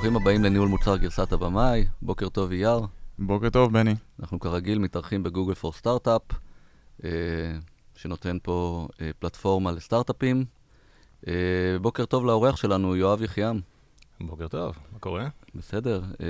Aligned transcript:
ברוכים 0.00 0.16
הבאים 0.16 0.44
לניהול 0.44 0.68
מוצר 0.68 0.96
גרסת 0.96 1.32
הבמאי, 1.32 1.86
בוקר 2.02 2.28
טוב 2.28 2.50
אייר. 2.50 2.80
בוקר 3.18 3.50
טוב, 3.50 3.72
בני. 3.72 3.94
אנחנו 4.20 4.40
כרגיל 4.40 4.78
מתארחים 4.78 5.22
בגוגל 5.22 5.54
פור 5.54 5.72
סטארט-אפ, 5.72 6.22
אה, 7.04 7.10
שנותן 7.94 8.36
פה 8.42 8.88
אה, 9.00 9.10
פלטפורמה 9.18 9.72
לסטארט-אפים. 9.72 10.44
אה, 11.28 11.32
בוקר 11.80 12.04
טוב 12.04 12.26
לאורח 12.26 12.56
שלנו, 12.56 12.96
יואב 12.96 13.22
יחיעם. 13.22 13.60
בוקר 14.20 14.48
טוב, 14.48 14.78
מה 14.92 14.98
קורה? 14.98 15.28
בסדר, 15.54 16.02
אה, 16.20 16.26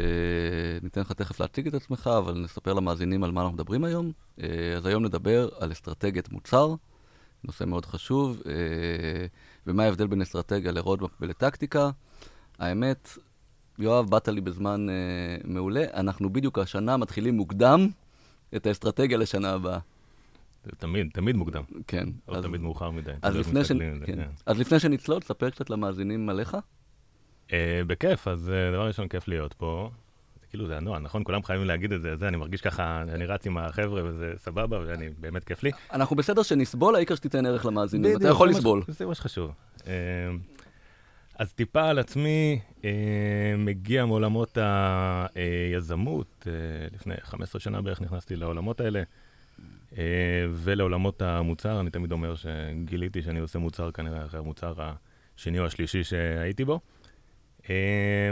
ניתן 0.82 1.00
לך 1.00 1.12
תכף 1.12 1.40
להציג 1.40 1.66
את 1.66 1.74
עצמך, 1.74 2.10
אבל 2.18 2.38
נספר 2.38 2.72
למאזינים 2.72 3.24
על 3.24 3.30
מה 3.30 3.40
אנחנו 3.40 3.54
מדברים 3.54 3.84
היום. 3.84 4.12
אה, 4.42 4.74
אז 4.76 4.86
היום 4.86 5.04
נדבר 5.04 5.48
על 5.58 5.72
אסטרטגיית 5.72 6.32
מוצר, 6.32 6.74
נושא 7.44 7.64
מאוד 7.64 7.86
חשוב, 7.86 8.42
אה, 8.46 8.52
ומה 9.66 9.84
ההבדל 9.84 10.06
בין 10.06 10.22
אסטרטגיה 10.22 10.72
לרודמפ 10.72 11.10
ולטקטיקה. 11.20 11.90
האמת, 12.58 13.18
יואב, 13.82 14.10
באת 14.10 14.28
לי 14.28 14.40
בזמן 14.40 14.86
אה, 14.90 14.94
מעולה. 15.44 15.84
אנחנו 15.94 16.30
בדיוק 16.30 16.58
השנה 16.58 16.96
מתחילים 16.96 17.36
מוקדם 17.36 17.88
את 18.56 18.66
האסטרטגיה 18.66 19.18
לשנה 19.18 19.52
הבאה. 19.52 19.78
זה 20.64 20.70
תמיד, 20.78 21.10
תמיד 21.12 21.36
מוקדם. 21.36 21.62
כן. 21.86 22.08
או 22.28 22.36
אז, 22.36 22.44
תמיד 22.44 22.60
מאוחר 22.60 22.90
מדי. 22.90 23.10
אז, 23.22 23.36
לפני, 23.36 23.64
ש... 23.64 23.72
כן. 23.72 23.94
כן. 24.06 24.22
אז 24.46 24.58
לפני 24.58 24.80
שנצלול, 24.80 25.20
תספר 25.20 25.50
קצת 25.50 25.70
למאזינים 25.70 26.28
עליך. 26.28 26.56
אה, 27.52 27.82
בכיף, 27.86 28.28
אז 28.28 28.50
אה, 28.50 28.70
דבר 28.70 28.86
ראשון, 28.86 29.08
כיף 29.08 29.28
להיות 29.28 29.52
פה. 29.52 29.90
כאילו, 30.50 30.66
זה 30.66 30.76
הנוהל, 30.76 31.02
נכון? 31.02 31.24
כולם 31.24 31.42
חייבים 31.42 31.66
להגיד 31.66 31.92
את 31.92 32.02
זה, 32.02 32.16
זה, 32.16 32.28
אני 32.28 32.36
מרגיש 32.36 32.60
ככה, 32.60 33.02
אני 33.02 33.26
רץ 33.26 33.46
עם 33.46 33.58
החבר'ה 33.58 34.02
וזה 34.04 34.32
סבבה, 34.36 34.80
ואני, 34.86 35.08
באמת 35.20 35.44
כיף 35.44 35.62
לי. 35.62 35.70
אנחנו 35.92 36.16
בסדר 36.16 36.42
שנסבול, 36.42 36.94
העיקר 36.94 37.14
שתיתן 37.14 37.46
ערך 37.46 37.66
למאזינים. 37.66 38.16
אתה 38.16 38.28
יכול 38.28 38.48
לסבול. 38.48 38.82
זה 38.88 39.06
מה 39.06 39.14
שחשוב. 39.14 39.52
אז 41.40 41.52
טיפה 41.52 41.88
על 41.88 41.98
עצמי, 41.98 42.60
אה, 42.84 43.54
מגיע 43.58 44.06
מעולמות 44.06 44.58
היזמות, 45.34 46.46
אה, 46.46 46.52
לפני 46.94 47.14
15 47.20 47.60
שנה 47.60 47.82
בערך 47.82 48.00
נכנסתי 48.00 48.36
לעולמות 48.36 48.80
האלה, 48.80 49.02
אה, 49.98 50.04
ולעולמות 50.52 51.22
המוצר, 51.22 51.80
אני 51.80 51.90
תמיד 51.90 52.12
אומר 52.12 52.34
שגיליתי 52.34 53.22
שאני 53.22 53.40
עושה 53.40 53.58
מוצר 53.58 53.90
כנראה 53.90 54.24
אחרי 54.24 54.40
המוצר 54.40 54.74
השני 54.78 55.58
או 55.58 55.66
השלישי 55.66 56.04
שהייתי 56.04 56.64
בו. 56.64 56.80
אה, 57.70 58.30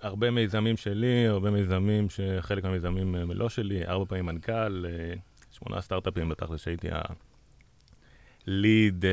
הרבה 0.00 0.30
מיזמים 0.30 0.76
שלי, 0.76 1.26
הרבה 1.26 1.50
מיזמים 1.50 2.10
שחלק 2.10 2.64
מהמיזמים 2.64 3.14
הם 3.14 3.32
לא 3.32 3.48
שלי, 3.48 3.86
ארבע 3.86 4.04
פעמים 4.04 4.26
מנכ"ל, 4.26 4.86
אה, 4.88 5.14
שמונה 5.50 5.80
סטארט-אפים 5.80 6.28
בתכל'ס 6.28 6.64
שהייתי 6.64 6.88
ה-lead 6.90 9.04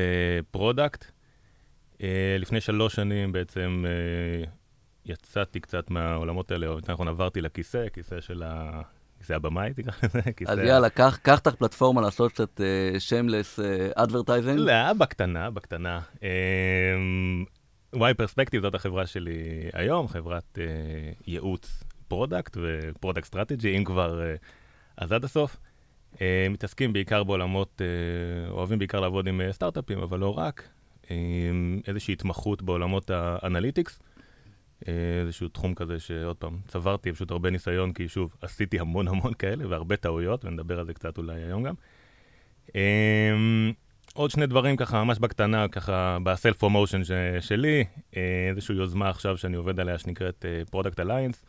product. 0.50 1.13
לפני 2.38 2.60
שלוש 2.60 2.94
שנים 2.94 3.32
בעצם 3.32 3.84
אה, 3.86 4.44
יצאתי 5.04 5.60
קצת 5.60 5.90
מהעולמות 5.90 6.50
האלה, 6.50 6.66
או 6.66 6.72
יותר 6.72 6.92
נכון 6.92 7.08
עברתי 7.08 7.40
לכיסא, 7.40 7.88
כיסא 7.92 8.20
של 8.20 8.42
ה... 8.46 8.80
כיסא 9.18 9.32
הבמאי, 9.32 9.74
תקרא 9.74 9.92
לזה, 10.02 10.20
כיסא... 10.36 10.50
אז 10.50 10.58
יאללה, 10.58 10.90
קח 10.90 11.18
קח 11.22 11.38
את 11.38 11.46
הפלטפורמה 11.46 12.00
לעשות 12.00 12.32
קצת 12.32 12.60
shameless 12.98 13.60
advertising. 13.94 14.58
לא, 14.58 14.92
בקטנה, 14.92 15.50
בקטנה. 15.50 16.00
Y 17.94 18.14
Perspective 18.14 18.62
זאת 18.62 18.74
החברה 18.74 19.06
שלי 19.06 19.70
היום, 19.72 20.08
חברת 20.08 20.58
אה, 20.58 20.64
ייעוץ 21.26 21.84
product 22.08 22.56
ו 22.60 22.68
product 22.68 23.26
strategy, 23.26 23.76
אם 23.76 23.84
כבר, 23.84 24.22
אה, 24.22 24.34
אז 24.96 25.12
עד 25.12 25.24
הסוף. 25.24 25.56
אה, 26.20 26.46
מתעסקים 26.50 26.92
בעיקר 26.92 27.24
בעולמות, 27.24 27.82
אה, 27.82 28.50
אוהבים 28.50 28.78
בעיקר 28.78 29.00
לעבוד 29.00 29.26
עם 29.26 29.40
אה, 29.40 29.52
סטארט-אפים, 29.52 29.98
אבל 29.98 30.18
לא 30.18 30.38
רק. 30.38 30.68
אה, 31.10 31.16
איזושהי 31.86 32.12
התמחות 32.12 32.62
בעולמות 32.62 33.10
ה 33.10 33.18
analytics. 33.18 33.98
אה, 34.88 34.92
איזשהו 35.20 35.48
תחום 35.48 35.74
כזה 35.74 36.00
שעוד 36.00 36.36
פעם, 36.36 36.58
צברתי 36.68 37.12
פשוט 37.12 37.30
הרבה 37.30 37.50
ניסיון, 37.50 37.92
כי 37.92 38.08
שוב, 38.08 38.36
עשיתי 38.40 38.80
המון 38.80 39.08
המון 39.08 39.34
כאלה 39.34 39.68
והרבה 39.68 39.96
טעויות, 39.96 40.44
ונדבר 40.44 40.78
על 40.78 40.86
זה 40.86 40.94
קצת 40.94 41.18
אולי 41.18 41.42
היום 41.42 41.62
גם. 41.62 41.74
אה, 42.76 43.32
עוד 44.14 44.30
שני 44.30 44.46
דברים 44.46 44.76
ככה, 44.76 45.04
ממש 45.04 45.18
בקטנה, 45.18 45.68
ככה 45.68 46.18
ב 46.22 46.29
self 46.29 46.56
promotion 46.56 47.00
שלי, 47.40 47.84
אה, 48.16 48.48
איזושהי 48.50 48.74
יוזמה 48.74 49.08
עכשיו 49.08 49.38
שאני 49.38 49.56
עובד 49.56 49.80
עליה 49.80 49.98
שנקראת 49.98 50.44
Product 50.70 51.00
Alliance, 51.00 51.44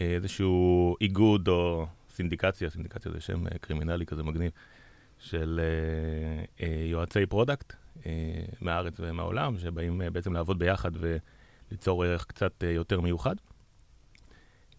איזשהו 0.00 0.96
איגוד 1.00 1.48
או 1.48 1.86
סינדיקציה, 2.10 2.70
סינדיקציה 2.70 3.12
זה 3.12 3.20
שם 3.20 3.46
אה, 3.46 3.58
קרימינלי 3.60 4.06
כזה 4.06 4.22
מגניב, 4.22 4.52
של 5.18 5.60
אה, 5.62 6.66
אה, 6.66 6.84
יועצי 6.86 7.26
product 7.26 7.72
אה, 7.72 7.85
מהארץ 8.60 8.94
ומהעולם, 9.00 9.58
שבאים 9.58 10.02
אה, 10.02 10.10
בעצם 10.10 10.32
לעבוד 10.32 10.58
ביחד 10.58 10.90
וליצור 11.70 12.04
ערך 12.04 12.24
קצת 12.24 12.64
אה, 12.64 12.70
יותר 12.70 13.00
מיוחד. 13.00 13.34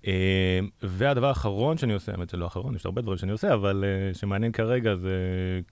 אה, 0.07 0.59
והדבר 0.81 1.27
האחרון 1.27 1.77
שאני 1.77 1.93
עושה, 1.93 2.11
האמת 2.11 2.29
שלא 2.29 2.45
האחרון, 2.45 2.75
יש 2.75 2.85
הרבה 2.85 3.01
דברים 3.01 3.17
שאני 3.17 3.31
עושה, 3.31 3.53
אבל 3.53 3.83
אה, 3.87 4.13
שמעניין 4.13 4.51
כרגע 4.51 4.95
זה 4.95 5.17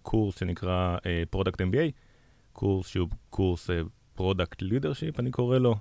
קורס 0.01 0.39
שנקרא 0.39 0.97
אה, 1.05 1.23
Product 1.35 1.55
MBA, 1.57 1.91
קורס 2.53 2.87
שהוא 2.87 3.09
קורס 3.29 3.69
אה, 3.69 3.81
Product 4.17 4.61
Leadership, 4.61 5.19
אני 5.19 5.31
קורא 5.31 5.57
לו, 5.57 5.75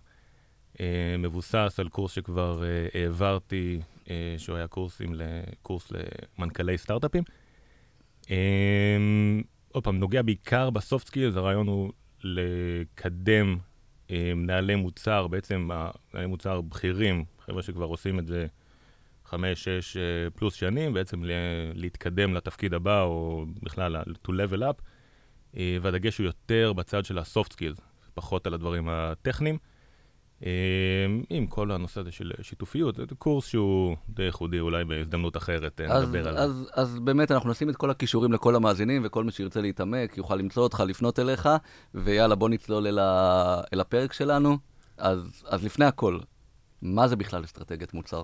אה, 0.81 1.17
מבוסס 1.19 1.77
על 1.79 1.89
קורס 1.89 2.13
שכבר 2.13 2.65
אה, 2.65 3.01
העברתי, 3.01 3.81
אה, 4.11 4.35
שהוא 4.39 4.57
היה 4.57 4.67
לקורס 5.13 5.93
למנכ"לי 6.39 6.79
סטארט-אפים. 6.79 7.23
עוד 9.75 9.85
פעם, 9.85 9.99
נוגע 9.99 10.23
בעיקר 10.23 10.71
ב 10.71 10.78
soft 10.78 11.07
skills, 11.07 11.37
הרעיון 11.37 11.67
הוא 11.67 11.93
לקדם 12.25 13.59
אה, 14.11 14.33
מנהלי 14.37 14.75
מוצר, 14.75 15.27
בעצם 15.27 15.69
מנהלי 16.13 16.27
מוצר 16.27 16.61
בכירים, 16.61 17.25
חבר'ה 17.41 17.63
שכבר 17.63 17.85
עושים 17.85 18.19
את 18.19 18.27
זה 18.27 18.47
חמש, 19.25 19.65
שש 19.65 19.97
אה, 19.97 20.31
פלוס 20.35 20.55
שנים, 20.55 20.93
בעצם 20.93 21.23
להתקדם 21.75 22.35
לתפקיד 22.35 22.75
הבא, 22.75 23.03
או 23.03 23.45
בכלל 23.63 23.97
to 23.97 24.31
level 24.31 24.61
up, 24.61 24.83
אה, 25.57 25.77
והדגש 25.83 26.19
הוא 26.19 26.25
יותר 26.25 26.73
בצד 26.73 27.05
של 27.05 27.19
ה-soft 27.19 27.53
skills, 27.53 27.81
פחות 28.15 28.47
על 28.47 28.55
הדברים 28.55 28.89
הטכניים. 28.89 29.59
אה, 30.45 30.51
עם 31.31 31.47
כל 31.47 31.71
הנושא 31.71 32.01
הזה 32.01 32.13
של 32.13 32.33
שיתופיות, 32.43 32.97
זה 32.97 33.03
קורס 33.19 33.47
שהוא 33.47 33.97
די 34.09 34.23
ייחודי, 34.23 34.61
אולי 34.61 34.85
בהזדמנות 34.85 35.37
אחרת 35.37 35.81
אה, 35.81 35.87
אז, 35.87 36.05
נדבר 36.05 36.29
עליו. 36.29 36.43
אז, 36.43 36.71
אז 36.75 36.99
באמת 36.99 37.31
אנחנו 37.31 37.51
נשים 37.51 37.71
את 37.71 37.77
כל 37.77 37.91
הכישורים 37.91 38.33
לכל 38.33 38.57
המאזינים, 38.57 39.03
וכל 39.05 39.25
מי 39.25 39.33
שירצה 39.33 39.61
להתעמק 39.61 40.17
יוכל 40.17 40.37
למצוא 40.37 40.63
אותך, 40.63 40.81
לפנות 40.87 41.19
אליך, 41.19 41.49
ויאללה, 41.95 42.35
בוא 42.35 42.49
נצלול 42.49 42.87
אל, 42.87 42.99
ה... 42.99 43.61
אל 43.73 43.81
הפרק 43.81 44.13
שלנו. 44.13 44.59
אז, 44.99 45.45
אז 45.49 45.65
לפני 45.65 45.85
הכל, 45.85 46.19
מה 46.83 47.09
זה 47.09 47.17
בכלל 47.17 47.45
אסטרטגיית 47.45 47.95
מוצר? 47.95 48.23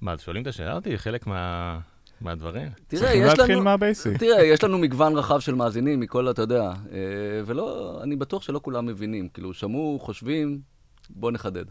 מה, 0.00 0.12
אז 0.12 0.20
שואלים 0.20 0.42
את 0.42 0.46
השאלה 0.46 0.74
אותי? 0.74 0.98
חלק 0.98 1.26
מה... 1.26 1.78
מהדברים? 2.20 2.68
צריכים 2.88 3.22
להתחיל. 3.22 3.60
מהבייסיק. 3.60 4.16
תראה, 4.18 4.42
יש 4.42 4.64
לנו 4.64 4.78
מגוון 4.78 5.16
רחב 5.16 5.40
של 5.40 5.54
מאזינים 5.54 6.00
מכל, 6.00 6.30
אתה 6.30 6.42
יודע, 6.42 6.62
אה, 6.62 6.98
ולא, 7.46 7.98
אני 8.02 8.16
בטוח 8.16 8.42
שלא 8.42 8.60
כולם 8.62 8.86
מבינים. 8.86 9.28
כאילו, 9.28 9.54
שמעו, 9.54 9.98
חושבים, 10.02 10.60
בוא 11.10 11.30
נחדד. 11.30 11.64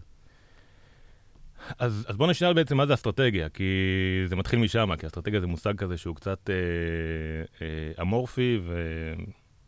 אז, 1.80 2.06
אז 2.10 2.18
בוא 2.18 2.28
נשאל 2.28 2.54
בעצם 2.54 2.78
מה 2.78 2.86
זה 2.86 2.94
אסטרטגיה, 2.94 3.50
כי 3.50 3.64
זה 4.26 4.36
מתחיל 4.36 4.60
משם, 4.60 4.96
כי 4.96 5.08
אסטרטגיה 5.08 5.42
זה 5.42 5.48
מושג 5.48 5.78
כזה 5.78 5.98
שהוא 5.98 6.16
קצת 6.16 6.50
אה, 6.50 6.56
אה, 7.62 8.02
אמורפי, 8.02 8.60
ו... 8.64 8.74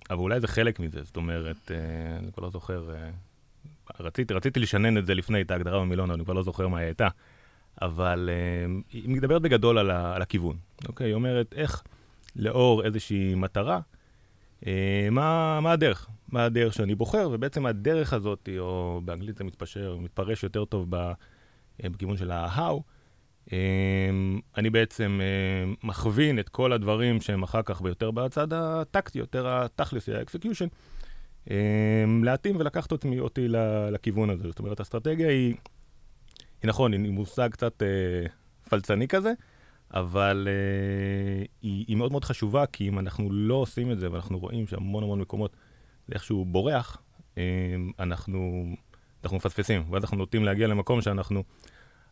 אבל 0.09 0.19
אולי 0.19 0.39
זה 0.39 0.47
חלק 0.47 0.79
מזה, 0.79 1.03
זאת 1.03 1.17
אומרת, 1.17 1.71
אה, 1.71 2.17
אני 2.19 2.31
כבר 2.31 2.43
לא 2.43 2.49
זוכר, 2.49 2.89
אה, 2.95 3.09
רציתי, 3.99 4.33
רציתי 4.33 4.59
לשנן 4.59 4.97
את 4.97 5.05
זה 5.05 5.13
לפני, 5.13 5.41
את 5.41 5.51
ההגדרה 5.51 5.79
במילון, 5.79 6.09
אבל 6.09 6.17
אני 6.17 6.25
כבר 6.25 6.33
לא 6.33 6.43
זוכר 6.43 6.67
מה 6.67 6.77
היא 6.77 6.85
הייתה, 6.85 7.07
אבל 7.81 8.29
אה, 8.31 8.81
היא 8.91 9.09
מדברת 9.09 9.41
בגדול 9.41 9.77
על, 9.77 9.91
ה, 9.91 10.15
על 10.15 10.21
הכיוון, 10.21 10.57
אוקיי? 10.87 11.07
היא 11.07 11.13
אומרת 11.13 11.53
איך 11.55 11.83
לאור 12.35 12.85
איזושהי 12.85 13.35
מטרה, 13.35 13.79
אה, 14.67 15.07
מה, 15.11 15.59
מה 15.61 15.71
הדרך? 15.71 16.07
מה 16.29 16.45
הדרך 16.45 16.73
שאני 16.73 16.95
בוחר, 16.95 17.29
ובעצם 17.31 17.65
הדרך 17.65 18.13
הזאת, 18.13 18.49
או 18.59 19.01
באנגלית 19.05 19.37
זה 19.37 19.43
מתפשר, 19.43 19.97
מתפרש 19.99 20.43
יותר 20.43 20.65
טוב. 20.65 20.95
אה, 20.95 21.13
בכיוון 21.83 22.17
של 22.17 22.31
ה-how, 22.31 22.81
אני 24.57 24.69
בעצם 24.69 25.19
מכווין 25.83 26.39
את 26.39 26.49
כל 26.49 26.73
הדברים 26.73 27.21
שהם 27.21 27.43
אחר 27.43 27.61
כך 27.61 27.81
ביותר 27.81 28.11
בצד 28.11 28.53
הטקטי, 28.53 29.19
יותר 29.19 29.47
התכלס, 29.47 30.09
ה-execution, 30.09 30.67
אה, 31.49 32.05
להתאים 32.23 32.55
ולקחת 32.55 32.91
אותי, 32.91 33.19
אותי 33.19 33.47
לכיוון 33.91 34.29
הזה. 34.29 34.47
זאת 34.47 34.59
אומרת, 34.59 34.81
אסטרטגיה 34.81 35.29
היא, 35.29 35.55
היא 36.61 36.69
נכון, 36.69 36.93
היא 36.93 37.11
מושג 37.11 37.49
קצת 37.51 37.83
אה, 37.83 38.27
פלצני 38.69 39.07
כזה, 39.07 39.33
אבל 39.93 40.47
אה, 40.47 41.45
היא, 41.61 41.85
היא 41.87 41.97
מאוד 41.97 42.11
מאוד 42.11 42.25
חשובה, 42.25 42.65
כי 42.65 42.87
אם 42.87 42.99
אנחנו 42.99 43.31
לא 43.31 43.53
עושים 43.53 43.91
את 43.91 43.99
זה, 43.99 44.11
ואנחנו 44.11 44.39
רואים 44.39 44.67
שהמון 44.67 45.03
המון 45.03 45.19
מקומות 45.19 45.55
זה 46.07 46.13
איכשהו 46.13 46.45
בורח, 46.45 46.97
אה, 47.37 47.43
אנחנו, 47.99 48.65
אנחנו 49.23 49.37
מפספסים, 49.37 49.83
ואז 49.89 50.03
אנחנו 50.03 50.17
נוטים 50.17 50.43
להגיע 50.43 50.67
למקום 50.67 51.01
שאנחנו 51.01 51.43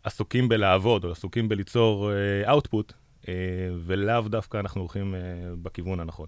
עסוקים 0.03 0.49
בלעבוד, 0.49 1.05
או 1.05 1.11
עסוקים 1.11 1.49
בליצור 1.49 2.11
אאוטפוט, 2.49 2.93
אה, 3.27 3.33
ולאו 3.85 4.21
דווקא 4.21 4.57
אנחנו 4.57 4.81
הולכים 4.81 5.15
אה, 5.15 5.19
בכיוון 5.61 5.99
הנכון. 5.99 6.27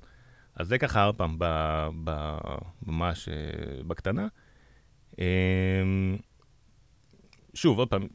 אז 0.55 0.67
זה 0.67 0.77
ככה, 0.77 1.03
עוד 1.03 1.15
פעם, 1.15 1.37
ממש 2.85 3.29
אה, 3.29 3.83
בקטנה. 3.87 4.27
אה, 5.19 5.25
שוב, 7.53 7.79
עוד 7.79 7.87
פעם, 7.87 8.07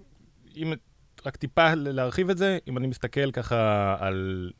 אם 0.56 0.72
רק 1.26 1.36
טיפה 1.36 1.74
להרחיב 1.74 2.30
את 2.30 2.38
זה, 2.38 2.58
אם 2.68 2.78
אני 2.78 2.86
מסתכל 2.86 3.30
ככה 3.30 3.96
על, 3.98 4.50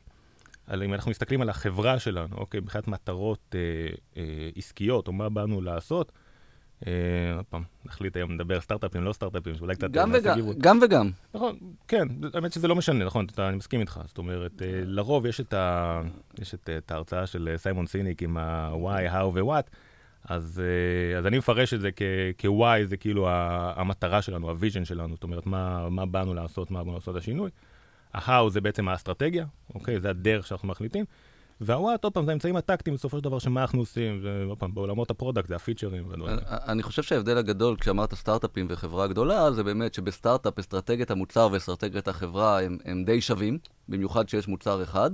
על 0.67 0.83
אם 0.83 0.93
אנחנו 0.93 1.11
מסתכלים 1.11 1.41
על 1.41 1.49
החברה 1.49 1.99
שלנו, 1.99 2.37
אוקיי, 2.37 2.59
מבחינת 2.59 2.87
מטרות 2.87 3.55
אה, 3.55 3.59
אה, 4.17 4.49
עסקיות, 4.55 5.07
או 5.07 5.13
מה 5.13 5.29
באנו 5.29 5.61
לעשות, 5.61 6.11
אה, 6.87 6.91
עוד 7.35 7.45
פעם, 7.45 7.63
נחליט 7.85 8.15
היום 8.15 8.31
לדבר 8.31 8.61
סטארט-אפים, 8.61 9.03
לא 9.03 9.13
סטארט-אפים, 9.13 9.55
שאולי 9.55 9.75
קצת... 9.75 9.91
גם 9.91 10.11
וגם, 10.13 10.39
גם 10.57 10.79
וגם. 10.81 11.11
נכון, 11.33 11.57
כן, 11.87 12.07
האמת 12.33 12.53
שזה 12.53 12.67
לא 12.67 12.75
משנה, 12.75 13.05
נכון, 13.05 13.25
אתה, 13.25 13.49
אני 13.49 13.57
מסכים 13.57 13.79
איתך. 13.79 13.99
זאת 14.05 14.17
אומרת, 14.17 14.61
אה, 14.61 14.81
לרוב 14.85 15.25
יש 15.25 15.39
את, 15.39 15.53
ה, 15.53 16.01
יש 16.39 16.53
את, 16.53 16.69
את 16.77 16.91
ההרצאה 16.91 17.27
של 17.27 17.53
סיימון 17.57 17.87
סיניק 17.87 18.23
עם 18.23 18.37
ה-why, 18.37 19.13
how 19.13 19.25
ו-what, 19.33 19.69
אז, 20.27 20.61
אה, 20.63 21.17
אז 21.17 21.25
אני 21.25 21.37
מפרש 21.37 21.73
את 21.73 21.81
זה 21.81 21.89
כ-why, 22.37 22.85
זה 22.85 22.97
כאילו 22.97 23.27
המטרה 23.75 24.21
שלנו, 24.21 24.49
ה 24.49 24.54
vision 24.54 24.85
שלנו, 24.85 25.13
זאת 25.13 25.23
אומרת, 25.23 25.45
מה, 25.45 25.89
מה 25.89 26.05
באנו 26.05 26.33
לעשות, 26.33 26.71
מה 26.71 26.83
באנו 26.83 26.95
לעשות 26.95 27.15
השינוי. 27.15 27.49
ה-how 28.13 28.49
זה 28.49 28.61
בעצם 28.61 28.87
האסטרטגיה, 28.87 29.45
אוקיי? 29.75 29.99
זה 29.99 30.09
הדרך 30.09 30.47
שאנחנו 30.47 30.67
מחליטים. 30.67 31.05
וה 31.61 31.73
what, 31.73 32.03
עוד 32.03 32.13
פעם, 32.13 32.25
זה 32.25 32.31
האמצעים 32.31 32.55
הטקטיים 32.55 32.95
בסופו 32.95 33.17
של 33.17 33.23
דבר, 33.23 33.39
שמה 33.39 33.61
אנחנו 33.61 33.79
עושים, 33.79 34.19
ועוד 34.23 34.57
פעם, 34.57 34.73
בעולמות 34.73 35.11
ה 35.11 35.15
product, 35.15 35.47
זה 35.47 35.55
הפיצ'רים 35.55 36.09
והדברים. 36.09 36.37
אני 36.47 36.83
חושב 36.83 37.03
שההבדל 37.03 37.37
הגדול, 37.37 37.75
כשאמרת 37.79 38.13
סטארט-אפים 38.13 38.67
וחברה 38.69 39.07
גדולה, 39.07 39.51
זה 39.51 39.63
באמת 39.63 39.93
שבסטארט-אפ 39.93 40.59
אסטרטגיית 40.59 41.11
המוצר 41.11 41.49
ואסטרטגיית 41.51 42.07
החברה 42.07 42.61
הם, 42.61 42.77
הם 42.85 43.03
די 43.03 43.21
שווים, 43.21 43.57
במיוחד 43.89 44.29
שיש 44.29 44.47
מוצר 44.47 44.83
אחד. 44.83 45.11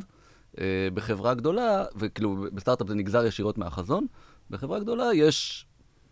אה, 0.59 0.87
בחברה 0.93 1.33
גדולה, 1.33 1.85
וכאילו 1.95 2.45
בסטארט-אפ 2.53 2.87
זה 2.87 2.95
נגזר 2.95 3.25
ישירות 3.25 3.57
מהחזון, 3.57 4.05
בחברה 4.53 4.79
גדולה 4.79 5.13
יש 5.13 5.65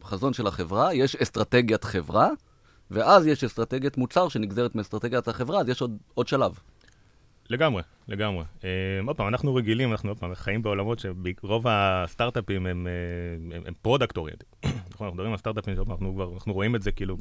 חזון 0.03 0.33
של 0.33 0.47
החברה, 0.47 0.93
יש 0.93 1.15
אסטרטגיית 1.15 1.83
חברה, 1.83 2.29
ואז 2.91 3.27
יש 3.27 3.43
אסטרטגיית 3.43 3.97
מוצר 3.97 4.29
שנגזרת 4.29 4.75
מאסטרטגיית 4.75 5.27
החברה, 5.27 5.59
אז 5.59 5.69
יש 5.69 5.81
עוד, 5.81 5.97
עוד 6.13 6.27
שלב. 6.27 6.59
לגמרי, 7.49 7.83
לגמרי. 8.07 8.43
אה, 8.59 8.63
עוד 9.07 9.17
פעם, 9.17 9.27
אנחנו 9.27 9.55
רגילים, 9.55 9.91
אנחנו 9.91 10.09
עוד 10.09 10.19
פעם 10.19 10.35
חיים 10.35 10.61
בעולמות 10.61 10.99
שרוב 10.99 11.65
הסטארט-אפים 11.69 12.65
הם, 12.65 12.87
אה, 12.87 13.55
הם, 13.55 13.61
הם 13.65 13.73
product 13.81 14.17
oriented. 14.17 14.45
נכון, 14.93 15.07
אנחנו 15.07 15.13
מדברים 15.13 15.31
על 15.31 15.37
סטארט-אפים, 15.37 15.73
אנחנו 15.89 16.13
כבר, 16.13 16.33
אנחנו 16.33 16.53
רואים 16.53 16.75
את 16.75 16.81
זה 16.81 16.91
כאילו 16.91 17.17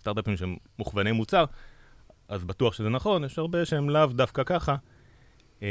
סטארט-אפים 0.00 0.36
שהם 0.36 0.56
מוכווני 0.78 1.12
מוצר, 1.12 1.44
אז 2.28 2.44
בטוח 2.44 2.74
שזה 2.74 2.88
נכון, 2.88 3.24
יש 3.24 3.38
הרבה 3.38 3.64
שהם 3.64 3.90
לאו 3.90 4.06
דווקא 4.06 4.42
ככה. 4.42 4.76
אמ, 5.58 5.62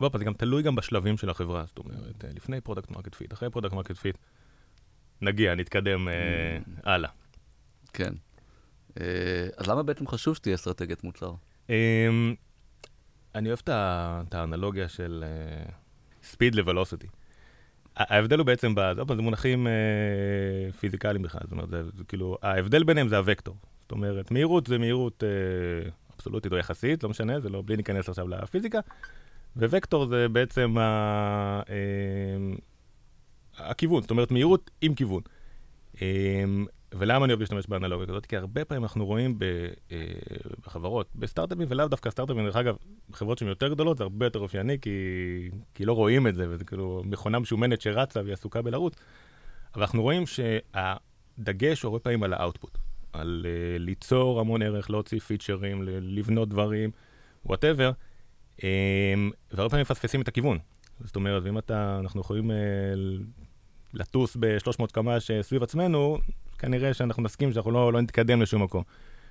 ועוד 0.00 0.12
פעם, 0.12 0.18
זה 0.18 0.24
גם 0.24 0.32
תלוי 0.32 0.62
גם 0.62 0.76
בשלבים 0.76 1.16
של 1.16 1.30
החברה, 1.30 1.64
זאת 1.66 1.78
אומרת, 1.78 2.24
אה, 2.24 2.36
לפני 2.36 2.60
product 2.60 2.90
market 2.90 3.14
fit, 3.14 3.32
אחרי 3.32 3.50
product 3.50 3.72
market 3.72 3.96
fit, 3.96 4.18
נגיע, 5.20 5.54
נתקדם 5.54 6.08
אה, 6.08 6.10
הלאה. 6.84 7.10
כן. 7.92 8.12
אה, 8.88 8.94
אז 9.56 9.68
למה 9.68 9.82
בעצם 9.82 10.06
חשוב 10.06 10.36
שתהיה 10.36 10.54
אסטרטגיית 10.54 11.04
מוצר? 11.04 11.32
אמ, 11.66 11.70
אני 13.34 13.48
אוהב 13.48 13.58
את 13.68 14.34
האנלוגיה 14.34 14.88
של 14.88 15.24
אה, 15.26 15.70
ל 16.54 16.59
velocity. 16.59 17.06
ההבדל 17.96 18.38
הוא 18.38 18.46
בעצם, 18.46 18.74
זה 19.16 19.22
מונחים 19.22 19.66
פיזיקליים 20.80 21.22
בכלל, 21.22 21.40
זאת 21.42 21.52
אומרת, 21.52 21.68
זה, 21.68 22.04
כאילו, 22.08 22.38
ההבדל 22.42 22.84
ביניהם 22.84 23.08
זה 23.08 23.18
הוקטור. 23.18 23.56
זאת 23.80 23.92
אומרת, 23.92 24.30
מהירות 24.30 24.66
זה 24.66 24.78
מהירות 24.78 25.24
אבסולוטית 26.18 26.52
או 26.52 26.56
יחסית, 26.56 27.02
לא 27.02 27.08
משנה, 27.08 27.40
זה 27.40 27.48
לא, 27.48 27.62
בלי 27.66 27.76
להיכנס 27.76 28.08
עכשיו 28.08 28.28
לפיזיקה, 28.28 28.78
ווקטור 29.56 30.06
זה 30.06 30.28
בעצם 30.28 30.78
ה, 30.78 31.62
uh, 31.62 32.60
הכיוון, 33.58 34.02
זאת 34.02 34.10
אומרת, 34.10 34.30
מהירות 34.30 34.70
עם 34.80 34.94
כיוון. 34.94 35.22
Um, 35.94 35.98
ולמה 36.94 37.24
אני 37.24 37.32
אוהב 37.32 37.40
להשתמש 37.40 37.66
באנלוגיה 37.66 38.06
כזאת? 38.06 38.26
כי 38.26 38.36
הרבה 38.36 38.64
פעמים 38.64 38.82
אנחנו 38.82 39.06
רואים 39.06 39.38
אה, 39.92 39.96
בחברות, 40.66 41.08
בסטארט-אפים, 41.14 41.66
ולאו 41.68 41.88
דווקא 41.88 42.10
סטארט-אפים, 42.10 42.44
דרך 42.44 42.56
אגב, 42.56 42.76
חברות 43.12 43.38
שהן 43.38 43.48
יותר 43.48 43.68
גדולות, 43.68 43.98
זה 43.98 44.02
הרבה 44.02 44.26
יותר 44.26 44.38
אופייני, 44.38 44.80
כי, 44.80 44.90
כי 45.74 45.84
לא 45.84 45.92
רואים 45.92 46.26
את 46.26 46.34
זה, 46.34 46.46
וזה 46.50 46.64
כאילו 46.64 47.02
מכונה 47.04 47.38
משומנת 47.38 47.80
שרצה 47.80 48.20
והיא 48.20 48.32
עסוקה 48.32 48.62
בלרוץ. 48.62 48.94
אבל 49.74 49.82
אנחנו 49.82 50.02
רואים 50.02 50.24
שהדגש 50.26 51.82
הוא 51.82 51.88
הרבה 51.88 51.98
פעמים 51.98 52.22
על 52.22 52.32
ה 52.32 52.38
output, 52.38 52.78
על 53.12 53.46
אה, 53.46 53.78
ליצור 53.78 54.40
המון 54.40 54.62
ערך, 54.62 54.90
להוציא 54.90 55.18
פיצ'רים, 55.18 55.82
לבנות 55.86 56.48
דברים, 56.48 56.90
whatever, 57.46 57.90
אה, 58.64 59.14
והרבה 59.52 59.70
פעמים 59.70 59.82
מפספסים 59.82 60.22
את 60.22 60.28
הכיוון. 60.28 60.58
זאת 61.04 61.16
אומרת, 61.16 61.46
אם 61.46 61.58
אתה, 61.58 61.98
אנחנו 62.00 62.20
יכולים... 62.20 62.50
אה, 62.50 62.56
לטוס 63.94 64.36
ב-300 64.40 64.86
קמ"ש 64.92 65.30
סביב 65.40 65.62
עצמנו, 65.62 66.18
כנראה 66.58 66.94
שאנחנו 66.94 67.22
נסכים 67.22 67.52
שאנחנו 67.52 67.70
לא, 67.70 67.92
לא 67.92 68.00
נתקדם 68.00 68.42
לשום 68.42 68.62
מקום. 68.62 68.82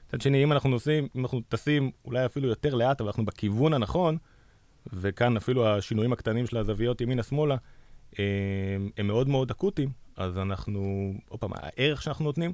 מצד 0.08 0.22
שני, 0.22 0.44
אם 0.44 0.52
אנחנו 0.52 0.70
נוסעים, 0.70 1.08
אם 1.16 1.22
אנחנו 1.22 1.42
טסים 1.50 1.92
אולי 2.06 2.26
אפילו 2.26 2.48
יותר 2.48 2.76
לאט, 2.76 3.02
אבל 3.02 3.10
אנחנו 3.10 3.26
בכיוון 3.26 3.74
הנכון, 3.74 4.18
וכאן 4.94 5.38
אפילו 5.38 5.68
השינויים 5.68 6.14
הקטנים 6.14 6.48
של 6.48 6.58
הזוויות 6.58 7.02
ימינה-שמאלה, 7.02 7.56
הם, 8.18 8.90
הם 8.98 9.08
מאוד 9.08 9.30
מאוד 9.30 9.52
אקוטיים, 9.52 9.90
אז 10.16 10.38
אנחנו, 10.38 11.14
עוד 11.30 11.40
פעם, 11.40 11.52
הערך 11.54 12.02
שאנחנו 12.02 12.26
נותנים 12.26 12.54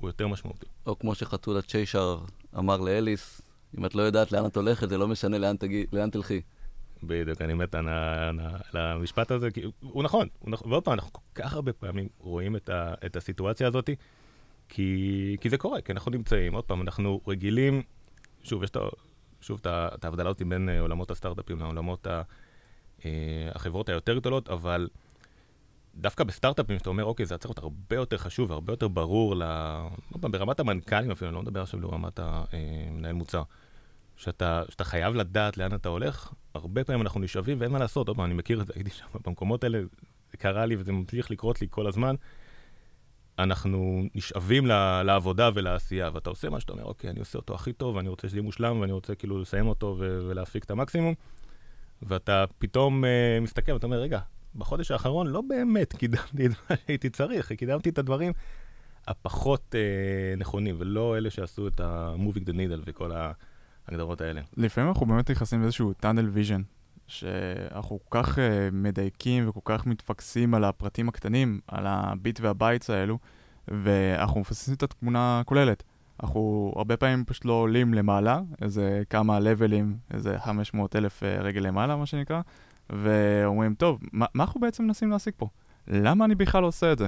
הוא 0.00 0.08
יותר 0.08 0.28
משמעותי. 0.28 0.66
או 0.86 0.98
כמו 0.98 1.14
שחתולה 1.14 1.62
צ'יישר 1.62 2.18
אמר 2.58 2.76
לאליס, 2.76 3.40
אם 3.78 3.86
את 3.86 3.94
לא 3.94 4.02
יודעת 4.02 4.32
לאן 4.32 4.46
את 4.46 4.56
הולכת, 4.56 4.88
זה 4.88 4.98
לא 4.98 5.08
משנה 5.08 5.38
לאן, 5.38 5.56
תגיע, 5.56 5.84
לאן 5.92 6.10
תלכי. 6.10 6.40
בדיוק, 7.02 7.42
אני 7.42 7.54
מת 7.54 7.74
על 7.74 7.88
המשפט 8.74 9.30
הזה, 9.30 9.50
כי 9.50 9.62
הוא 9.80 10.02
נכון, 10.02 10.28
הוא 10.38 10.50
נכון, 10.50 10.70
ועוד 10.70 10.84
פעם, 10.84 10.94
אנחנו 10.94 11.12
כל 11.12 11.20
כך 11.34 11.54
הרבה 11.54 11.72
פעמים 11.72 12.08
רואים 12.18 12.56
את, 12.56 12.68
ה, 12.68 12.94
את 13.06 13.16
הסיטואציה 13.16 13.66
הזאת, 13.66 13.90
כי, 14.68 15.36
כי 15.40 15.50
זה 15.50 15.58
קורה, 15.58 15.80
כי 15.80 15.92
אנחנו 15.92 16.10
נמצאים, 16.10 16.54
עוד 16.54 16.64
פעם, 16.64 16.82
אנחנו 16.82 17.20
רגילים, 17.26 17.82
שוב, 18.42 18.64
יש 18.64 18.70
את, 18.70 18.76
שוב 19.40 19.60
את 19.66 20.04
ההבדלה 20.04 20.30
הזאת 20.30 20.42
בין 20.42 20.68
אה, 20.68 20.80
עולמות 20.80 21.10
הסטארט-אפים 21.10 21.58
לעולמות 21.58 22.06
ה, 22.06 22.22
אה, 23.04 23.10
החברות 23.54 23.88
היותר 23.88 24.18
גדולות, 24.18 24.48
אבל 24.48 24.88
דווקא 25.98 26.24
בסטארט-אפים, 26.24 26.78
שאתה 26.78 26.90
אומר, 26.90 27.04
אוקיי, 27.04 27.26
זה 27.26 27.38
צריך 27.38 27.50
להיות 27.50 27.58
הרבה 27.58 27.96
יותר 27.96 28.18
חשוב 28.18 28.50
והרבה 28.50 28.72
יותר 28.72 28.88
ברור, 28.88 29.36
ל... 29.36 29.42
פעם, 30.20 30.32
ברמת 30.32 30.60
המנכ"לים 30.60 31.10
אפילו, 31.10 31.28
אני 31.28 31.34
לא 31.34 31.42
מדבר 31.42 31.62
עכשיו 31.62 31.80
ברמת 31.80 32.20
המנהל 32.22 33.12
מוצר. 33.12 33.42
שאתה, 34.16 34.62
שאתה 34.68 34.84
חייב 34.84 35.14
לדעת 35.14 35.56
לאן 35.56 35.74
אתה 35.74 35.88
הולך, 35.88 36.32
הרבה 36.54 36.84
פעמים 36.84 37.02
אנחנו 37.02 37.20
נשאבים 37.20 37.60
ואין 37.60 37.72
מה 37.72 37.78
לעשות. 37.78 38.08
עוד 38.08 38.16
פעם, 38.16 38.26
אני 38.26 38.34
מכיר 38.34 38.60
את 38.60 38.66
זה, 38.66 38.72
הייתי 38.76 38.90
שם 38.90 39.06
במקומות 39.24 39.64
האלה, 39.64 39.80
זה 40.30 40.36
קרה 40.36 40.66
לי 40.66 40.76
וזה 40.76 40.92
ממשיך 40.92 41.30
לקרות 41.30 41.60
לי 41.60 41.66
כל 41.70 41.86
הזמן. 41.86 42.14
אנחנו 43.38 44.02
נשאבים 44.14 44.66
לעבודה 45.04 45.50
ולעשייה, 45.54 46.10
ואתה 46.12 46.30
עושה 46.30 46.48
מה 46.50 46.60
שאתה 46.60 46.72
אומר, 46.72 46.84
אוקיי, 46.84 47.10
אני 47.10 47.20
עושה 47.20 47.38
אותו 47.38 47.54
הכי 47.54 47.72
טוב, 47.72 47.96
ואני 47.96 48.08
רוצה 48.08 48.28
שזה 48.28 48.36
יהיה 48.36 48.42
מושלם, 48.42 48.80
ואני 48.80 48.92
רוצה 48.92 49.14
כאילו 49.14 49.38
לסיים 49.40 49.68
אותו 49.68 49.96
ולהפיק 49.98 50.64
את 50.64 50.70
המקסימום, 50.70 51.14
ואתה 52.02 52.44
פתאום 52.58 53.04
אה, 53.04 53.08
מסתכל 53.42 53.72
ואתה 53.72 53.86
אומר, 53.86 54.00
רגע, 54.00 54.20
בחודש 54.54 54.90
האחרון 54.90 55.26
לא 55.26 55.40
באמת 55.40 55.92
קידמתי 55.96 56.46
את 56.46 56.50
מה 56.70 56.76
שהייתי 56.76 57.10
צריך, 57.10 57.52
קידמתי 57.52 57.88
את 57.88 57.98
הדברים 57.98 58.32
הפחות 59.06 59.74
אה, 59.74 60.40
נכונים, 60.40 60.76
ולא 60.78 61.16
אלה 61.16 61.30
שעשו 61.30 61.68
את 61.68 61.80
ה-moving 61.80 62.48
the 62.48 62.52
needle 62.52 62.82
וכל. 62.86 63.12
ההגדרות 63.88 64.20
האלה. 64.20 64.40
לפעמים 64.56 64.88
אנחנו 64.88 65.06
באמת 65.06 65.30
נכנסים 65.30 65.62
לאיזשהו 65.62 65.92
tunnel 65.92 66.28
vision, 66.28 66.62
שאנחנו 67.06 67.98
כל 68.08 68.22
כך 68.22 68.38
אה, 68.38 68.40
מדייקים 68.72 69.48
וכל 69.48 69.60
כך 69.64 69.86
מתפקסים 69.86 70.54
על 70.54 70.64
הפרטים 70.64 71.08
הקטנים, 71.08 71.60
על 71.66 71.86
ה 71.86 72.00
bit 72.00 72.40
וה 72.40 72.54
bytes 72.54 72.90
האלו, 72.90 73.18
ואנחנו 73.68 74.40
מפספסים 74.40 74.74
את 74.74 74.82
התמונה 74.82 75.40
הכוללת. 75.40 75.82
אנחנו 76.22 76.72
הרבה 76.76 76.96
פעמים 76.96 77.24
פשוט 77.24 77.44
לא 77.44 77.52
עולים 77.52 77.94
למעלה, 77.94 78.40
איזה 78.62 79.02
כמה 79.10 79.40
לבלים, 79.40 79.96
איזה 80.10 80.38
500 80.38 80.96
אלף 80.96 81.22
uh, 81.22 81.42
רגל 81.42 81.60
למעלה, 81.60 81.96
מה 81.96 82.06
שנקרא, 82.06 82.40
ואומרים, 82.92 83.74
טוב, 83.74 83.98
מה, 84.12 84.26
מה 84.34 84.44
אנחנו 84.44 84.60
בעצם 84.60 84.84
מנסים 84.84 85.10
להשיג 85.10 85.32
פה? 85.36 85.48
למה 85.88 86.24
אני 86.24 86.34
בכלל 86.34 86.64
עושה 86.64 86.92
את 86.92 86.98
זה? 86.98 87.06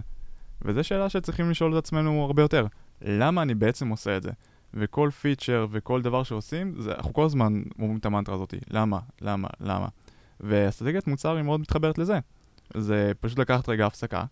וזו 0.62 0.84
שאלה 0.84 1.08
שצריכים 1.08 1.50
לשאול 1.50 1.72
את 1.72 1.84
עצמנו 1.84 2.24
הרבה 2.24 2.42
יותר. 2.42 2.66
למה 3.02 3.42
אני 3.42 3.54
בעצם 3.54 3.88
עושה 3.88 4.16
את 4.16 4.22
זה? 4.22 4.30
וכל 4.74 5.10
פיצ'ר 5.20 5.66
וכל 5.70 6.02
דבר 6.02 6.22
שעושים, 6.22 6.74
זה, 6.78 6.94
אנחנו 6.94 7.12
כל 7.12 7.24
הזמן 7.24 7.62
אומרים 7.78 7.96
את 7.96 8.06
המנטרה 8.06 8.34
הזאת, 8.34 8.54
למה, 8.70 8.98
למה, 9.20 9.48
למה. 9.60 9.88
ואסטרטגיית 10.40 11.06
מוצר 11.06 11.36
היא 11.36 11.42
מאוד 11.42 11.60
מתחברת 11.60 11.98
לזה. 11.98 12.18
זה 12.76 13.12
פשוט 13.20 13.38
לקחת 13.38 13.68
רגע 13.68 13.86
הפסקה, 13.86 14.24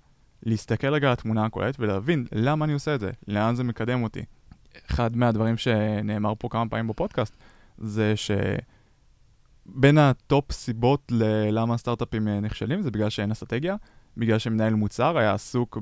להסתכל 0.43 0.95
רגע 0.95 1.07
על 1.07 1.13
התמונה 1.13 1.45
הכוללת 1.45 1.81
ולהבין 1.81 2.27
למה 2.33 2.65
אני 2.65 2.73
עושה 2.73 2.95
את 2.95 3.01
זה, 3.01 3.11
לאן 3.29 3.55
זה 3.55 3.65
מקדם 3.65 4.03
אותי. 4.03 4.23
אחד 4.91 5.17
מהדברים 5.17 5.57
שנאמר 5.57 6.33
פה 6.39 6.49
כמה 6.49 6.69
פעמים 6.69 6.89
בפודקאסט, 6.89 7.37
זה 7.79 8.17
שבין 9.77 9.99
ה 9.99 10.12
top 10.12 10.53
סיבות 10.53 11.13
ללמה 11.15 11.75
הסטארט-אפים 11.75 12.29
נכשלים 12.29 12.83
זה 12.83 12.91
בגלל 12.91 13.11
שאין 13.11 13.31
אסטרטגיה, 13.31 13.77
בגלל 14.17 14.39
שמנהל 14.39 14.75
מוצר 14.75 15.19
היה 15.19 15.35
עסוק 15.35 15.79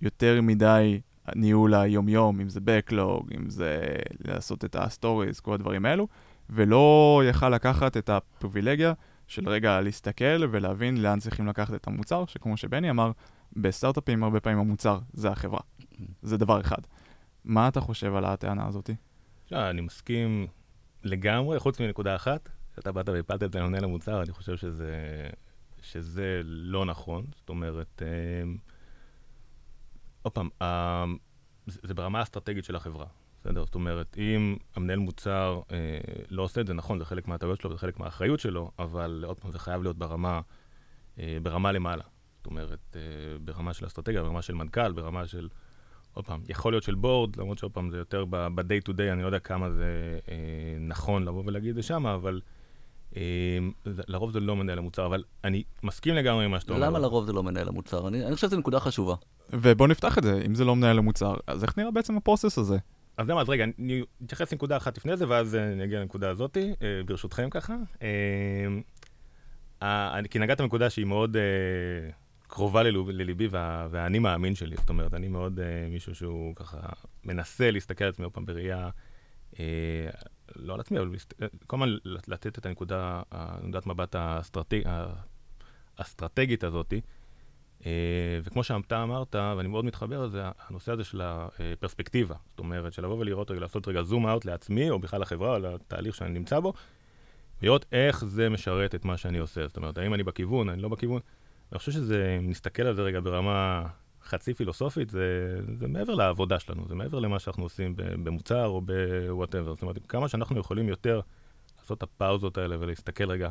ביותר 0.00 0.40
מדי 0.42 1.00
ניהול 1.34 1.74
היומיום, 1.74 2.40
אם 2.40 2.48
זה 2.48 2.60
Backlog, 2.60 3.34
אם 3.36 3.50
זה 3.50 3.80
לעשות 4.18 4.64
את 4.64 4.76
ה-Stories, 4.76 5.40
כל 5.42 5.54
הדברים 5.54 5.86
האלו, 5.86 6.08
ולא 6.50 7.22
יכל 7.28 7.48
לקחת 7.48 7.96
את 7.96 8.08
הפריבילגיה 8.08 8.92
של 9.26 9.48
רגע 9.48 9.80
להסתכל 9.80 10.44
ולהבין 10.50 11.02
לאן 11.02 11.18
צריכים 11.18 11.46
לקחת 11.46 11.74
את 11.74 11.86
המוצר, 11.86 12.24
שכמו 12.26 12.56
שבני 12.56 12.90
אמר, 12.90 13.12
בסטארט-אפים 13.56 14.24
הרבה 14.24 14.40
פעמים 14.40 14.58
המוצר 14.58 14.98
זה 15.12 15.28
החברה. 15.28 15.60
זה 16.22 16.36
דבר 16.36 16.60
אחד. 16.60 16.80
מה 17.44 17.68
אתה 17.68 17.80
חושב 17.80 18.14
על 18.14 18.24
הטענה 18.24 18.66
הזאת? 18.66 18.90
לא, 19.50 19.70
אני 19.70 19.80
מסכים 19.80 20.46
לגמרי, 21.04 21.58
חוץ 21.58 21.80
מנקודה 21.80 22.16
אחת, 22.16 22.48
שאתה 22.76 22.92
באת 22.92 23.08
והפלת 23.08 23.42
את 23.42 23.52
זה 23.52 23.58
למנהל 23.58 23.84
המוצר, 23.84 24.22
אני 24.22 24.32
חושב 24.32 24.56
שזה, 24.56 24.96
שזה 25.82 26.40
לא 26.44 26.84
נכון. 26.84 27.24
זאת 27.36 27.48
אומרת, 27.48 28.02
אה, 28.02 28.42
עוד 30.22 30.32
פעם, 30.32 30.48
אה, 30.62 31.04
זה, 31.66 31.94
ברמה 31.94 32.18
האסטרטגית 32.18 32.64
של 32.64 32.76
החברה. 32.76 33.06
בסדר? 33.40 33.64
זאת 33.64 33.74
אומרת, 33.74 34.16
אם 34.18 34.56
המנהל 34.76 34.98
מוצר 34.98 35.60
אה, 35.72 35.76
לא 36.30 36.42
עושה 36.42 36.60
את 36.60 36.66
זה, 36.66 36.74
נכון, 36.74 36.98
זה 36.98 37.04
חלק 37.04 37.28
מהטעויות 37.28 37.60
שלו, 37.60 37.72
זה 37.72 37.78
חלק 37.78 37.98
מהאחריות 37.98 38.40
שלו, 38.40 38.70
אבל 38.78 39.24
עוד 39.26 39.40
פעם, 39.40 39.52
זה 39.52 39.58
חייב 39.58 39.82
להיות 39.82 39.98
ברמה, 39.98 40.40
אה, 41.18 41.38
ברמה 41.42 41.72
למעלה. 41.72 42.04
זאת 42.36 42.46
אומרת, 42.46 42.96
אה, 42.96 43.00
ברמה 43.44 43.74
של 43.74 43.86
אסטרטגיה, 43.86 44.22
ברמה 44.22 44.42
של 44.42 44.54
מנכ"ל, 44.54 44.92
ברמה 44.92 45.26
של, 45.26 45.48
עוד 46.12 46.26
פעם, 46.26 46.40
יכול 46.48 46.72
להיות 46.72 46.84
של 46.84 46.94
בורד, 46.94 47.36
למרות 47.36 47.58
שעוד 47.58 47.72
פעם, 47.72 47.90
זה 47.90 47.98
יותר 47.98 48.24
ב-day 48.24 48.88
to 48.88 48.92
day, 48.92 49.12
אני 49.12 49.22
לא 49.22 49.26
יודע 49.26 49.38
כמה 49.38 49.70
זה 49.70 50.18
אה, 50.28 50.34
נכון 50.80 51.24
לבוא 51.24 51.42
ולהגיד 51.46 51.68
את 51.68 51.74
זה 51.74 51.82
שם, 51.82 52.06
אבל 52.06 52.40
לרוב 53.86 54.30
זה 54.30 54.40
לא 54.40 54.56
מנהל 54.56 54.78
המוצר, 54.78 55.06
אבל 55.06 55.24
אני 55.44 55.62
מסכים 55.82 56.14
לגמרי 56.14 56.44
עם 56.44 56.50
מה 56.50 56.60
שאתה 56.60 56.72
אומר. 56.72 56.86
למה 56.86 56.98
לרוב 56.98 57.26
זה 57.26 57.32
לא 57.32 57.42
מנהל 57.42 57.68
המוצר? 57.68 58.08
אני, 58.08 58.26
אני 58.26 58.34
חושב 58.34 58.46
שזו 58.46 58.56
נקודה 58.56 58.80
חשובה. 58.80 59.14
ובוא 59.52 59.88
נפתח 59.88 60.18
את 60.18 60.22
זה, 60.22 60.42
אם 60.46 60.54
זה 60.54 60.64
לא 60.64 60.76
מנהל 60.76 60.98
המוצר, 60.98 61.34
אז 61.46 61.64
איך 61.64 61.78
נראה 61.78 61.90
בעצם 61.90 62.16
הפרוסס 62.16 62.58
הזה? 62.58 62.78
אז 63.16 63.28
למה, 63.28 63.40
אז 63.40 63.48
רגע, 63.48 63.64
אני 63.78 64.02
אתייחס 64.24 64.52
לנקודה 64.52 64.76
אחת 64.76 64.96
לפני 64.96 65.16
זה, 65.16 65.28
ואז 65.28 65.54
אה, 65.54 65.72
אני 65.72 65.84
אגיע 65.84 66.00
לנקודה 66.00 66.30
הזאת, 66.30 66.56
אה, 66.56 66.72
ברשותכם 67.06 67.50
ככה. 67.50 67.76
אה, 69.82 70.20
כי 70.30 70.38
נגעת 70.38 70.60
בנקודה 70.60 70.90
שהיא 70.90 71.06
מאוד 71.06 71.36
קרובה 72.46 72.82
לליבי 72.82 73.48
והאני 73.90 74.18
מאמין 74.18 74.54
שלי. 74.54 74.76
זאת 74.76 74.88
אומרת, 74.88 75.14
אני 75.14 75.28
מאוד 75.28 75.60
מישהו 75.90 76.14
שהוא 76.14 76.56
ככה 76.56 76.78
מנסה 77.24 77.70
להסתכל 77.70 78.04
על 78.04 78.10
עצמי 78.10 78.24
עוד 78.24 78.32
פעם 78.32 78.44
בראייה, 78.44 78.90
לא 80.56 80.74
על 80.74 80.80
עצמי, 80.80 80.98
אבל 80.98 81.08
כל 81.66 81.76
הזמן 81.76 81.96
לתת 82.04 82.58
את 82.58 82.66
הנקודה, 82.66 83.22
נקודת 83.62 83.86
מבט 83.86 84.16
האסטרטגית 85.98 86.64
הזאתי. 86.64 87.00
אה, 87.86 88.40
וכמו 88.42 88.64
שאתה 88.64 89.02
אמרת, 89.02 89.34
ואני 89.34 89.68
מאוד 89.68 89.84
מתחבר 89.84 90.26
לזה, 90.26 90.42
הנושא 90.68 90.92
הזה 90.92 91.04
של 91.04 91.20
הפרספקטיבה. 91.24 92.34
זאת 92.48 92.58
אומרת, 92.58 92.92
של 92.92 93.04
לבוא 93.04 93.18
ולראות 93.18 93.50
לעשות 93.50 93.88
רגע 93.88 94.02
zoom 94.02 94.26
out 94.26 94.44
לעצמי, 94.44 94.90
או 94.90 94.98
בכלל 94.98 95.20
לחברה, 95.20 95.56
או 95.56 95.58
לתהליך 95.58 96.14
שאני 96.14 96.30
נמצא 96.30 96.60
בו, 96.60 96.72
לראות 97.62 97.86
איך 97.92 98.24
זה 98.24 98.48
משרת 98.48 98.94
את 98.94 99.04
מה 99.04 99.16
שאני 99.16 99.38
עושה. 99.38 99.66
זאת 99.66 99.76
אומרת, 99.76 99.98
האם 99.98 100.14
אני 100.14 100.22
בכיוון, 100.22 100.68
אני 100.68 100.82
לא 100.82 100.88
בכיוון. 100.88 101.20
אני 101.72 101.78
חושב 101.78 101.92
שזה, 101.92 102.36
אם 102.38 102.50
נסתכל 102.50 102.82
על 102.82 102.94
זה 102.94 103.02
רגע 103.02 103.20
ברמה 103.20 103.86
חצי 104.24 104.54
פילוסופית, 104.54 105.10
זה, 105.10 105.56
זה 105.78 105.88
מעבר 105.88 106.14
לעבודה 106.14 106.58
שלנו, 106.58 106.88
זה 106.88 106.94
מעבר 106.94 107.18
למה 107.18 107.38
שאנחנו 107.38 107.62
עושים 107.62 107.94
במוצר 107.96 108.66
או 108.66 108.80
ב 108.80 108.89
whatever. 108.89 109.74
זאת 109.74 109.82
אומרת, 109.82 109.98
כמה 110.08 110.28
שאנחנו 110.28 110.60
יכולים 110.60 110.88
יותר 110.88 111.20
לעשות 111.80 111.98
את 111.98 112.02
הפאוזות 112.02 112.58
האלה 112.58 112.76
ולהסתכל 112.80 113.30
רגע 113.30 113.48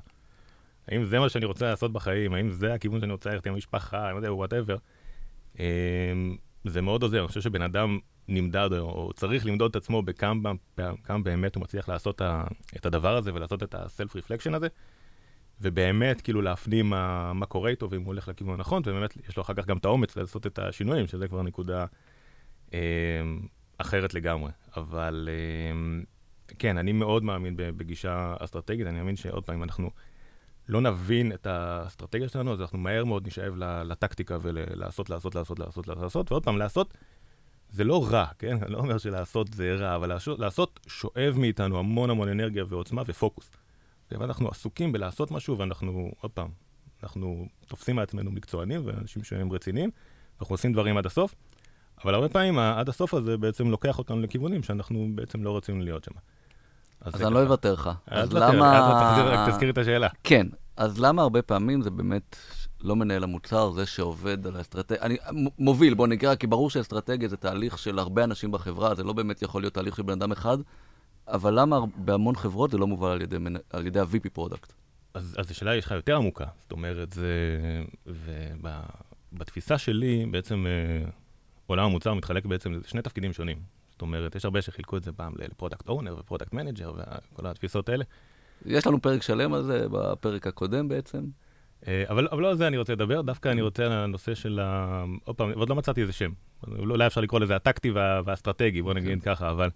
האם 0.88 1.06
זה 1.06 1.20
מה 1.20 1.30
שאני 1.30 1.46
רוצה 1.46 1.70
לעשות 1.70 1.94
בחיים, 1.94 2.34
האם 2.34 2.50
זה 2.50 2.74
הכיוון 2.74 3.00
שאני 3.00 3.12
רוצה 3.12 3.30
ללכת 3.30 3.48
עם 3.48 3.54
המשפחה, 3.54 4.06
אני 4.06 4.14
לא 4.14 4.18
יודע, 4.18 4.34
whatever. 4.34 4.76
אמ, 5.60 5.64
זה 6.66 6.82
מאוד 6.82 7.04
עוזר, 7.04 7.20
אני 7.20 7.28
חושב 7.28 7.42
שבן 7.42 7.62
אדם 7.62 8.00
נמדד, 8.28 8.70
או 8.74 9.12
צריך 9.16 9.46
למדוד 9.46 9.70
את 9.70 9.76
עצמו 9.76 10.02
בכמה 10.02 10.54
באמת 11.24 11.56
הוא 11.56 11.62
מצליח 11.62 11.90
לעשות 11.90 12.22
את 12.76 12.86
הדבר 12.86 13.18
הזה 13.18 13.34
ולעשות 13.34 13.64
את 13.64 13.76
ה-self-reflection 13.76 14.56
הזה, 14.56 14.68
ובאמת 15.62 16.22
כאילו 16.22 16.42
להפנים 16.42 16.90
מה, 16.90 17.34
מה 17.34 17.46
קורה 17.46 17.70
איתו 17.70 17.90
ואם 17.90 18.02
הוא 18.02 18.08
הולך 18.08 18.28
לכיוון 18.28 18.54
הנכון, 18.54 18.82
ובאמת 18.86 19.18
יש 19.30 19.38
לו 19.38 19.44
אחר 19.44 19.54
כך 19.54 19.66
גם 19.66 19.78
את 19.78 19.86
האומץ 19.86 20.16
לעשות 20.16 20.48
את 20.48 20.60
השינויים, 20.60 21.08
שזה 21.08 21.28
כבר 21.28 21.42
נקודה 21.42 21.86
אה, 22.74 22.80
אחרת 23.78 24.14
לגמרי. 24.14 24.52
אבל 24.78 25.30
אה, 25.32 26.02
כן, 26.60 26.78
אני 26.78 26.92
מאוד 26.92 27.24
מאמין 27.24 27.54
בגישה 27.58 28.36
אסטרטגית, 28.40 28.88
אני 28.88 28.98
מאמין 28.98 29.16
שעוד 29.16 29.44
פעם, 29.44 29.64
אנחנו... 29.64 29.90
לא 30.70 30.82
נבין 30.82 31.32
את 31.32 31.48
האסטרטגיה 31.48 32.30
שלנו, 32.30 32.54
אז 32.54 32.62
אנחנו 32.62 32.78
מהר 32.78 33.06
מאוד 33.06 33.28
נשאב 33.28 33.54
לטקטיקה 33.58 34.38
ולעשות, 34.42 35.10
לעשות, 35.10 35.36
לעשות, 35.36 35.60
לעשות, 35.60 35.88
לעשות, 35.88 36.32
ועוד 36.32 36.44
פעם, 36.44 36.58
לעשות 36.58 36.94
זה 37.70 37.84
לא 37.84 38.08
רע, 38.12 38.26
כן? 38.40 38.58
אני 38.64 38.72
לא 38.72 38.78
אומר 38.78 38.98
שלעשות 38.98 39.54
זה 39.54 39.76
רע, 39.76 39.96
אבל 39.96 40.18
לעשות 40.38 40.80
שואב 40.88 41.36
מאיתנו 41.38 41.80
המון 41.80 42.10
המון 42.10 42.30
אנרגיה 42.30 42.64
ועוצמה 42.68 43.02
ופוקוס. 43.06 43.52
ואנחנו 44.18 44.50
עסוקים 44.50 44.92
בלעשות 44.92 45.32
משהו, 45.32 45.58
ואנחנו, 45.58 46.12
עוד 46.22 46.32
פעם, 46.32 46.50
אנחנו 47.04 47.46
תופסים 47.68 47.96
מעצמנו 47.96 48.32
מקצוענים 48.32 48.82
ואנשים 48.86 49.24
שהם 49.24 49.52
רציניים, 49.52 49.90
ואנחנו 50.38 50.54
עושים 50.54 50.74
דברים 50.74 50.98
עד 50.98 51.06
הסוף, 51.06 51.36
אבל 52.04 52.14
הרבה 52.14 52.30
פעמים 52.30 52.60
עד 52.60 52.90
הסוף 52.90 53.14
הזה 53.14 53.38
בעצם 53.38 53.68
לוקח 53.68 53.98
אותנו 54.00 54.22
לכיוונים 54.22 54.64
שאנחנו 54.64 55.08
בעצם 55.16 55.44
לא 55.44 55.52
רוצים 55.52 55.82
להיות 55.82 56.04
שם. 56.04 56.12
אז, 57.02 57.16
אז 57.16 57.22
אני 57.22 57.34
לא 57.34 57.44
אוותר 57.44 57.74
לך. 57.74 57.90
אז 58.08 58.34
למה... 58.34 59.48
אז 59.48 59.54
תזכיר 59.54 59.70
את 59.70 59.78
השאלה. 59.78 60.08
כן, 60.24 60.48
אז 60.78 61.00
למה 61.00 61.22
הרבה 61.22 61.42
פעמים 61.42 61.82
זה 61.82 61.90
באמת 61.90 62.36
לא 62.82 62.96
מנהל 62.96 63.24
המוצר, 63.24 63.72
זה 63.72 63.86
שעובד 63.86 64.48
על 64.48 64.56
האסטרטגיה, 64.56 65.02
אני 65.02 65.18
מוביל, 65.60 65.94
בוא 65.94 66.08
נקרא, 66.08 66.36
כי 66.36 66.48
ברור 66.48 66.70
שאסטרטגיה 66.70 67.30
זה 67.30 67.38
תהליך 67.38 67.78
של 67.78 68.00
הרבה 68.00 68.24
אנשים 68.24 68.52
בחברה, 68.52 68.96
זה 68.96 69.04
לא 69.04 69.14
באמת 69.14 69.42
יכול 69.42 69.62
להיות 69.62 69.74
תהליך 69.74 69.96
של 69.96 70.04
בן 70.04 70.14
אדם 70.14 70.32
אחד, 70.32 70.58
אבל 71.32 71.60
למה 71.60 71.80
בהמון 71.96 72.36
חברות 72.36 72.72
זה 72.72 72.78
לא 72.78 72.88
מובל 72.88 73.12
על 73.12 73.22
ידי, 73.22 73.38
על 73.70 73.88
ידי 73.88 74.00
ה-VP 74.00 74.30
product? 74.34 74.74
אז, 75.14 75.36
אז 75.40 75.52
השאלה 75.52 75.76
יש 75.76 75.86
לך 75.86 75.92
יותר 75.92 76.16
עמוקה. 76.16 76.46
זאת 76.60 76.72
אומרת, 76.72 77.14
זה... 77.14 77.34
ובתפיסה 78.06 79.78
שלי, 79.78 80.26
בעצם 80.32 80.66
אה, 80.68 81.10
עולם 81.68 81.86
המוצר 81.86 82.14
מתחלק 82.14 82.46
בעצם 82.46 82.74
לשני 82.74 83.02
תפקידים 83.02 83.34
שונים. 83.34 83.58
זאת 83.92 84.02
אומרת, 84.02 84.36
יש 84.36 84.46
הרבה 84.46 84.62
שחילקו 84.62 84.98
את 84.98 85.04
זה 85.04 85.12
פעם 85.12 85.34
ל 85.38 85.44
product 85.44 85.90
owner 85.90 86.16
ו 86.20 86.24
product 86.24 86.54
manager 86.54 86.94
וכל 86.94 87.48
התפיסות 87.48 87.90
האלה. 87.90 88.04
יש 88.66 88.88
לנו 88.88 89.02
פרק 89.02 89.22
שלם 89.22 89.54
על 89.54 89.64
זה 89.64 89.86
בפרק 89.92 90.48
הקודם 90.48 90.88
בעצם. 90.88 91.24
אה, 91.88 92.04
אבל, 92.10 92.28
אבל 92.32 92.42
לא 92.42 92.50
על 92.50 92.58
זה 92.58 92.68
אני 92.68 92.78
רוצה 92.78 92.94
לדבר, 92.94 93.22
דווקא 93.22 93.50
אני 93.50 93.62
רוצה 93.62 93.86
על 93.86 93.92
הנושא 93.92 94.36
של 94.36 94.60
ה... 94.60 95.04
עוד 95.24 95.36
פעם, 95.36 95.52
עוד 95.52 95.70
לא 95.70 95.76
מצאתי 95.76 96.02
איזה 96.02 96.14
שם. 96.14 96.32
אולי 96.68 97.08
אפשר 97.08 97.22
לקרוא 97.22 97.40
לזה 97.40 97.56
הטקטי 97.56 97.92
וה... 97.92 98.22
והאסטרטגי, 98.26 98.82
בוא 98.82 98.94
נגיד 98.94 99.20
okay. 99.20 99.26
ככה, 99.26 99.50
אבל 99.50 99.70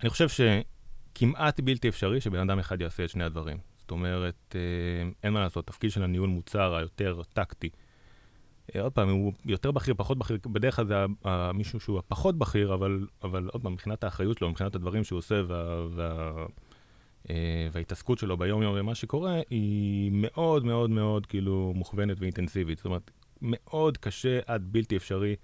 אני 0.00 0.10
חושב 0.10 0.28
שכמעט 0.28 1.60
בלתי 1.60 1.88
אפשרי 1.88 2.20
שבן 2.20 2.38
אדם 2.38 2.58
אחד 2.58 2.80
יעשה 2.80 3.04
את 3.04 3.10
שני 3.10 3.24
הדברים. 3.24 3.58
זאת 3.78 3.90
אומרת, 3.90 4.54
אה, 4.54 5.10
אין 5.22 5.32
מה 5.32 5.40
לעשות, 5.40 5.66
תפקיד 5.66 5.90
של 5.90 6.02
הניהול 6.02 6.28
מוצר 6.28 6.74
היותר 6.74 7.22
טקטי, 7.32 7.70
אה, 8.76 8.82
עוד 8.82 8.92
פעם, 8.92 9.08
הוא 9.08 9.32
יותר 9.44 9.70
בכיר, 9.70 9.94
פחות 9.96 10.18
בכיר, 10.18 10.38
בדרך 10.46 10.76
כלל 10.76 10.86
זה 10.86 10.94
מישהו 11.54 11.80
שהוא 11.80 11.98
הפחות 11.98 12.38
בכיר, 12.38 12.74
אבל, 12.74 13.06
אבל 13.22 13.48
עוד 13.52 13.62
פעם, 13.62 13.72
מבחינת 13.72 14.04
האחריות 14.04 14.38
שלו, 14.38 14.50
מבחינת 14.50 14.74
הדברים 14.74 15.04
שהוא 15.04 15.18
עושה 15.18 15.42
וה, 15.46 15.86
וה, 15.94 16.32
אה, 17.30 17.68
וההתעסקות 17.72 18.18
שלו 18.18 18.36
ביום-יום 18.36 18.74
ומה 18.78 18.94
שקורה, 18.94 19.40
היא 19.50 20.10
מאוד 20.14 20.64
מאוד 20.64 20.90
מאוד 20.90 21.26
כאילו 21.26 21.72
מוכוונת 21.76 22.16
ואינטנסיבית. 22.20 22.78
זאת 22.78 22.84
אומרת, 22.84 23.10
מאוד 23.42 23.98
קשה 23.98 24.40
עד 24.46 24.72
בלתי 24.72 24.96
אפשרי 24.96 25.36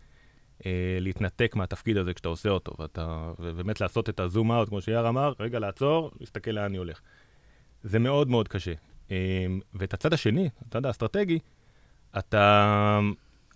להתנתק 1.01 1.57
מהתפקיד 1.57 1.97
הזה 1.97 2.15
כשאתה 2.15 2.29
עושה 2.29 2.49
אותו, 2.49 2.73
ואתה, 2.79 3.33
ובאמת 3.39 3.81
לעשות 3.81 4.09
את 4.09 4.21
הזום 4.21 4.53
אאוט, 4.53 4.69
כמו 4.69 4.81
שיאר 4.81 5.09
אמר, 5.09 5.33
רגע 5.41 5.59
לעצור, 5.59 6.11
להסתכל 6.21 6.51
לאן 6.51 6.65
אני 6.65 6.77
הולך. 6.77 7.01
זה 7.83 7.99
מאוד 7.99 8.29
מאוד 8.29 8.49
קשה. 8.49 8.73
אה, 9.11 9.47
ואת 9.75 9.95
הצד 9.95 10.13
השני, 10.13 10.49
הצד 10.67 10.87
האסטרטגי, 10.87 11.39
אתה, 12.19 13.01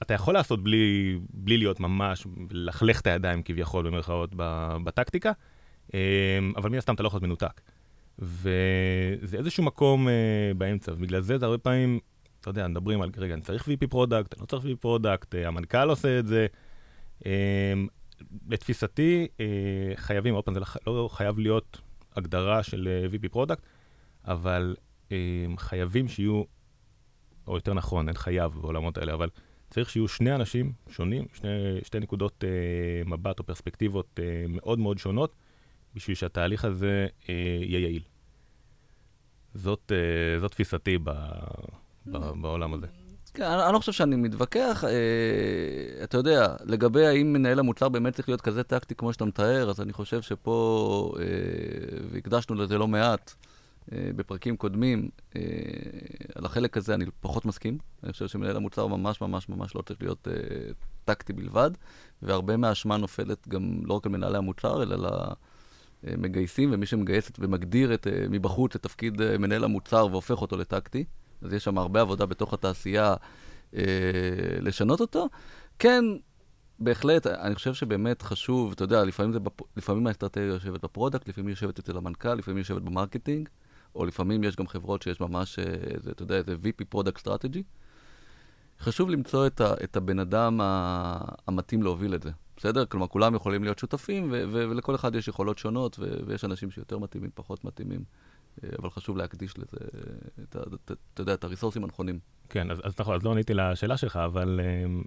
אתה 0.03 0.15
יכול 0.15 0.35
לעשות 0.35 0.63
בלי, 0.63 1.19
בלי 1.31 1.57
להיות 1.57 1.81
ממש, 1.81 2.27
ללכלך 2.51 3.01
את 3.01 3.07
הידיים 3.07 3.43
כביכול, 3.43 3.87
במרכאות, 3.87 4.31
בטקטיקה, 4.85 5.33
אמ, 5.95 5.99
אבל 6.57 6.71
מן 6.71 6.79
הסתם 6.79 6.95
אתה 6.95 7.03
לא 7.03 7.09
יכול 7.09 7.17
להיות 7.17 7.27
מנותק. 7.27 7.61
וזה 8.19 9.37
איזשהו 9.37 9.65
מקום 9.65 10.09
אה, 10.09 10.11
באמצע, 10.59 10.93
ובגלל 10.93 11.21
זה 11.21 11.39
זה 11.39 11.45
הרבה 11.47 11.59
פעמים, 11.59 12.01
אתה 12.41 12.51
יודע, 12.51 12.69
מדברים 12.69 13.03
על, 13.03 13.11
רגע, 13.17 13.35
אני 13.35 13.43
צריך 13.43 13.69
VP 13.69 13.87
product, 13.91 14.35
אני 14.35 14.41
לא 14.41 14.47
צריך 14.47 14.65
VP 14.65 14.77
product, 14.81 15.35
אה, 15.35 15.39
המנכ"ל 15.39 15.89
עושה 15.89 16.19
את 16.19 16.27
זה. 16.27 16.47
אמ, 17.21 17.25
לתפיסתי, 18.49 19.29
אה, 19.33 19.41
חייבים, 19.97 20.35
עוד 20.35 20.45
פעם, 20.45 20.55
זה 20.55 20.61
לא, 20.87 21.09
חייב 21.13 21.39
להיות 21.39 21.81
הגדרה 22.17 22.63
של 22.63 22.89
אה, 23.11 23.15
VP 23.15 23.29
product, 23.29 23.63
אבל 24.25 24.77
אמ, 25.09 25.13
חייבים 25.57 26.09
שיהיו 26.09 26.43
או 27.47 27.55
יותר 27.55 27.75
נכון, 27.75 28.09
אין 28.09 28.17
חייב 28.17 28.53
בעולמות 28.53 28.99
האלה, 28.99 29.15
אבל 29.15 29.29
צריך 29.71 29.91
שיהיו 29.91 30.09
שני 30.09 30.35
אנשים 30.35 30.73
שונים, 30.89 31.25
שני, 31.35 31.49
שתי 31.83 32.01
נקודות 32.01 32.45
אה, 32.45 33.03
מבט 33.07 33.39
או 33.39 33.45
פרספקטיבות 33.45 34.21
אה, 34.23 34.45
מאוד 34.49 34.79
מאוד 34.79 34.99
שונות, 34.99 35.35
בשביל 35.95 36.17
שהתהליך 36.17 36.65
הזה 36.65 37.07
אה, 37.29 37.35
יהיה 37.61 37.79
יעיל. 37.79 38.03
זאת, 39.55 39.93
אה, 39.95 40.41
זאת 40.41 40.51
תפיסתי 40.51 40.99
ב, 40.99 41.11
ב, 42.07 42.19
בעולם 42.41 42.75
הזה. 42.75 42.87
כן, 43.35 43.43
אני, 43.43 43.65
אני 43.65 43.73
לא 43.73 43.79
חושב 43.79 43.93
שאני 43.93 44.17
מתווכח. 44.17 44.85
אה, 44.85 46.05
אתה 46.05 46.17
יודע, 46.17 46.55
לגבי 46.65 47.07
האם 47.07 47.33
מנהל 47.33 47.59
המוצר 47.59 47.89
באמת 47.89 48.15
צריך 48.15 48.29
להיות 48.29 48.41
כזה 48.41 48.63
טקטי 48.63 48.95
כמו 48.95 49.13
שאתה 49.13 49.25
מתאר, 49.25 49.71
אז 49.71 49.81
אני 49.81 49.93
חושב 49.93 50.23
שפה, 50.23 51.13
אה, 51.19 51.25
והקדשנו 52.13 52.55
לזה 52.55 52.79
לא 52.79 52.89
מעט, 52.89 53.35
אה, 53.93 54.11
בפרקים 54.17 54.57
קודמים, 54.57 55.09
אה, 55.37 55.43
על 56.35 56.45
החלק 56.45 56.77
הזה 56.77 56.95
אני 56.95 57.05
פחות 57.21 57.45
מסכים. 57.45 57.79
אני 58.05 58.13
חושב 58.13 58.29
שמנהל 58.29 58.57
המוצר 58.57 58.87
ממש 58.87 59.21
ממש 59.21 59.49
ממש 59.49 59.75
לא 59.75 59.83
צריך 59.83 60.03
להיות 60.03 60.29
אה, 60.29 60.73
טקטי 61.05 61.33
בלבד, 61.33 61.71
והרבה 62.23 62.57
מהאשמה 62.57 62.97
נופלת 62.97 63.49
גם 63.49 63.81
לא 63.85 63.95
רק 63.95 64.07
על 64.07 64.13
מנהלי 64.13 64.39
המוצר, 64.39 64.83
אלא 64.83 64.95
על 64.95 65.05
המגייסים, 66.05 66.71
ומי 66.73 66.87
שמגייס 66.87 67.31
ומגדיר 67.39 67.95
את, 67.95 68.07
מבחוץ 68.31 68.75
את 68.75 68.83
תפקיד 68.83 69.37
מנהל 69.39 69.65
המוצר 69.65 70.07
והופך 70.11 70.43
אותו 70.43 70.57
לטקטי. 70.57 71.05
אז 71.43 71.53
יש 71.53 71.65
שם 71.65 71.79
הרבה 71.79 72.01
עבודה 72.01 72.27
בתוך 72.27 72.55
התעשייה 72.55 73.15
לשנות 74.61 75.01
אותו. 75.01 75.29
כן, 75.79 76.05
בהחלט, 76.79 77.27
אני 77.27 77.55
חושב 77.55 77.75
שבאמת 77.75 78.23
חשוב, 78.23 78.73
אתה 78.73 78.85
יודע, 78.85 79.05
לפעמים, 79.05 79.45
בפ... 79.45 79.61
לפעמים 79.77 80.07
האסטרטגיה 80.07 80.47
יושבת 80.47 80.85
ב-product, 80.85 81.29
לפעמים 81.29 81.47
היא 81.47 81.53
יושבת 81.53 81.79
אצל 81.79 81.97
המנכ"ל, 81.97 82.35
לפעמים 82.35 82.57
היא 82.57 82.63
יושבת 82.63 82.83
ב-marketing, 82.83 83.49
או 83.95 84.05
לפעמים 84.05 84.45
יש 84.45 84.57
גם 84.57 84.67
חברות 84.67 85.03
שיש 85.03 85.21
ממש, 85.21 85.59
אה, 85.59 85.65
זה, 86.03 86.11
אתה 86.11 86.23
יודע, 86.23 86.37
איזה 86.37 86.55
VP 86.55 86.85
product 86.89 87.19
strategy. 87.19 87.63
חשוב 88.81 89.11
למצוא 89.11 89.47
את, 89.47 89.61
ה... 89.61 89.75
את 89.85 89.97
הבן 89.97 90.19
אדם 90.19 90.61
המתאים 91.47 91.83
להוביל 91.83 92.15
את 92.15 92.23
זה, 92.23 92.31
בסדר? 92.57 92.87
כלומר, 92.87 93.07
כולם 93.07 93.35
יכולים 93.35 93.65
להיות 93.65 93.79
שותפים, 93.79 94.29
ו... 94.33 94.45
ו... 94.53 94.71
ולכל 94.71 94.95
אחד 94.95 95.15
יש 95.15 95.29
יכולות 95.29 95.59
שונות, 95.59 95.99
ו... 95.99 96.13
ויש 96.27 96.45
אנשים 96.45 96.71
שיותר 96.71 96.99
מתאימים, 96.99 97.31
פחות 97.35 97.65
מתאימים. 97.65 98.05
אה, 98.65 98.69
אבל 98.79 98.91
חשוב 98.91 99.17
להקדיש 99.17 99.59
לזה, 99.59 99.77
אתה 100.43 100.61
יודע, 101.19 101.35
את 101.35 101.45
ה-resourceים 101.45 101.85
הנכונים. 101.85 102.19
כן, 102.49 102.71
אז, 102.71 102.95
נכון, 103.01 103.15
אז 103.15 103.23
לא 103.23 103.33
עניתי 103.33 103.55
לשאלה 103.55 103.97
שלך, 103.97 104.17
אבל... 104.17 104.61
אה, 104.63 105.03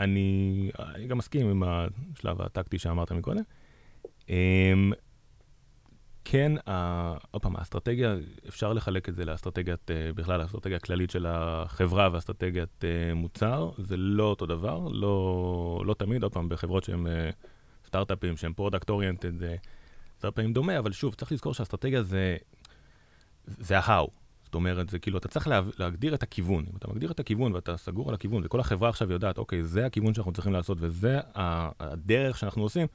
אני, 0.00 0.70
אני 0.78 1.06
גם 1.06 1.18
מסכים 1.18 1.50
עם 1.50 1.62
השלב 1.62 2.42
הטקטי 2.42 2.78
שאמרת 2.78 3.12
מקודם. 3.12 3.42
אמ, 4.28 4.92
כן, 6.24 6.52
עוד 7.30 7.42
פעם, 7.42 7.56
האסטרטגיה, 7.56 8.16
אפשר 8.48 8.72
לחלק 8.72 9.08
את 9.08 9.14
זה 9.14 9.24
לאסטרטגיית, 9.24 9.90
אה, 9.90 10.12
בכלל 10.14 10.40
האסטרטגיה 10.40 10.76
הכללית 10.76 11.10
של 11.10 11.26
החברה 11.28 12.08
ואסטרטגיית 12.12 12.84
אה, 12.84 13.14
מוצר, 13.14 13.70
זה 13.78 13.96
לא 13.96 14.24
אותו 14.24 14.46
דבר, 14.46 14.88
לא, 14.92 15.82
לא 15.86 15.94
תמיד, 15.94 16.22
עוד 16.22 16.32
פעם, 16.32 16.48
בחברות 16.48 16.84
שהן 16.84 17.06
אה, 17.06 17.30
סטארט-אפים, 17.86 18.36
שהן 18.36 18.52
product 18.52 18.90
oriented, 18.90 19.38
זה 19.38 19.56
הרבה 20.24 20.34
פעמים 20.34 20.52
דומה, 20.52 20.78
אבל 20.78 20.92
שוב, 20.92 21.14
צריך 21.14 21.32
לזכור 21.32 21.54
שהאסטרטגיה 21.54 22.02
זה, 22.02 22.36
זה 23.46 23.78
ה-how. 23.78 24.10
זאת 24.44 24.54
אומרת, 24.54 24.90
זה 24.90 24.98
כאילו, 24.98 25.18
אתה 25.18 25.28
צריך 25.28 25.48
לה, 25.48 25.60
להגדיר 25.78 26.14
את 26.14 26.22
הכיוון. 26.22 26.64
אם 26.72 26.76
אתה 26.76 26.88
מגדיר 26.90 27.10
את 27.10 27.20
הכיוון 27.20 27.54
ואתה 27.54 27.76
סגור 27.76 28.08
על 28.08 28.14
הכיוון, 28.14 28.42
וכל 28.44 28.60
החברה 28.60 28.88
עכשיו 28.88 29.12
יודעת, 29.12 29.38
אוקיי, 29.38 29.64
זה 29.64 29.86
הכיוון 29.86 30.14
שאנחנו 30.14 30.32
צריכים 30.32 30.52
לעשות, 30.52 30.78
וזה 30.80 31.20
הדרך 31.34 32.38
שאנחנו 32.38 32.62
עושים, 32.62 32.86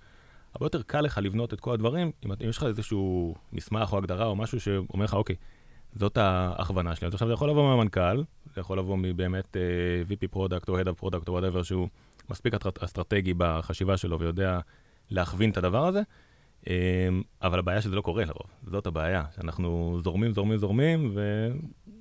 הרבה 0.53 0.65
יותר 0.65 0.82
קל 0.82 1.01
לך 1.01 1.17
לבנות 1.17 1.53
את 1.53 1.60
כל 1.60 1.74
הדברים, 1.74 2.12
אם, 2.25 2.32
אם 2.32 2.50
יש 2.50 2.58
לך 2.58 2.63
איזשהו 2.63 3.36
מסמך 3.53 3.94
או 3.94 3.98
הגדרה 3.98 4.25
או 4.25 4.36
משהו 4.36 4.60
שאומר 4.60 5.05
לך, 5.05 5.13
אוקיי, 5.13 5.36
זאת 5.96 6.17
ההכוונה 6.17 6.96
שלי. 6.96 7.08
אז 7.08 7.13
עכשיו 7.13 7.27
זה 7.27 7.34
יכול 7.34 7.50
לבוא 7.50 7.75
מהמנכ"ל, 7.75 8.24
זה 8.53 8.62
יכול 8.62 8.79
לבוא 8.79 8.98
מבאמת 8.98 9.58
אה, 9.58 10.12
VP 10.12 10.27
product 10.32 10.70
או 10.70 10.79
Head 10.79 10.86
of 10.86 11.03
Product 11.03 11.27
או 11.27 11.39
whatever, 11.39 11.63
שהוא 11.63 11.88
מספיק 12.29 12.53
אסטרטגי 12.79 13.34
בחשיבה 13.38 13.98
שלו 13.98 14.20
ויודע 14.20 14.60
להכווין 15.10 15.50
את 15.50 15.58
הדבר 15.58 15.88
הזה. 15.88 16.01
אמ, 16.67 17.22
אבל 17.41 17.60
הבעיה 17.60 17.81
שזה 17.81 17.95
לא 17.95 18.01
קורה 18.01 18.25
לרוב, 18.25 18.48
זאת 18.67 18.88
הבעיה, 18.88 19.24
שאנחנו 19.36 20.00
זורמים, 20.03 20.34
זורמים, 20.34 20.57
זורמים, 20.57 21.17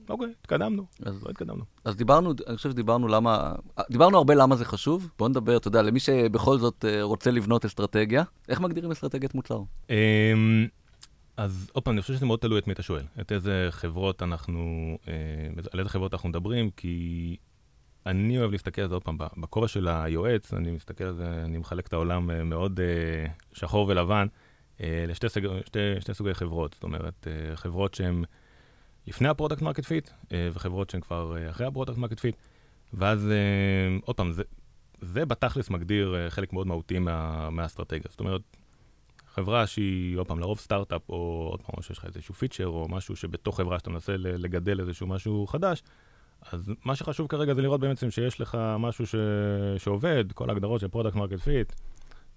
ואוקיי, 0.06 0.28
התקדמנו, 0.40 0.86
אז 1.02 1.22
לא 1.24 1.30
התקדמנו. 1.30 1.64
אז 1.84 1.96
דיברנו, 1.96 2.34
אני 2.46 2.56
חושב 2.56 2.70
שדיברנו 2.70 3.08
למה, 3.08 3.52
דיברנו 3.90 4.16
הרבה 4.16 4.34
למה 4.34 4.56
זה 4.56 4.64
חשוב, 4.64 5.10
בוא 5.18 5.28
נדבר, 5.28 5.56
אתה 5.56 5.68
יודע, 5.68 5.82
למי 5.82 6.00
שבכל 6.00 6.58
זאת 6.58 6.84
אה, 6.88 7.02
רוצה 7.02 7.30
לבנות 7.30 7.64
אסטרטגיה, 7.64 8.24
איך 8.48 8.60
מגדירים 8.60 8.90
אסטרטגיית 8.90 9.34
מוצר? 9.34 9.60
אמ, 9.90 10.66
אז 11.36 11.70
עוד 11.72 11.84
פעם, 11.84 11.94
אני 11.94 12.02
חושב 12.02 12.14
שזה 12.14 12.26
מאוד 12.26 12.38
תלוי 12.38 12.58
את 12.58 12.66
מי 12.66 12.72
אתה 12.72 12.82
שואל, 12.82 13.02
את 13.20 13.32
איזה 13.32 13.66
חברות 13.70 14.22
אנחנו, 14.22 14.96
אה, 15.08 15.14
על 15.72 15.80
איזה 15.80 15.90
חברות 15.90 16.14
אנחנו 16.14 16.28
מדברים, 16.28 16.70
כי 16.70 17.36
אני 18.06 18.38
אוהב 18.38 18.50
להסתכל 18.50 18.82
על 18.82 18.88
זה 18.88 18.94
עוד 18.94 19.02
פעם, 19.04 19.18
בכובע 19.36 19.68
של 19.68 19.88
היועץ, 19.88 20.54
אני 20.54 20.70
מסתכל 20.70 21.04
על 21.04 21.14
זה, 21.14 21.42
אני 21.44 21.58
מחלק 21.58 21.86
את 21.86 21.92
העולם 21.92 22.30
אה, 22.30 22.44
מאוד 22.44 22.80
שחור 23.52 23.88
ולבן. 23.88 24.26
אה, 24.80 25.04
לשתי 25.08 25.28
סג... 25.28 25.60
שתי, 25.66 25.78
שתי 26.00 26.14
סוגי 26.14 26.34
חברות, 26.34 26.74
זאת 26.74 26.82
אומרת, 26.82 27.26
אה, 27.26 27.56
חברות 27.56 27.94
שהן 27.94 28.24
לפני 29.06 29.28
ה-product 29.28 29.62
market 29.62 29.84
fit, 29.84 30.10
וחברות 30.52 30.90
שהן 30.90 31.00
כבר 31.00 31.36
אה, 31.36 31.50
אחרי 31.50 31.66
ה-product 31.66 31.98
market 31.98 32.20
fit, 32.20 32.36
ואז 32.92 33.28
עוד 34.04 34.16
פעם, 34.16 34.32
זה, 34.32 34.42
זה 35.00 35.26
בתכלס 35.26 35.70
מגדיר 35.70 36.16
חלק 36.28 36.52
מאוד 36.52 36.66
מהותי 36.66 36.98
מה, 36.98 37.50
מהאסטרטגיה. 37.50 38.06
זאת 38.10 38.20
אומרת, 38.20 38.40
חברה 39.34 39.66
שהיא, 39.66 40.18
עוד 40.18 40.26
פעם, 40.26 40.38
לרוב 40.38 40.58
סטארט-אפ, 40.58 41.08
או 41.08 41.48
עוד 41.50 41.62
פעם, 41.62 41.82
שיש 41.82 41.98
לך 41.98 42.04
איזשהו 42.04 42.34
פיצ'ר, 42.34 42.66
או 42.66 42.86
משהו 42.88 43.16
שבתוך 43.16 43.56
חברה 43.56 43.78
שאתה 43.78 43.90
מנסה 43.90 44.16
לגדל 44.16 44.80
איזשהו 44.80 45.06
משהו 45.06 45.46
חדש, 45.46 45.82
אז 46.52 46.72
מה 46.84 46.96
שחשוב 46.96 47.26
כרגע 47.26 47.54
זה 47.54 47.62
לראות 47.62 47.80
בעצם 47.80 48.10
שיש 48.10 48.40
לך 48.40 48.58
משהו 48.78 49.06
ש... 49.06 49.14
שעובד, 49.78 50.32
כל 50.32 50.50
ההגדרות 50.50 50.80
של 50.80 50.88
product 50.88 51.16
market 51.16 51.40
fit, 51.40 51.72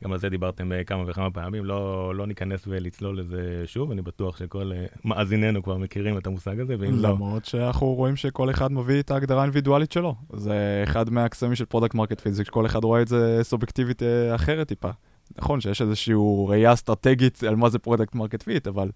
גם 0.03 0.11
על 0.11 0.19
זה 0.19 0.29
דיברתם 0.29 0.71
אה, 0.71 0.83
כמה 0.83 1.03
וכמה 1.07 1.31
פעמים, 1.31 1.65
לא, 1.65 2.15
לא 2.15 2.27
ניכנס 2.27 2.63
ולצלול 2.67 3.19
לזה 3.19 3.63
שוב, 3.65 3.91
אני 3.91 4.01
בטוח 4.01 4.37
שכל 4.37 4.71
אה, 4.71 4.85
מאזיננו 5.05 5.63
כבר 5.63 5.77
מכירים 5.77 6.17
את 6.17 6.27
המושג 6.27 6.59
הזה, 6.59 6.75
ואם 6.79 6.93
לא... 6.93 7.09
למרות 7.09 7.45
שאנחנו 7.45 7.93
רואים 7.93 8.15
שכל 8.15 8.49
אחד 8.49 8.71
מביא 8.71 8.99
את 8.99 9.11
ההגדרה 9.11 9.39
האינדיבידואלית 9.39 9.91
שלו. 9.91 10.15
זה 10.33 10.81
אחד 10.83 11.09
מהקסמים 11.09 11.55
של 11.55 11.65
product 11.65 11.95
market 11.95 12.21
fit, 12.21 12.47
שכל 12.47 12.65
אחד 12.65 12.83
רואה 12.83 13.01
את 13.01 13.07
זה 13.07 13.39
סובייקטיבית 13.43 14.03
אה, 14.03 14.35
אחרת 14.35 14.67
טיפה. 14.67 14.89
נכון 15.37 15.61
שיש 15.61 15.81
איזושהי 15.81 16.15
ראייה 16.47 16.73
אסטרטגית 16.73 17.43
על 17.43 17.55
מה 17.55 17.69
זה 17.69 17.79
product 17.79 18.15
market 18.15 18.43
fit, 18.43 18.67
אבל 18.67 18.91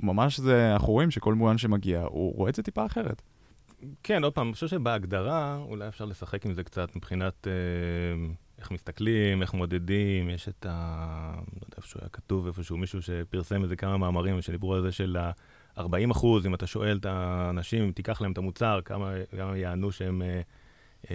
ממש 0.00 0.40
זה, 0.40 0.72
אנחנו 0.72 0.92
רואים 0.92 1.10
שכל 1.10 1.34
מרואיין 1.34 1.58
שמגיע, 1.58 2.04
הוא 2.08 2.36
רואה 2.36 2.50
את 2.50 2.54
זה 2.54 2.62
טיפה 2.62 2.86
אחרת. 2.86 3.22
כן, 4.02 4.24
עוד 4.24 4.32
פעם, 4.32 4.46
אני 4.46 4.54
חושב 4.54 4.68
שבהגדרה 4.68 5.58
אולי 5.68 5.88
אפשר 5.88 6.04
לשחק 6.04 6.46
עם 6.46 6.52
זה 6.52 6.64
קצת 6.64 6.96
מבחינת... 6.96 7.46
אה... 7.46 8.32
איך 8.62 8.70
מסתכלים, 8.70 9.42
איך 9.42 9.54
מודדים, 9.54 10.30
יש 10.30 10.48
את 10.48 10.66
ה... 10.68 11.34
לא 11.36 11.40
יודע 11.40 11.76
איפה 11.76 11.88
שהוא 11.88 12.00
היה 12.02 12.08
כתוב, 12.08 12.46
איפשהו 12.46 12.76
מישהו 12.76 13.02
שפרסם 13.02 13.62
איזה 13.62 13.76
כמה 13.76 13.98
מאמרים 13.98 14.42
שדיברו 14.42 14.74
על 14.74 14.82
זה 14.82 14.92
של 14.92 15.16
ה-40 15.16 16.10
אחוז, 16.10 16.46
אם 16.46 16.54
אתה 16.54 16.66
שואל 16.66 16.96
את 16.96 17.06
האנשים, 17.06 17.84
אם 17.84 17.92
תיקח 17.92 18.20
להם 18.20 18.32
את 18.32 18.38
המוצר, 18.38 18.80
כמה, 18.84 19.12
כמה 19.36 19.58
יענו 19.58 19.92
שהם 19.92 20.22
אה, 20.22 21.06
אה, 21.06 21.08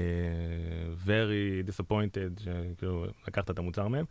very 1.06 1.70
disappointed, 1.70 2.44
שכאילו 2.44 3.06
לקחת 3.28 3.52
את 3.52 3.60
המוצר 3.60 3.88
מהם. 3.88 4.06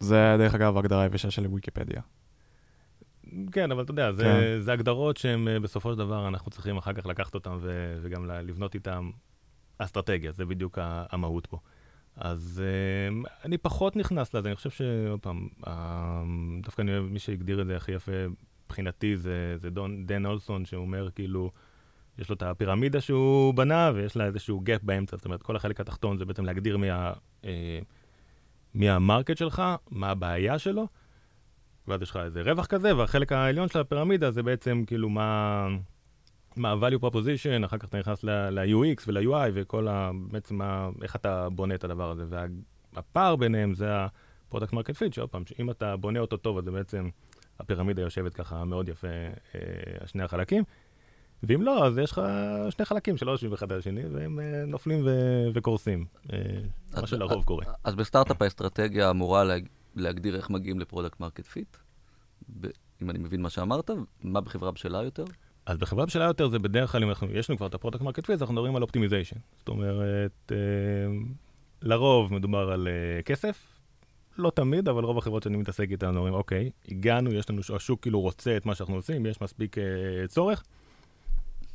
זה 0.00 0.36
דרך 0.38 0.54
אגב 0.54 0.76
ההגדרה 0.76 1.02
היבשה 1.02 1.30
של 1.30 1.46
ויקיפדיה. 1.46 2.00
כן, 3.52 3.72
אבל 3.72 3.82
אתה 3.82 3.90
יודע, 3.90 4.12
זה, 4.12 4.22
כן. 4.22 4.60
זה 4.60 4.72
הגדרות 4.72 5.16
שהן 5.16 5.48
אה, 5.48 5.60
בסופו 5.60 5.92
של 5.92 5.98
דבר, 5.98 6.28
אנחנו 6.28 6.50
צריכים 6.50 6.76
אחר 6.76 6.92
כך 6.92 7.06
לקחת 7.06 7.34
אותן 7.34 7.58
וגם 8.02 8.26
לבנות 8.26 8.74
איתן 8.74 9.10
אסטרטגיה, 9.78 10.32
זה 10.32 10.44
בדיוק 10.44 10.78
המהות 10.82 11.46
פה. 11.46 11.58
אז 12.20 12.62
uh, 12.64 13.28
אני 13.44 13.58
פחות 13.58 13.96
נכנס 13.96 14.34
לזה, 14.34 14.48
אני 14.48 14.56
חושב 14.56 14.70
שעוד 14.70 15.20
פעם, 15.20 15.48
uh, 15.64 15.68
דווקא 16.62 16.82
אני 16.82 16.92
אוהב, 16.92 17.04
מי 17.04 17.18
שהגדיר 17.18 17.60
את 17.60 17.66
זה 17.66 17.76
הכי 17.76 17.92
יפה 17.92 18.12
מבחינתי 18.66 19.16
זה, 19.16 19.54
זה 19.56 19.70
דון, 19.70 20.06
דן 20.06 20.26
אולסון, 20.26 20.64
שהוא 20.64 20.80
אומר 20.80 21.10
כאילו, 21.10 21.50
יש 22.18 22.28
לו 22.28 22.34
את 22.34 22.42
הפירמידה 22.42 23.00
שהוא 23.00 23.54
בנה 23.54 23.90
ויש 23.94 24.16
לה 24.16 24.24
איזשהו 24.24 24.60
gap 24.60 24.82
באמצע, 24.82 25.16
זאת 25.16 25.24
אומרת, 25.24 25.42
כל 25.42 25.56
החלק 25.56 25.80
התחתון 25.80 26.18
זה 26.18 26.24
בעצם 26.24 26.44
להגדיר 26.44 26.76
מי, 26.76 26.90
ה, 26.90 27.12
אה, 27.42 27.46
מי 28.74 28.90
ה-market 28.90 29.36
שלך, 29.36 29.62
מה 29.90 30.10
הבעיה 30.10 30.58
שלו, 30.58 30.86
ואז 31.88 32.02
יש 32.02 32.10
לך 32.10 32.16
איזה 32.16 32.42
רווח 32.42 32.66
כזה, 32.66 32.96
והחלק 32.96 33.32
העליון 33.32 33.68
של 33.68 33.80
הפירמידה 33.80 34.30
זה 34.30 34.42
בעצם 34.42 34.84
כאילו 34.86 35.08
מה... 35.08 35.66
מה 36.58 36.70
ה-value 36.72 37.04
proposition, 37.04 37.66
אחר 37.66 37.78
כך 37.78 37.88
אתה 37.88 37.98
נכנס 37.98 38.24
ל-UX 38.24 39.02
ול-UI 39.06 39.50
וכל 39.54 39.88
ה... 39.88 40.10
בעצם 40.30 40.60
איך 41.02 41.16
אתה 41.16 41.48
בונה 41.48 41.74
את 41.74 41.84
הדבר 41.84 42.10
הזה. 42.10 42.24
והפער 42.94 43.36
ביניהם 43.36 43.74
זה 43.74 43.94
ה-product 43.94 44.72
market 44.72 44.96
fit, 45.00 45.14
שעוד 45.14 45.28
פעם, 45.28 45.46
שאם 45.46 45.70
אתה 45.70 45.96
בונה 45.96 46.20
אותו 46.20 46.36
טוב, 46.36 46.58
אז 46.58 46.64
זה 46.64 46.70
בעצם, 46.70 47.08
הפירמידה 47.60 48.02
יושבת 48.02 48.34
ככה 48.34 48.64
מאוד 48.64 48.88
יפה, 48.88 49.08
אה, 49.54 50.06
שני 50.06 50.22
החלקים. 50.22 50.64
ואם 51.42 51.62
לא, 51.62 51.86
אז 51.86 51.98
יש 51.98 52.12
לך 52.12 52.22
שני 52.70 52.84
חלקים 52.84 53.16
שלא 53.16 53.30
יושבים 53.30 53.52
אחד 53.52 53.72
על 53.72 53.78
השני, 53.78 54.02
והם 54.12 54.40
אה, 54.40 54.64
נופלים 54.66 55.06
ו- 55.06 55.48
וקורסים, 55.54 56.04
אה, 56.32 56.38
מה 57.00 57.06
שלרוב 57.06 57.44
קורה. 57.44 57.64
אז 57.84 57.94
בסטארט-אפ 57.94 58.42
האסטרטגיה 58.42 59.10
אמורה 59.10 59.44
להג... 59.44 59.68
להגדיר 59.96 60.36
איך 60.36 60.50
מגיעים 60.50 60.80
ל-product 60.80 61.20
market 61.20 61.46
fit, 61.46 61.76
אם 63.02 63.10
אני 63.10 63.18
מבין 63.18 63.42
מה 63.42 63.50
שאמרת, 63.50 63.90
מה 64.22 64.40
בחברה 64.40 64.70
בשלה 64.70 65.02
יותר? 65.02 65.24
אז 65.68 65.78
בחברה 65.78 66.06
בשלה 66.06 66.24
יותר 66.24 66.48
זה 66.48 66.58
בדרך 66.58 66.92
כלל, 66.92 67.02
אם 67.02 67.08
אנחנו, 67.08 67.28
יש 67.30 67.50
לנו 67.50 67.56
כבר 67.56 67.66
את 67.66 67.74
ה-product 67.74 68.02
market 68.02 68.26
fit, 68.26 68.40
אנחנו 68.40 68.54
מדברים 68.54 68.76
על 68.76 68.82
optimization. 68.82 69.36
זאת 69.58 69.68
אומרת, 69.68 70.52
אה, 70.52 70.56
לרוב 71.82 72.34
מדובר 72.34 72.70
על 72.72 72.88
אה, 72.88 73.22
כסף, 73.22 73.66
לא 74.38 74.50
תמיד, 74.54 74.88
אבל 74.88 75.04
רוב 75.04 75.18
החברות 75.18 75.42
שאני 75.42 75.56
מתעסק 75.56 75.90
איתן 75.90 76.16
אומרים, 76.16 76.34
אוקיי, 76.34 76.70
הגענו, 76.88 77.32
יש 77.32 77.50
לנו, 77.50 77.60
השוק 77.76 78.02
כאילו 78.02 78.20
רוצה 78.20 78.56
את 78.56 78.66
מה 78.66 78.74
שאנחנו 78.74 78.94
עושים, 78.94 79.26
יש 79.26 79.40
מספיק 79.40 79.78
אה, 79.78 79.84
צורך. 80.28 80.62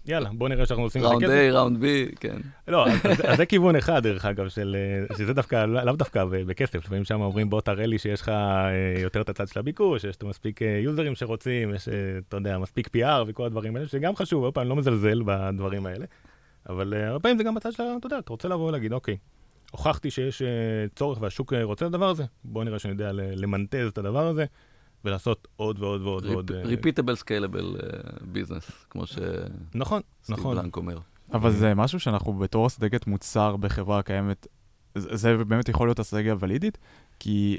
יאללה, 0.06 0.30
בוא 0.34 0.50
נראה 0.50 0.66
שאנחנו 0.66 0.84
עושים 0.84 1.02
את 1.02 1.08
ראונד 1.08 1.24
הכסף. 1.24 1.36
A, 1.52 1.54
ראונד 1.54 1.84
B, 1.84 2.16
כן. 2.20 2.38
לא, 2.68 2.88
אז- 2.88 3.38
זה 3.38 3.46
כיוון 3.46 3.76
אחד, 3.76 4.04
דרך 4.04 4.26
אגב, 4.26 4.46
אה, 4.76 5.16
שזה 5.18 5.34
דווקא, 5.34 5.66
לא- 5.66 5.82
לאו 5.84 5.96
דווקא 5.96 6.26
בכסף, 6.26 6.76
לפעמים 6.76 7.04
שם 7.04 7.22
אומרים, 7.22 7.50
בוא 7.50 7.62
תראה 7.62 7.86
לי 7.86 7.98
שיש 8.00 8.22
לך 8.22 8.30
אה, 8.30 8.70
יותר 9.02 9.22
את 9.22 9.30
הצד 9.30 9.48
של 9.48 9.60
הביקוש, 9.60 10.06
לך 10.06 10.28
מספיק 10.28 10.62
אה, 10.62 10.80
יוזרים 10.84 11.16
שרוצים, 11.16 11.74
יש, 11.74 11.88
אתה 12.28 12.38
יודע, 12.38 12.58
מספיק 12.58 12.88
PR 12.88 13.24
וכל 13.28 13.46
הדברים 13.46 13.76
האלה, 13.76 13.88
שגם 13.88 14.16
חשוב, 14.16 14.44
פעם, 14.52 14.62
אני 14.62 14.70
לא 14.70 14.76
מזלזל 14.76 15.22
בדברים 15.26 15.86
האלה, 15.86 16.06
אבל 16.70 16.94
הרבה 16.94 17.20
פעמים 17.20 17.38
זה 17.38 17.44
גם 17.44 17.56
בצד 17.56 17.72
של, 17.72 17.84
אתה 18.00 18.08
יודע, 18.08 18.20
אתה 18.20 18.30
רוצה 18.34 18.48
לבוא 18.48 18.68
ולהגיד, 18.68 18.94
אוקיי, 18.94 19.18
הוכחתי 19.72 20.12
שיש 20.12 20.42
צורך 20.96 21.22
והשוק 21.22 21.54
רוצה 21.54 21.86
את 21.88 21.94
הדבר 21.94 22.10
הזה, 22.10 22.24
בוא 22.44 22.64
נראה 22.64 22.80
שאני 22.80 22.94
יודע 22.94 23.12
למנטז 23.14 23.88
את 23.88 23.98
הדבר 23.98 24.28
הזה, 24.28 24.46
ולעשות 25.06 25.48
עוד 25.56 25.80
ועוד 25.80 26.02
ועוד 26.02 26.26
ועוד. 26.26 26.52
אה, 26.52 26.62
ריפיטבל 26.64 27.16
סקיילבל 27.16 27.76
ביזנס, 28.22 28.86
כמו 28.90 29.08
שסטיב 29.08 29.26
נכון, 29.76 30.02
נכון. 30.30 30.56
בלנק 30.56 30.78
אומר. 30.78 30.98
אבל 31.34 31.52
זה 31.52 31.76
משהו 31.76 32.00
שאנחנו 32.00 32.34
בתור 32.34 32.68
אסטרטגיית 32.68 33.08
מוצר 33.08 33.56
בחברה 33.56 34.00
הקיימת, 34.00 34.48
זה 34.96 35.16
זה 35.16 35.38
באמת 35.38 35.70
יכול 35.70 35.88
להיות 35.88 36.00
אסטרטגיה 36.00 36.36
ולידית, 36.40 36.78
כי 37.20 37.58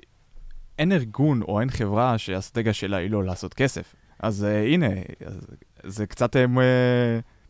אין 0.78 0.92
ארגון 0.92 1.42
או 1.42 1.60
אין 1.60 1.70
חברה 1.70 2.18
שהאסטרטגיה 2.18 2.72
שלה 2.72 2.96
היא 2.96 3.10
לא 3.10 3.24
לעשות 3.24 3.54
כסף. 3.54 3.94
אז 4.18 4.44
uh, 4.44 4.72
הנה, 4.72 4.86
אז, 5.26 5.46
זה 5.82 6.06
קצת 6.06 6.36
uh, 6.36 6.38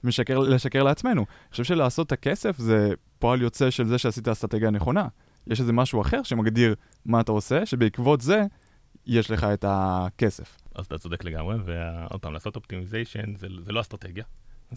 משקר, 0.04 0.38
לשקר 0.38 0.83
לעצמנו. 0.83 1.20
אני 1.20 1.50
חושב 1.50 1.64
שלעשות 1.64 2.07
את 2.07 2.12
הכסף 2.12 2.59
זה 2.59 2.92
פועל 3.18 3.42
יוצא 3.42 3.70
של 3.70 3.87
זה 3.87 3.98
שעשית 3.98 4.28
אסטרטגיה 4.28 4.70
נכונה. 4.70 5.09
יש 5.46 5.61
איזה 5.61 5.72
משהו 5.72 6.00
אחר 6.00 6.22
שמגדיר 6.22 6.74
מה 7.07 7.20
אתה 7.20 7.33
עושה, 7.33 7.66
שבעקבות 7.66 8.20
זה 8.20 8.42
יש 9.06 9.30
לך 9.30 9.44
את 9.44 9.64
הכסף. 9.68 10.56
אז 10.74 10.86
אתה 10.86 10.98
צודק 10.98 11.24
לגמרי, 11.24 11.56
ועוד 11.64 12.20
פעם, 12.20 12.32
לעשות 12.32 12.56
optimization 12.56 13.37
זה, 13.36 13.46
זה 13.64 13.72
לא 13.72 13.80
אסטרטגיה. 13.80 14.24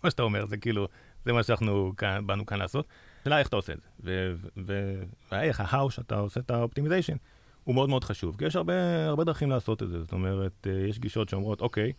כמו 0.00 0.10
שאתה 0.10 0.22
אומר, 0.22 0.46
זה 0.46 0.56
כאילו, 0.56 0.88
זה 1.24 1.32
מה 1.32 1.42
שאנחנו 1.42 1.92
כאן, 1.96 2.26
באנו 2.26 2.46
כאן 2.46 2.58
לעשות. 2.58 2.86
השאלה 3.20 3.38
איך 3.38 3.48
אתה 3.48 3.56
עושה 3.56 3.72
את 3.72 3.80
זה, 3.80 3.88
ו- 4.04 4.34
ו- 4.66 5.02
והאיך, 5.32 5.60
ה-how 5.60 5.90
שאתה 5.90 6.18
עושה 6.18 6.40
את 6.40 6.50
ה-optimization, 6.50 7.16
הוא 7.64 7.74
מאוד 7.74 7.88
מאוד 7.88 8.04
חשוב, 8.04 8.36
כי 8.38 8.44
יש 8.44 8.56
הרבה, 8.56 9.06
הרבה 9.06 9.24
דרכים 9.24 9.50
לעשות 9.50 9.82
את 9.82 9.88
זה. 9.88 10.00
זאת 10.00 10.12
אומרת, 10.12 10.66
אה, 10.66 10.72
יש 10.88 10.98
גישות 10.98 11.28
שאומרות, 11.28 11.60
אוקיי, 11.60 11.92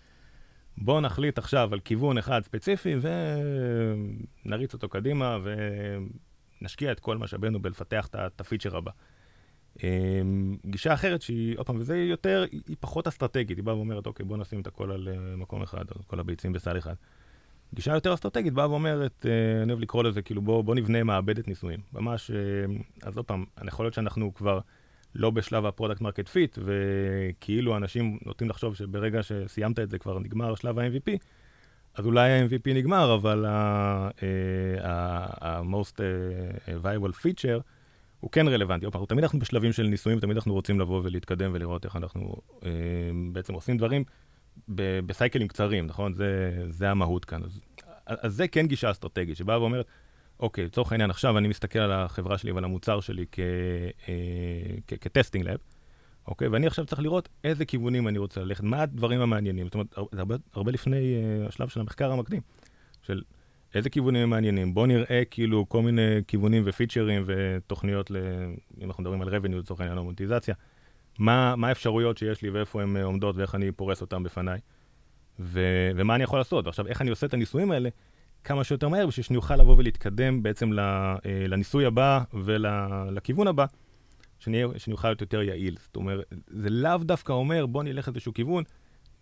בואו 0.77 1.01
נחליט 1.01 1.37
עכשיו 1.37 1.73
על 1.73 1.79
כיוון 1.79 2.17
אחד 2.17 2.43
ספציפי 2.43 2.95
ונריץ 4.45 4.73
אותו 4.73 4.89
קדימה 4.89 5.37
ונשקיע 6.61 6.91
את 6.91 6.99
כל 6.99 7.17
משאבינו 7.17 7.61
בלפתח 7.61 8.07
את 8.15 8.41
הפיצ'ר 8.41 8.77
הבא. 8.77 8.91
אמ, 9.83 10.57
גישה 10.65 10.93
אחרת 10.93 11.21
שהיא, 11.21 11.57
עוד 11.57 11.67
פעם, 11.67 11.77
וזה 11.79 11.97
יותר, 11.97 12.45
היא 12.51 12.75
פחות 12.79 13.07
אסטרטגית, 13.07 13.57
היא 13.57 13.63
באה 13.63 13.75
ואומרת, 13.75 14.07
אוקיי, 14.07 14.25
בוא 14.25 14.37
נשים 14.37 14.61
את 14.61 14.67
הכל 14.67 14.91
על 14.91 15.09
אה, 15.09 15.35
מקום 15.35 15.61
אחד, 15.61 15.85
או 15.95 15.95
כל 16.07 16.19
הביצים 16.19 16.53
בסל 16.53 16.77
אחד. 16.77 16.93
גישה 17.73 17.93
יותר 17.93 18.13
אסטרטגית 18.13 18.53
באה 18.53 18.69
ואומרת, 18.69 19.25
אה, 19.25 19.63
אני 19.63 19.71
אוהב 19.71 19.81
לקרוא 19.81 20.03
לזה, 20.03 20.21
כאילו, 20.21 20.41
בוא, 20.41 20.63
בוא 20.63 20.75
נבנה 20.75 21.03
מעבדת 21.03 21.47
ניסויים. 21.47 21.79
ממש, 21.93 22.31
אה, 22.31 22.37
אז 23.03 23.17
עוד 23.17 23.25
פעם, 23.25 23.45
יכול 23.67 23.85
להיות 23.85 23.93
שאנחנו 23.93 24.33
כבר 24.33 24.59
לא 25.15 25.29
בשלב 25.29 25.65
ה-product 25.65 26.01
market 26.01 26.27
fit, 26.27 26.57
וכאילו 26.65 27.77
אנשים 27.77 28.17
נוטים 28.25 28.49
לחשוב 28.49 28.75
שברגע 28.75 29.23
שסיימת 29.23 29.79
את 29.79 29.89
זה 29.89 29.97
כבר 29.97 30.19
נגמר 30.19 30.55
שלב 30.55 30.79
ה-MVP, 30.79 31.11
אז 31.95 32.05
אולי 32.05 32.31
ה-MVP 32.31 32.73
נגמר, 32.73 33.15
אבל 33.15 33.45
ה-most 34.83 35.99
viable 36.83 37.13
feature, 37.23 37.61
הוא 38.21 38.31
כן 38.31 38.47
רלוונטי. 38.47 38.85
עוד 38.85 39.07
תמיד 39.07 39.23
אנחנו 39.23 39.39
בשלבים 39.39 39.73
של 39.73 39.83
ניסויים, 39.83 40.19
תמיד 40.19 40.37
אנחנו 40.37 40.53
רוצים 40.53 40.79
לבוא 40.79 41.01
ולהתקדם 41.03 41.51
ולראות 41.53 41.85
איך 41.85 41.95
אנחנו 41.95 42.35
אה, 42.65 42.69
בעצם 43.33 43.53
עושים 43.53 43.77
דברים 43.77 44.03
ב- 44.75 44.99
בסייקלים 44.99 45.47
קצרים, 45.47 45.85
נכון? 45.87 46.13
זה, 46.13 46.51
זה 46.69 46.89
המהות 46.89 47.25
כאן. 47.25 47.43
אז, 47.43 47.61
אז 48.05 48.33
זה 48.35 48.47
כן 48.47 48.67
גישה 48.67 48.91
אסטרטגית, 48.91 49.37
שבאה 49.37 49.61
ואומרת, 49.61 49.85
אוקיי, 50.39 50.65
לצורך 50.65 50.91
העניין, 50.91 51.09
עכשיו 51.09 51.37
אני 51.37 51.47
מסתכל 51.47 51.79
על 51.79 51.91
החברה 51.91 52.37
שלי 52.37 52.51
ועל 52.51 52.63
המוצר 52.63 52.99
שלי 52.99 53.25
כ- 53.31 53.39
אה, 54.09 54.15
כטסטינג 54.87 55.45
לב, 55.45 55.57
אוקיי? 56.27 56.47
ואני 56.47 56.67
עכשיו 56.67 56.85
צריך 56.85 57.01
לראות 57.01 57.29
איזה 57.43 57.65
כיוונים 57.65 58.07
אני 58.07 58.17
רוצה 58.17 58.41
ללכת, 58.41 58.63
מה 58.63 58.81
הדברים 58.81 59.21
המעניינים. 59.21 59.65
זאת 59.65 59.73
אומרת, 59.73 59.97
הרבה, 60.13 60.35
הרבה 60.53 60.71
לפני 60.71 61.15
אה, 61.15 61.47
השלב 61.47 61.67
של 61.67 61.79
המחקר 61.79 62.11
המקדים, 62.11 62.41
של 63.01 63.21
איזה 63.75 63.89
כיוונים 63.89 64.21
הם 64.21 64.29
מעניינים. 64.29 64.73
בואו 64.73 64.85
נראה 64.85 65.21
כאילו 65.29 65.69
כל 65.69 65.81
מיני 65.81 66.19
כיוונים 66.27 66.63
ופיצ'רים 66.65 67.23
ותוכניות, 67.25 68.11
ל... 68.11 68.17
אם 68.81 68.87
אנחנו 68.87 69.03
מדברים 69.03 69.21
על 69.21 69.35
revenue 69.35 69.55
לצורך 69.55 69.79
העניין, 69.79 69.97
או 69.97 70.03
מוניטיזציה, 70.03 70.55
מה, 71.19 71.55
מה 71.55 71.67
האפשרויות 71.67 72.17
שיש 72.17 72.41
לי 72.41 72.49
ואיפה 72.49 72.81
הן 72.81 72.97
אה, 72.97 73.03
עומדות 73.03 73.35
ואיך 73.37 73.55
אני 73.55 73.71
פורס 73.71 74.01
אותן 74.01 74.23
בפניי, 74.23 74.59
ו... 75.39 75.61
ומה 75.95 76.15
אני 76.15 76.23
יכול 76.23 76.39
לעשות. 76.39 76.65
ועכשיו, 76.65 76.87
איך 76.87 77.01
אני 77.01 77.09
עושה 77.09 77.27
את 77.27 77.33
הניסויים 77.33 77.71
האלה 77.71 77.89
כמה 78.43 78.63
שיותר 78.63 78.89
מהר, 78.89 79.07
בשביל 79.07 79.23
שאני 79.23 79.37
אוכל 79.37 79.55
לבוא 79.55 79.75
ולהתקדם 79.77 80.43
בעצם. 80.43 80.79
אה, 80.79 81.15
לניסוי 81.25 81.85
הבא 81.85 82.21
ולכיוון 82.33 83.47
הבא, 83.47 83.65
שאני, 84.39 84.63
שאני 84.77 84.93
אוכל 84.93 85.07
להיות 85.07 85.21
יותר 85.21 85.41
יעיל. 85.41 85.77
זאת 85.79 85.95
אומרת, 85.95 86.33
זה 86.47 86.69
לאו 86.69 86.97
דווקא 86.97 87.33
אומר, 87.33 87.65
בוא 87.65 87.83
נלך 87.83 88.07
איזשהו 88.07 88.33
כיוון, 88.33 88.63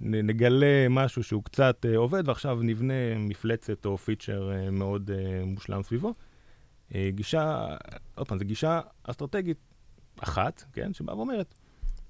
נגלה 0.02 0.90
משהו 0.90 1.24
שהוא 1.24 1.44
קצת 1.44 1.86
uh, 1.86 1.98
עובד, 1.98 2.28
ועכשיו 2.28 2.60
נבנה 2.62 3.18
מפלצת 3.18 3.86
או 3.86 3.98
פיצ'ר 3.98 4.52
uh, 4.52 4.72
מאוד 4.72 5.10
uh, 5.10 5.46
מושלם 5.46 5.84
סביבו. 5.84 6.14
גישה, 7.10 7.68
עוד 8.16 8.28
פעם, 8.28 8.38
זו 8.38 8.46
גישה 8.46 8.82
אסטרטגית 9.04 9.58
אחת, 10.20 10.64
כן, 10.74 10.94
שבאה 10.94 11.18
ואומרת, 11.18 11.54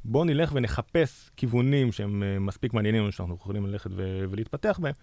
בואו 0.06 0.24
נלך 0.24 0.52
ונחפש 0.54 1.30
כיוונים 1.38 1.92
שהם 1.92 2.46
מספיק 2.46 2.74
מעניינים, 2.74 3.12
שאנחנו 3.12 3.36
יכולים 3.36 3.66
ללכת 3.66 3.90
ולהתפתח 3.94 4.80
בהם, 4.82 4.94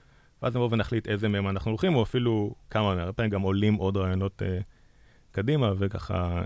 ואז 0.43 0.57
נבוא 0.57 0.69
ונחליט 0.73 1.09
איזה 1.09 1.29
מהם 1.29 1.49
אנחנו 1.49 1.71
הולכים, 1.71 1.95
או 1.95 2.03
אפילו 2.03 2.55
כמה 2.71 3.03
הרבה 3.03 3.29
גם 3.29 3.43
עולים 3.43 3.75
עוד 3.75 3.97
רעיונות 3.97 4.43
קדימה, 5.31 5.73
וככה, 5.79 6.43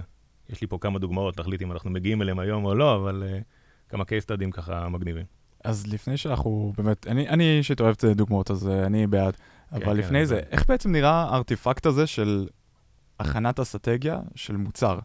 יש 0.49 0.61
לי 0.61 0.67
פה 0.67 0.79
כמה 0.81 0.99
דוגמאות, 0.99 1.39
להחליט 1.39 1.63
אם 1.63 1.73
אנחנו 1.73 1.91
מגיעים 1.91 2.23
אליהם 2.23 2.39
היום 2.39 2.65
או 2.65 2.75
לא, 2.75 2.97
אבל 2.97 3.25
כמה 3.89 4.05
case 4.05 4.25
studyים 4.27 4.51
ככה 4.53 4.89
מגניבים. 4.89 5.40
אז 5.65 5.87
לפני 5.87 6.17
שאנחנו 6.17 6.73
באמת, 6.77 7.07
אני 7.07 7.29
אני 7.29 7.59
אישית 7.59 7.81
אוהב 7.81 7.95
את 7.99 8.05
דוגמאות, 8.05 8.51
אז 8.51 8.69
אני 8.69 9.07
בעד. 9.07 9.37
אבל 9.73 9.85
כן, 9.85 9.97
לפני 9.97 10.27
זה, 10.27 10.35
אבל- 10.35 10.45
איך 10.51 10.65
בעצם 10.69 10.93
נראה 10.93 11.11
ה-artifact 11.31 11.87
הזה 11.87 12.07
של 12.07 12.47
הכנת 13.21 13.61
אסטרטגיה 13.61 14.21
של 14.35 14.57
מוצר? 14.57 14.99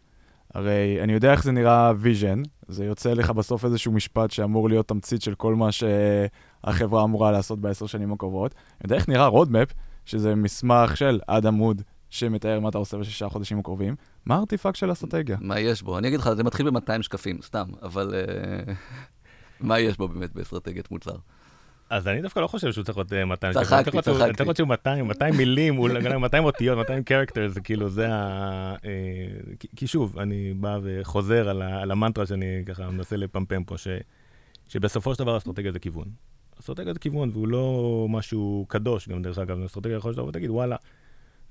הרי 0.54 0.98
אני 1.04 1.14
יודע 1.14 1.32
איך 1.32 1.44
זה 1.44 1.52
נראה 1.52 1.92
vision, 1.98 2.42
זה 2.68 2.86
יוצא 2.86 3.14
לך 3.14 3.30
בסוף 3.30 3.66
איזשהו 3.66 3.92
משפט 3.92 4.32
שאמור 4.32 4.70
להיות 4.70 4.88
תמצית 4.88 5.22
של 5.22 5.36
כל 5.36 5.56
מה 5.56 5.70
שהחברה 5.72 7.04
אמורה 7.04 7.32
לעשות 7.32 7.60
בעשר 7.60 7.86
שנים 7.86 8.14
הקרובות. 8.14 8.54
אני 8.56 8.80
יודע 8.84 8.96
איך 8.96 9.10
נראה 9.10 9.26
roadmap, 9.28 9.68
שזה 10.06 10.36
מסמך 10.36 10.98
של 10.98 11.20
עד 11.28 11.46
עמוד 11.46 11.82
שמתאר 12.10 12.60
מה 12.60 12.70
אתה 12.70 12.78
עושה 12.78 12.98
בשישה 12.98 13.30
חודשים 13.30 13.60
הקרובים. 13.60 13.96
מה 14.26 14.36
הארטיפקט 14.36 14.76
של 14.76 14.92
אסטרטגיה? 14.92 15.38
מה 15.42 15.60
יש 15.60 15.82
בו? 15.82 15.98
אני 15.98 16.08
אגיד 16.08 16.20
לך, 16.20 16.30
זה 16.34 16.44
מתחיל 16.44 16.70
ב-200 16.70 17.02
שקפים, 17.02 17.38
סתם, 17.42 17.66
אבל 17.82 18.14
אה, 18.14 18.74
מה 19.60 19.80
יש 19.80 19.98
בו 19.98 20.08
באמת 20.08 20.34
באסטרטגיית 20.34 20.92
מוצר? 20.92 21.16
אז 21.90 22.08
אני 22.08 22.22
דווקא 22.22 22.40
לא 22.40 22.48
חושב 22.48 22.72
שהוא 22.72 22.84
צריך 22.84 22.98
להיות 22.98 23.14
אה, 23.14 23.26
200 23.26 23.54
צחקתי, 23.54 23.92
צחקתי. 23.92 24.24
אני 24.24 24.34
צריך 24.34 24.48
להיות 24.48 24.58
שהוא 24.58 24.68
200, 24.68 25.08
200 25.08 25.36
מילים, 25.38 25.78
אולי 25.78 26.02
גם 26.02 26.22
200 26.22 26.44
אותיות, 26.44 26.78
200 26.78 27.04
קרקטר, 27.04 27.48
זה 27.48 27.62
כאילו, 27.62 27.90
זה 27.90 28.08
ה... 28.14 28.76
אה, 28.86 29.56
כי- 29.76 29.88
שוב, 29.88 30.20
אני 30.20 30.54
בא 30.54 30.78
וחוזר 30.84 31.50
על 31.50 31.92
המנטרה 31.92 32.26
שאני 32.26 32.64
ככה 32.66 32.90
מנסה 32.90 33.18
לפמפם 33.18 33.64
פה, 33.64 33.76
שבסופו 34.70 35.14
של 35.16 35.24
דבר 35.24 35.38
אסטרטגיה 35.38 35.72
זה 35.72 35.80
כיוון. 35.80 36.06
אסטרטגיה 36.60 36.94
זה 36.94 37.00
כיוון, 37.00 37.30
והוא 37.34 37.48
לא 37.48 38.06
משהו 38.10 38.66
קדוש, 38.70 39.10
גם 39.10 39.22
דרך 39.22 39.38
אגב, 39.38 39.60
אסטרטגיה 39.64 39.96
יכול 39.98 40.12
להיות 40.18 40.28
ותגיד, 40.30 40.50
וואלה, 40.50 40.76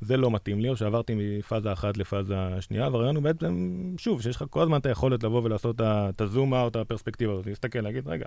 זה 0.04 0.16
לא 0.16 0.30
מתאים 0.30 0.60
לי, 0.60 0.68
או 0.68 0.76
שעברתי 0.76 1.14
מפאזה 1.16 1.72
אחת 1.72 1.96
לפאזה 1.96 2.34
שנייה, 2.60 2.88
והרעיון 2.88 3.16
הוא 3.16 3.24
בעצם, 3.24 3.80
שוב, 3.98 4.22
שיש 4.22 4.36
לך 4.36 4.44
כל 4.50 4.62
הזמן 4.62 4.76
את 4.78 4.86
היכולת 4.86 5.22
לבוא 5.22 5.42
ולעשות 5.44 5.80
את 5.80 6.20
ה 6.20 6.27
zoom 6.27 6.54
out, 6.54 6.76
הפרספקטיבה 6.76 7.32
הזאת, 7.32 7.46
להסתכל, 7.46 7.78
להגיד, 7.80 8.08
רגע, 8.08 8.26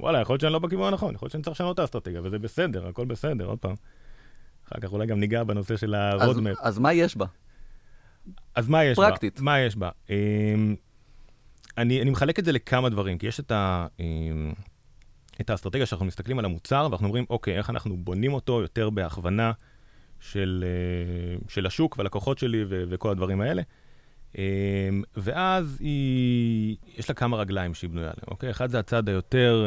וואלה, 0.00 0.20
יכול 0.20 0.32
להיות 0.32 0.40
שאני 0.40 0.52
לא 0.52 0.58
בכיוון 0.58 0.92
הנכון, 0.92 1.14
יכול 1.14 1.26
להיות 1.26 1.32
שאני 1.32 1.42
צריך 1.42 1.54
לשנות 1.56 1.74
את 1.74 1.78
האסטרטגיה, 1.78 2.20
וזה 2.24 2.38
בסדר, 2.38 2.86
הכל 2.88 3.04
בסדר, 3.04 3.44
עוד 3.46 3.58
פעם. 3.58 3.74
אחר 4.68 4.80
כך 4.80 4.92
אולי 4.92 5.06
גם 5.06 5.20
ניגע 5.20 5.44
בנושא 5.44 5.76
של 5.76 5.94
אז- 5.94 6.22
ה 6.22 6.26
roadmap. 6.26 6.56
אז 6.60 6.78
מה 6.78 6.92
יש 6.92 7.16
בה? 7.16 7.26
אז 8.54 8.68
מה 8.68 8.84
יש 8.84 8.96
פרקטית. 8.96 9.38
בה? 9.38 9.44
מה 9.44 9.60
יש 9.60 9.76
בה? 9.76 9.90
אמ, 10.10 10.74
אני, 11.78 12.02
אני 12.02 12.10
מחלק 12.10 12.38
את 12.38 12.44
זה 12.44 12.52
לכמה 12.52 12.88
דברים, 12.88 13.18
כי 13.18 13.26
יש 13.26 13.40
את, 13.40 13.50
ה, 13.50 13.86
אמ, 14.00 14.52
את 15.40 15.50
האסטרטגיה 15.50 15.86
שאנחנו 15.86 16.06
מסתכלים 16.06 16.38
על 16.38 16.44
המוצר, 16.44 16.88
ואנחנו 16.90 17.06
אומרים, 17.06 17.24
אוקיי, 17.30 17.56
איך 17.58 17.70
אנחנו 17.70 17.96
בונים 17.96 18.32
אותו 18.32 18.60
יותר 18.60 18.90
בהכוונה 18.90 19.52
של, 20.20 20.64
אה, 20.66 21.38
של 21.48 21.66
השוק 21.66 21.98
והלקוחות 21.98 22.38
שלי 22.38 22.64
ו- 22.68 22.84
וכל 22.88 23.10
הדברים 23.10 23.40
האלה. 23.40 23.62
אמ, 24.38 25.02
ואז 25.16 25.78
היא, 25.80 26.76
יש 26.96 27.08
לה 27.08 27.14
כמה 27.14 27.36
רגליים 27.36 27.74
שהיא 27.74 27.90
בנויה 27.90 28.06
עליהם, 28.06 28.26
אוקיי? 28.28 28.50
אחד 28.50 28.70
זה 28.70 28.78
הצד 28.78 29.08
היותר 29.08 29.66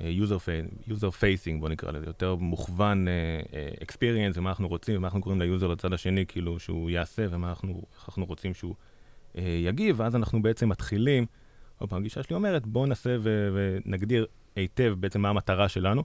אה, 0.00 0.10
user, 0.24 0.38
user 0.88 1.10
facing, 1.20 1.60
בוא 1.60 1.68
נקרא 1.68 1.90
לזה, 1.90 2.06
יותר 2.06 2.34
מוכוון 2.34 3.08
אה, 3.08 3.12
אה, 3.54 3.68
experience, 3.80 4.38
ומה 4.38 4.50
אנחנו 4.50 4.68
רוצים, 4.68 4.96
ומה 4.96 5.06
אנחנו 5.06 5.20
קוראים 5.20 5.40
ל 5.40 5.45
user 5.45 5.66
לצד 5.66 5.92
השני, 5.92 6.26
כאילו 6.26 6.58
שהוא 6.58 6.90
יעשה, 6.90 7.26
ומה 7.30 7.48
אנחנו, 7.48 7.82
אנחנו 8.08 8.24
רוצים 8.24 8.54
שהוא 8.54 8.74
אה, 9.38 9.60
יגיב, 9.64 10.00
ואז 10.00 10.16
אנחנו 10.16 10.42
בעצם 10.42 10.68
מתחילים, 10.68 11.26
עוד 11.78 11.90
פעם, 11.90 12.00
הגישה 12.00 12.22
שלי 12.22 12.36
אומרת, 12.36 12.66
בואו 12.66 12.90
ו- 13.20 13.48
ונגדיר 13.84 14.26
היטב 14.56 14.94
בעצם 15.00 15.20
מה 15.20 15.28
המטרה 15.28 15.68
שלנו, 15.68 16.04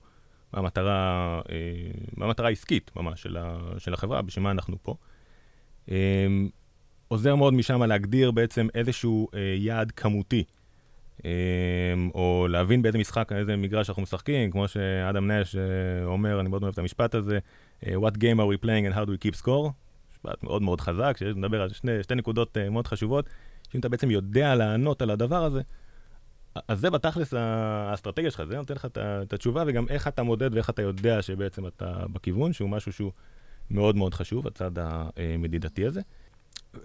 מה 0.53 0.59
המטרה, 0.59 1.41
מה 2.17 2.25
המטרה 2.25 2.47
העסקית 2.47 2.91
ממש 2.95 3.23
של, 3.23 3.37
ה, 3.37 3.57
של 3.77 3.93
החברה, 3.93 4.21
בשביל 4.21 4.43
מה 4.43 4.51
אנחנו 4.51 4.77
פה. 4.83 4.95
עוזר 7.07 7.35
מאוד 7.35 7.53
משם 7.53 7.83
להגדיר 7.83 8.31
בעצם 8.31 8.67
איזשהו 8.75 9.27
יעד 9.57 9.91
כמותי. 9.91 10.43
או 12.13 12.47
להבין 12.49 12.81
באיזה 12.81 12.97
משחק, 12.97 13.31
איזה 13.31 13.55
מגרש 13.55 13.89
אנחנו 13.89 14.03
משחקים, 14.03 14.51
כמו 14.51 14.67
שאדם 14.67 15.31
נש 15.31 15.55
אומר, 16.05 16.39
אני 16.39 16.49
מאוד 16.49 16.63
אוהב 16.63 16.73
את 16.73 16.79
המשפט 16.79 17.15
הזה, 17.15 17.39
What 17.83 18.13
game 18.17 18.39
are 18.39 18.47
we 18.51 18.65
playing 18.65 18.91
and 18.91 18.95
how 18.95 19.05
do 19.05 19.09
we 19.09 19.25
keep 19.25 19.41
score? 19.43 19.69
משפט 20.13 20.43
מאוד 20.43 20.61
מאוד 20.61 20.81
חזק, 20.81 21.17
שמדבר 21.19 21.61
על 21.61 21.69
שני, 21.69 22.03
שתי 22.03 22.15
נקודות 22.15 22.57
מאוד 22.71 22.87
חשובות, 22.87 23.29
שאם 23.71 23.79
אתה 23.79 23.89
בעצם 23.89 24.11
יודע 24.11 24.55
לענות 24.55 25.01
על 25.01 25.09
הדבר 25.09 25.43
הזה, 25.43 25.61
אז 26.67 26.79
זה 26.79 26.89
בתכלס 26.89 27.33
האסטרטגיה 27.33 28.31
שלך, 28.31 28.43
זה 28.43 28.57
נותן 28.57 28.73
לך 28.73 28.87
את 28.97 29.33
התשובה, 29.33 29.63
וגם 29.67 29.87
איך 29.89 30.07
אתה 30.07 30.23
מודד 30.23 30.53
ואיך 30.53 30.69
אתה 30.69 30.81
יודע 30.81 31.21
שבעצם 31.21 31.67
אתה 31.67 32.03
בכיוון, 32.13 32.53
שהוא 32.53 32.69
משהו 32.69 32.93
שהוא 32.93 33.11
מאוד 33.71 33.95
מאוד 33.95 34.13
חשוב, 34.13 34.47
הצד 34.47 34.71
המדידתי 34.77 35.85
הזה. 35.85 36.01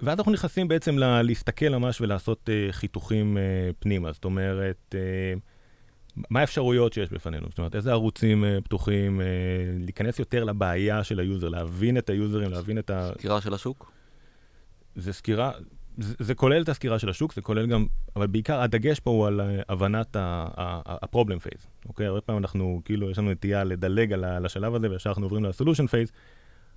ואז 0.03 0.19
אנחנו 0.19 0.33
נכנסים 0.33 0.69
בעצם 0.69 0.99
ל- 0.99 1.23
להסתכל 1.23 1.69
ממש 1.69 2.01
ולעשות 2.01 2.49
uh, 2.49 2.73
חיתוכים 2.73 3.37
uh, 3.37 3.75
פנימה. 3.79 4.13
זאת 4.13 4.25
אומרת, 4.25 4.95
uh, 4.95 5.41
מה 6.31 6.41
האפשרויות 6.41 6.93
שיש 6.93 7.11
בפנינו? 7.11 7.47
זאת 7.49 7.59
אומרת, 7.59 7.75
איזה 7.75 7.91
ערוצים 7.93 8.45
uh, 8.45 8.65
פתוחים, 8.65 9.21
uh, 9.21 9.25
להיכנס 9.85 10.19
יותר 10.19 10.45
לבעיה 10.45 11.05
של 11.05 11.21
ה 11.21 11.25
user, 11.25 11.49
להבין 11.49 11.99
את 11.99 12.11
היוזרים, 12.11 12.51
להבין 12.51 12.79
את 12.79 12.91
ה... 12.91 13.11
סקירה 13.19 13.41
של 13.41 13.55
השוק? 13.55 13.93
זה 14.97 15.13
סקירה, 15.13 15.53
זה, 15.99 16.15
זה 16.19 16.35
כולל 16.35 16.63
את 16.63 16.69
הסקירה 16.69 16.99
של 16.99 17.09
השוק, 17.09 17.35
זה 17.35 17.43
כולל 17.43 17.67
גם, 17.67 17.87
אבל 18.17 18.27
בעיקר 18.27 18.61
הדגש 18.61 19.01
פה 19.01 19.11
הוא 19.11 19.27
על 19.27 19.41
uh, 19.41 19.65
הבנת 19.69 20.17
ה-problem 20.17 21.47
phase, 21.47 21.67
אוקיי? 21.89 22.07
הרבה 22.07 22.21
פעמים 22.21 22.43
אנחנו, 22.43 22.81
כאילו, 22.85 23.11
יש 23.11 23.19
לנו 23.19 23.31
נטייה 23.31 23.65
לדלג 23.65 24.13
על 24.13 24.47
השלב 24.47 24.75
הזה, 24.75 24.91
וישר 24.91 25.11
אנחנו 25.11 25.25
עוברים 25.25 25.45
ל-solution 25.45 25.89
phase. 25.89 26.13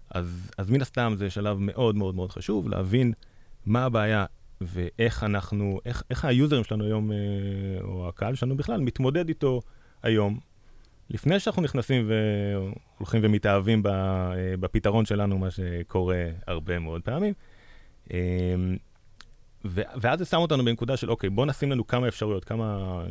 אז, 0.09 0.51
אז 0.57 0.69
מן 0.69 0.81
הסתם 0.81 1.13
זה 1.17 1.29
שלב 1.29 1.57
מאוד 1.59 1.95
מאוד 1.95 2.15
מאוד 2.15 2.31
חשוב, 2.31 2.69
להבין 2.69 3.13
מה 3.65 3.85
הבעיה 3.85 4.25
ואיך 4.61 5.23
אנחנו, 5.23 5.79
איך, 5.85 6.03
איך 6.09 6.25
היוזרים 6.25 6.63
שלנו 6.63 6.83
היום, 6.83 7.11
אה, 7.11 7.17
או 7.81 8.09
הקהל 8.09 8.35
שלנו 8.35 8.57
בכלל, 8.57 8.81
מתמודד 8.81 9.27
איתו 9.27 9.61
היום, 10.03 10.39
לפני 11.09 11.39
שאנחנו 11.39 11.61
נכנסים 11.61 12.09
והולכים 12.09 13.21
ומתאהבים 13.23 13.83
אה, 13.87 14.33
בפתרון 14.59 15.05
שלנו, 15.05 15.37
מה 15.37 15.51
שקורה 15.51 16.25
הרבה 16.47 16.79
מאוד 16.79 17.01
פעמים. 17.01 17.33
אה, 19.77 19.83
ואז 20.01 20.19
זה 20.19 20.25
שם 20.25 20.37
אותנו 20.37 20.65
בנקודה 20.65 20.97
של, 20.97 21.11
אוקיי, 21.11 21.29
בוא 21.29 21.45
נשים 21.45 21.71
לנו 21.71 21.87
כמה 21.87 22.07
אפשרויות, 22.07 22.45
כמה 22.45 23.01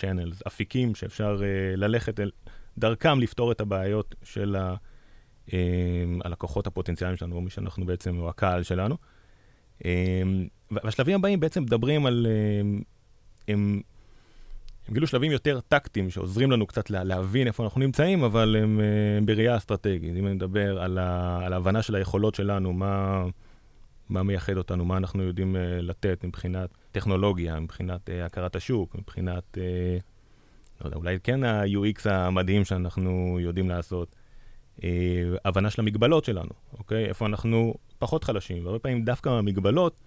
channels, 0.00 0.42
אפיקים 0.46 0.94
שאפשר 0.94 1.40
ללכת 1.76 2.20
אל, 2.20 2.30
דרכם 2.78 3.20
לפתור 3.20 3.52
את 3.52 3.60
הבעיות 3.60 4.14
של 4.22 4.56
ה... 4.56 4.74
הלקוחות 6.24 6.66
הפוטנציאליים 6.66 7.16
שלנו, 7.16 7.36
או 7.36 7.40
מי 7.40 7.50
שאנחנו 7.50 7.86
בעצם, 7.86 8.18
או 8.18 8.28
הקהל 8.28 8.62
שלנו. 8.62 8.96
והשלבים 10.70 11.14
הבאים 11.14 11.40
בעצם 11.40 11.62
מדברים 11.62 12.06
על, 12.06 12.26
הם, 13.48 13.80
הם 14.88 14.94
כאילו 14.94 15.06
שלבים 15.06 15.32
יותר 15.32 15.60
טקטיים, 15.68 16.10
שעוזרים 16.10 16.50
לנו 16.50 16.66
קצת 16.66 16.90
להבין 16.90 17.46
איפה 17.46 17.64
אנחנו 17.64 17.80
נמצאים, 17.80 18.24
אבל 18.24 18.56
הם, 18.56 18.80
הם 19.18 19.26
בראייה 19.26 19.56
אסטרטגית. 19.56 20.16
אם 20.16 20.26
אני 20.26 20.34
מדבר 20.34 20.82
על, 20.82 20.98
ה, 20.98 21.40
על 21.44 21.52
ההבנה 21.52 21.82
של 21.82 21.94
היכולות 21.94 22.34
שלנו, 22.34 22.72
מה, 22.72 23.24
מה 24.10 24.22
מייחד 24.22 24.56
אותנו, 24.56 24.84
מה 24.84 24.96
אנחנו 24.96 25.22
יודעים 25.22 25.56
לתת 25.58 26.24
מבחינת 26.24 26.70
טכנולוגיה, 26.92 27.60
מבחינת 27.60 28.10
הכרת 28.24 28.56
השוק, 28.56 28.94
מבחינת, 28.94 29.58
לא 30.80 30.86
יודע, 30.86 30.96
אולי 30.96 31.18
כן 31.22 31.44
ה-UX 31.44 32.10
המדהים 32.10 32.64
שאנחנו 32.64 33.38
יודעים 33.40 33.68
לעשות. 33.68 34.16
אה, 34.84 34.88
הבנה 35.44 35.70
של 35.70 35.82
המגבלות 35.82 36.24
שלנו, 36.24 36.50
אוקיי? 36.78 37.04
איפה 37.06 37.26
אנחנו 37.26 37.74
פחות 37.98 38.24
חלשים, 38.24 38.64
והרבה 38.64 38.78
פעמים 38.78 39.04
דווקא 39.04 39.28
המגבלות 39.28 40.00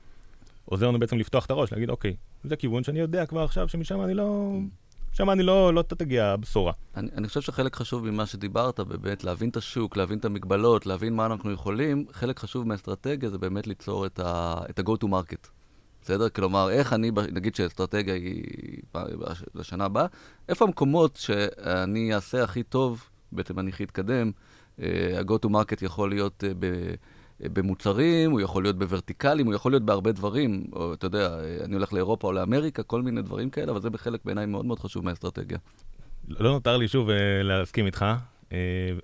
עוזר 0.65 0.87
לנו 0.87 0.99
בעצם 0.99 1.17
לפתוח 1.17 1.45
את 1.45 1.51
הראש, 1.51 1.71
להגיד, 1.71 1.89
אוקיי, 1.89 2.15
זה 2.43 2.55
כיוון 2.55 2.83
שאני 2.83 2.99
יודע 2.99 3.25
כבר 3.25 3.43
עכשיו 3.43 3.69
שמשם 3.69 4.01
אני 4.01 4.13
לא... 4.13 4.57
שם 5.13 5.30
אני 5.30 5.43
לא, 5.43 5.73
לא 5.73 5.82
תגיע 5.82 6.26
הבשורה. 6.26 6.73
אני, 6.95 7.10
אני 7.17 7.28
חושב 7.28 7.41
שחלק 7.41 7.76
חשוב 7.76 8.10
ממה 8.10 8.26
שדיברת, 8.26 8.80
באמת 8.80 9.23
להבין 9.23 9.49
את 9.49 9.58
השוק, 9.58 9.97
להבין 9.97 10.19
את 10.19 10.26
המגבלות, 10.26 10.86
להבין 10.86 11.15
מה 11.15 11.26
אנחנו 11.26 11.52
יכולים, 11.52 12.06
חלק 12.12 12.39
חשוב 12.39 12.67
מהאסטרטגיה 12.67 13.30
זה 13.30 13.38
באמת 13.38 13.67
ליצור 13.67 14.06
את 14.06 14.19
ה-go 14.19 14.91
to 15.04 15.08
market. 15.08 15.47
בסדר? 16.02 16.30
כלומר, 16.30 16.69
איך 16.69 16.93
אני, 16.93 17.12
נגיד 17.32 17.56
שאסטרטגיה 17.56 18.13
היא 18.13 18.43
לשנה 19.56 19.86
הבאה, 19.86 20.06
איפה 20.49 20.65
המקומות 20.65 21.15
שאני 21.15 22.15
אעשה 22.15 22.43
הכי 22.43 22.63
טוב, 22.63 23.04
בעצם 23.32 23.60
אני 23.60 23.69
הכי 23.69 23.84
אתקדם, 23.84 24.32
אה, 24.82 25.19
ה-go 25.19 25.45
to 25.45 25.49
market 25.49 25.78
יכול 25.86 26.10
להיות 26.10 26.43
אה, 26.43 26.69
במוצרים, 27.39 28.32
הוא 28.32 28.41
יכול 28.41 28.63
להיות 28.63 28.80
בוורטיקלים, 28.80 29.46
הוא 29.46 29.54
יכול 29.54 29.72
להיות 29.72 29.84
בהרבה 29.84 30.12
דברים. 30.12 30.63
או, 30.74 30.93
אתה 30.93 31.06
יודע, 31.06 31.39
אה, 31.39 31.58
אני 31.65 31.74
הולך 31.74 31.93
לאירופה 31.93 32.28
או 32.28 32.34
לאמריקה, 32.34 32.84
כל 32.84 33.02
מיני 33.02 33.22
דברים 33.22 33.50
כאלה, 33.50 33.72
אבל 33.72 33.82
זה 33.82 33.89
בחלק 33.89 34.19
בעיניי 34.26 34.46
מאוד 34.46 34.65
מאוד 34.65 34.80
חשוב 34.80 35.06
מהאסטרטגיה. 35.06 35.58
לא 36.28 36.52
נותר 36.52 36.78
לי 36.78 36.88
שוב 36.88 37.10
להסכים 37.43 37.86
איתך, 37.86 38.06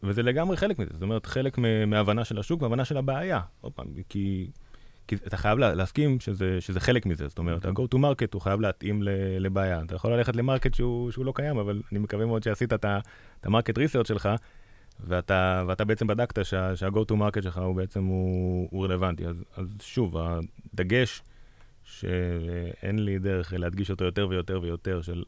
וזה 0.03 0.23
לגמרי 0.23 0.57
חלק 0.57 0.79
מזה. 0.79 0.89
זאת 0.93 1.01
אומרת, 1.01 1.25
חלק 1.25 1.57
מההבנה 1.87 2.25
של 2.25 2.39
השוק 2.39 2.61
והבנה 2.61 2.85
של 2.85 2.97
הבעיה. 2.97 3.39
עוד 3.61 3.73
פעם, 3.73 3.87
כי... 4.09 4.47
כי 5.07 5.15
אתה 5.15 5.37
חייב 5.37 5.59
להסכים 5.59 6.19
שזה, 6.19 6.61
שזה 6.61 6.79
חלק 6.79 7.05
מזה, 7.05 7.27
זאת 7.27 7.37
אומרת, 7.37 7.65
ה-go 7.65 7.95
to 7.95 7.97
market 7.97 8.27
הוא 8.33 8.41
חייב 8.41 8.61
להתאים 8.61 9.01
לבעיה. 9.39 9.81
אתה 9.85 9.95
יכול 9.95 10.13
ללכת 10.13 10.35
למרקט 10.35 10.73
שהוא, 10.73 11.11
שהוא 11.11 11.25
לא 11.25 11.31
קיים, 11.35 11.57
אבל 11.57 11.81
אני 11.91 11.99
מקווה 11.99 12.25
מאוד 12.25 12.43
שעשית 12.43 12.73
את 12.73 12.85
ה-market 12.85 13.75
research 13.77 14.07
שלך, 14.07 14.29
ואתה, 14.99 15.63
ואתה 15.67 15.85
בעצם 15.85 16.07
בדקת 16.07 16.45
שה, 16.45 16.75
שה-go 16.75 17.11
to 17.11 17.13
market 17.13 17.41
שלך 17.41 17.57
הוא 17.57 17.75
בעצם 17.75 18.03
הוא, 18.03 18.67
הוא 18.71 18.85
רלוונטי. 18.85 19.27
אז, 19.27 19.43
אז 19.55 19.67
שוב, 19.81 20.15
הדגש, 20.17 21.21
שאין 21.83 22.99
לי 23.05 23.19
דרך 23.19 23.53
להדגיש 23.57 23.91
אותו 23.91 24.05
יותר 24.05 24.27
ויותר 24.29 24.59
ויותר, 24.61 25.01
של 25.01 25.23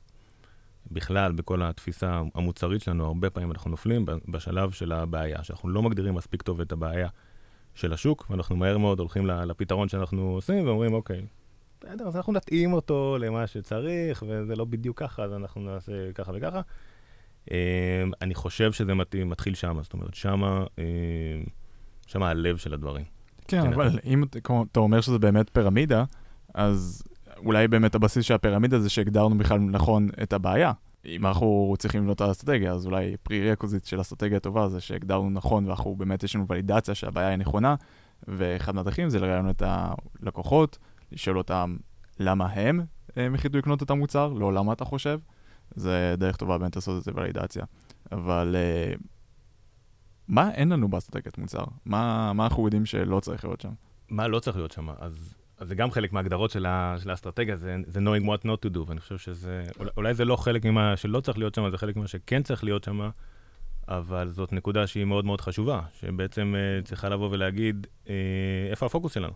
בכלל, 0.91 1.31
בכל 1.31 1.61
התפיסה 1.61 2.21
המוצרית 2.35 2.81
שלנו, 2.81 3.05
הרבה 3.05 3.29
פעמים 3.29 3.51
אנחנו 3.51 3.71
נופלים 3.71 4.05
בשלב 4.27 4.71
של 4.71 4.91
הבעיה, 4.91 5.43
שאנחנו 5.43 5.69
לא 5.69 5.81
מגדירים 5.81 6.15
מספיק 6.15 6.41
טוב 6.41 6.61
את 6.61 6.71
הבעיה 6.71 7.07
של 7.75 7.93
השוק, 7.93 8.25
ואנחנו 8.29 8.55
מהר 8.55 8.77
מאוד 8.77 8.99
הולכים 8.99 9.27
לפתרון 9.27 9.89
שאנחנו 9.89 10.21
עושים, 10.21 10.67
ואומרים, 10.67 10.93
אוקיי, 10.93 11.25
בסדר, 11.81 12.07
אז 12.07 12.15
אנחנו 12.15 12.33
נתאים 12.33 12.73
אותו 12.73 13.17
למה 13.19 13.47
שצריך, 13.47 14.23
וזה 14.27 14.55
לא 14.55 14.65
בדיוק 14.65 14.99
ככה, 14.99 15.23
אז 15.23 15.33
אנחנו 15.33 15.61
נעשה 15.61 16.13
ככה 16.13 16.31
וככה. 16.35 16.61
אמ, 17.51 17.55
אני 18.21 18.35
חושב 18.35 18.71
שזה 18.71 18.93
מתחיל 19.25 19.53
שם, 19.53 19.77
זאת 19.81 19.93
אומרת, 19.93 20.13
שמה, 20.13 20.65
אמ, 20.77 20.83
שמה 22.07 22.29
הלב 22.29 22.57
של 22.57 22.73
הדברים. 22.73 23.05
כן, 23.47 23.63
כן 23.63 23.73
אבל 23.73 23.99
אם 24.05 24.23
אתה 24.71 24.79
אומר 24.79 25.01
שזה 25.01 25.19
באמת 25.19 25.49
פירמידה, 25.49 26.03
אז 26.53 27.03
אולי 27.37 27.67
באמת 27.67 27.95
הבסיס 27.95 28.25
של 28.25 28.33
הפירמידה 28.33 28.79
זה 28.79 28.89
שהגדרנו 28.89 29.37
בכלל 29.37 29.59
נכון 29.59 30.09
את 30.23 30.33
הבעיה. 30.33 30.71
אם 31.05 31.25
אנחנו 31.25 31.75
צריכים 31.77 32.01
לבנות 32.01 32.15
את 32.15 32.21
האסטרטגיה, 32.21 32.71
אז 32.71 32.85
אולי 32.85 33.17
פרי 33.23 33.51
רקוזיט 33.51 33.85
של 33.85 34.01
אסטרטגיה 34.01 34.39
טובה 34.39 34.69
זה 34.69 34.81
שהגדרנו 34.81 35.29
נכון 35.29 35.65
ואנחנו 35.65 35.95
באמת 35.95 36.23
יש 36.23 36.35
לנו 36.35 36.45
ולידציה 36.49 36.95
שהבעיה 36.95 37.27
היא 37.27 37.37
נכונה, 37.37 37.75
ואחד 38.27 38.75
מהדרכים 38.75 39.09
זה 39.09 39.19
לראיין 39.19 39.49
את 39.49 39.63
הלקוחות, 39.65 40.77
לשאול 41.11 41.37
אותם 41.37 41.77
למה 42.19 42.45
הם 42.45 42.81
הם 43.15 43.35
החליטו 43.35 43.57
לקנות 43.57 43.83
את 43.83 43.89
המוצר, 43.89 44.27
לא 44.33 44.53
למה 44.53 44.73
אתה 44.73 44.85
חושב. 44.85 45.19
זה 45.75 46.15
דרך 46.17 46.35
טובה 46.35 46.57
באמת 46.57 46.75
לעשות 46.75 46.99
את 46.99 47.03
זה 47.03 47.11
ולידציה. 47.15 47.63
אבל 48.11 48.55
uh, 48.55 48.99
מה 50.27 50.51
אין 50.51 50.69
לנו 50.69 50.89
באסטרטגיית 50.89 51.37
מוצר? 51.37 51.63
מה, 51.85 52.33
מה 52.33 52.43
אנחנו 52.43 52.65
יודעים 52.65 52.85
שלא 52.85 53.19
צריך 53.19 53.45
להיות 53.45 53.61
שם? 53.61 53.71
מה 54.09 54.27
לא 54.27 54.39
צריך 54.39 54.57
להיות 54.57 54.71
שם? 54.71 54.89
אז, 54.99 55.35
אז 55.57 55.67
זה 55.67 55.75
גם 55.75 55.91
חלק 55.91 56.13
מההגדרות 56.13 56.51
של, 56.51 56.65
ה, 56.65 56.95
של 56.99 57.09
האסטרטגיה, 57.09 57.55
זה, 57.55 57.75
זה 57.87 57.99
knowing 57.99 58.25
what 58.25 58.45
not 58.45 58.65
to 58.65 58.75
do, 58.75 58.79
ואני 58.87 58.99
חושב 58.99 59.17
שזה, 59.17 59.63
אולי, 59.79 59.91
אולי 59.97 60.13
זה 60.13 60.25
לא 60.25 60.35
חלק 60.35 60.65
ממה 60.65 60.97
שלא 60.97 61.19
צריך 61.19 61.37
להיות 61.37 61.55
שם, 61.55 61.69
זה 61.69 61.77
חלק 61.77 61.95
ממה 61.95 62.07
שכן 62.07 62.43
צריך 62.43 62.63
להיות 62.63 62.83
שם, 62.83 63.09
אבל 63.87 64.29
זאת 64.29 64.53
נקודה 64.53 64.87
שהיא 64.87 65.05
מאוד 65.05 65.25
מאוד 65.25 65.41
חשובה, 65.41 65.81
שבעצם 65.93 66.55
uh, 66.55 66.85
צריכה 66.85 67.09
לבוא 67.09 67.29
ולהגיד 67.31 67.87
uh, 68.05 68.09
איפה 68.71 68.85
הפוקוס 68.85 69.13
שלנו. 69.13 69.33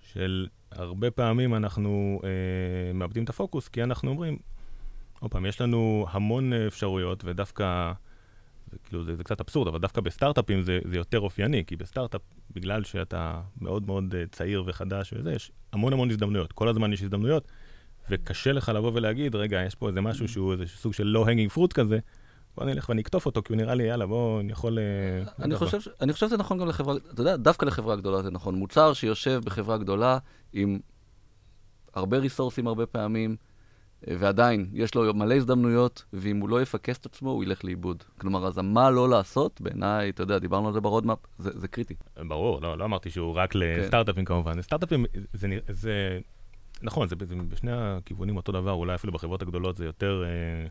של 0.00 0.46
הרבה 0.70 1.10
פעמים 1.10 1.54
אנחנו 1.54 2.20
uh, 2.22 2.26
מאבדים 2.96 3.24
את 3.24 3.28
הפוקוס, 3.28 3.68
כי 3.68 3.82
אנחנו 3.82 4.10
אומרים, 4.10 4.38
עוד 5.22 5.30
פעם, 5.30 5.46
יש 5.46 5.60
לנו 5.60 6.06
המון 6.10 6.52
אה, 6.52 6.66
אפשרויות, 6.66 7.22
ודווקא, 7.24 7.92
זה, 8.72 8.76
כאילו, 8.84 9.04
זה, 9.04 9.16
זה 9.16 9.24
קצת 9.24 9.40
אבסורד, 9.40 9.68
אבל 9.68 9.78
דווקא 9.78 10.00
בסטארט-אפים 10.00 10.62
זה, 10.62 10.78
זה 10.84 10.96
יותר 10.96 11.20
אופייני, 11.20 11.64
כי 11.66 11.76
בסטארט-אפ, 11.76 12.20
בגלל 12.50 12.84
שאתה 12.84 13.40
מאוד 13.60 13.86
מאוד 13.86 14.14
uh, 14.14 14.36
צעיר 14.36 14.64
וחדש 14.66 15.12
וזה, 15.12 15.32
יש 15.32 15.52
המון 15.72 15.92
המון 15.92 16.10
הזדמנויות. 16.10 16.52
כל 16.52 16.68
הזמן 16.68 16.92
יש 16.92 17.02
הזדמנויות, 17.02 17.48
וקשה 18.10 18.52
לך 18.52 18.68
לבוא 18.68 18.90
ולהגיד, 18.94 19.34
רגע, 19.34 19.62
יש 19.66 19.74
פה 19.74 19.88
איזה 19.88 20.00
משהו 20.00 20.28
שהוא 20.28 20.52
איזה 20.52 20.64
סוג 20.66 20.92
של 20.92 21.06
low 21.06 21.26
hanging 21.26 21.50
fruit 21.50 21.72
כזה, 21.72 21.98
בוא 22.56 22.64
נלך 22.64 22.88
ואני 22.88 23.02
אקטוף 23.02 23.26
אותו, 23.26 23.42
כי 23.42 23.52
הוא 23.52 23.56
נראה 23.56 23.74
לי, 23.74 23.84
יאללה, 23.84 24.06
בוא, 24.06 24.40
אני 24.40 24.52
יכול... 24.52 24.78
אה, 24.78 25.44
אני 25.44 25.56
חושב, 25.56 25.78
אני 26.00 26.12
חושב 26.12 26.26
שזה 26.26 26.36
נכון 26.36 26.58
גם 26.58 26.68
לחברה, 26.68 26.94
אתה 27.12 27.20
יודע, 27.20 27.36
דווקא 27.36 27.66
לחברה 27.66 27.96
גדולה 27.96 28.22
זה 28.22 28.30
נכון. 28.30 28.54
מוצר 28.54 28.92
שיושב 28.92 29.40
בחברה 29.44 29.78
גדולה 29.78 30.18
עם 30.52 30.78
הרבה 31.94 32.18
ריסורסים 32.18 32.66
הרבה 32.66 32.86
פעמים, 32.86 33.36
ועדיין, 34.08 34.66
יש 34.72 34.94
לו 34.94 35.14
מלא 35.14 35.34
הזדמנויות, 35.34 36.04
ואם 36.12 36.40
הוא 36.40 36.48
לא 36.48 36.62
יפקס 36.62 36.98
את 36.98 37.06
עצמו, 37.06 37.30
הוא 37.30 37.44
ילך 37.44 37.64
לאיבוד. 37.64 38.04
כלומר, 38.18 38.46
אז 38.46 38.58
מה 38.58 38.90
לא 38.90 39.08
לעשות, 39.08 39.60
בעיניי, 39.60 40.10
אתה 40.10 40.22
יודע, 40.22 40.38
דיברנו 40.38 40.66
על 40.66 40.72
זה 40.72 40.80
ב 40.80 40.84
roadmap, 40.84 41.18
זה, 41.38 41.50
זה 41.54 41.68
קריטי. 41.68 41.94
ברור, 42.16 42.62
לא, 42.62 42.78
לא 42.78 42.84
אמרתי 42.84 43.10
שהוא 43.10 43.34
רק 43.34 43.54
לסטארט-אפים 43.54 44.24
כן. 44.24 44.34
כמובן. 44.34 44.62
סטארט-אפים, 44.62 45.04
זה, 45.32 45.48
זה, 45.48 45.72
זה, 45.72 46.20
נכון, 46.82 47.08
זה, 47.08 47.16
זה 47.24 47.34
בשני 47.48 47.70
הכיוונים 47.74 48.36
אותו 48.36 48.52
דבר, 48.52 48.72
אולי 48.72 48.94
אפילו 48.94 49.12
בחברות 49.12 49.42
הגדולות 49.42 49.76
זה 49.76 49.84
יותר 49.84 50.24
אה, 50.26 50.66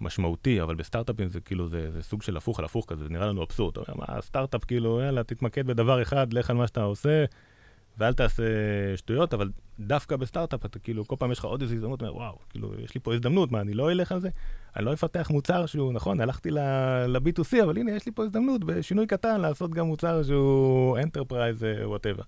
משמעותי, 0.00 0.62
אבל 0.62 0.74
בסטארט-אפים 0.74 1.28
זה 1.28 1.40
כאילו, 1.40 1.68
זה, 1.68 1.90
זה 1.90 2.02
סוג 2.02 2.22
של 2.22 2.36
הפוך 2.36 2.58
על 2.58 2.64
הפוך 2.64 2.84
כזה, 2.88 3.04
זה 3.04 3.10
נראה 3.10 3.26
לנו 3.26 3.42
אבסורד. 3.42 3.78
אתה 3.78 3.92
אומר, 3.92 4.04
מה, 4.08 4.20
סטארט-אפ, 4.20 4.64
כאילו, 4.64 5.00
יאללה, 5.00 5.22
תתמקד 5.22 5.66
בדבר 5.66 6.02
אחד, 6.02 6.32
לך 6.32 6.50
על 6.50 6.56
מה 6.56 6.66
שאתה 6.66 6.82
עושה. 6.82 7.24
ואל 7.98 8.12
תעשה 8.12 8.42
שטויות, 8.96 9.34
אבל 9.34 9.50
דווקא 9.80 10.16
בסטארט-אפ, 10.16 10.64
אתה 10.64 10.78
כאילו, 10.78 11.06
כל 11.06 11.16
פעם 11.18 11.32
יש 11.32 11.38
לך 11.38 11.44
עוד 11.44 11.62
איזו 11.62 11.74
הזדמנות, 11.74 12.02
אומר, 12.02 12.16
וואו, 12.16 12.38
כאילו, 12.50 12.72
יש 12.84 12.94
לי 12.94 13.00
פה 13.00 13.14
הזדמנות, 13.14 13.52
מה, 13.52 13.60
אני 13.60 13.74
לא 13.74 13.90
אלך 13.90 14.12
על 14.12 14.20
זה? 14.20 14.28
אני 14.76 14.84
לא 14.84 14.92
אפתח 14.92 15.30
מוצר 15.30 15.66
שהוא, 15.66 15.92
נכון, 15.92 16.20
הלכתי 16.20 16.50
ל-B2C, 16.50 17.64
אבל 17.64 17.78
הנה, 17.78 17.92
יש 17.92 18.06
לי 18.06 18.12
פה 18.12 18.24
הזדמנות 18.24 18.64
בשינוי 18.64 19.06
קטן 19.06 19.40
לעשות 19.40 19.70
גם 19.70 19.86
מוצר 19.86 20.22
שהוא 20.22 20.98
enterprise, 20.98 21.66
whatever. 21.84 22.22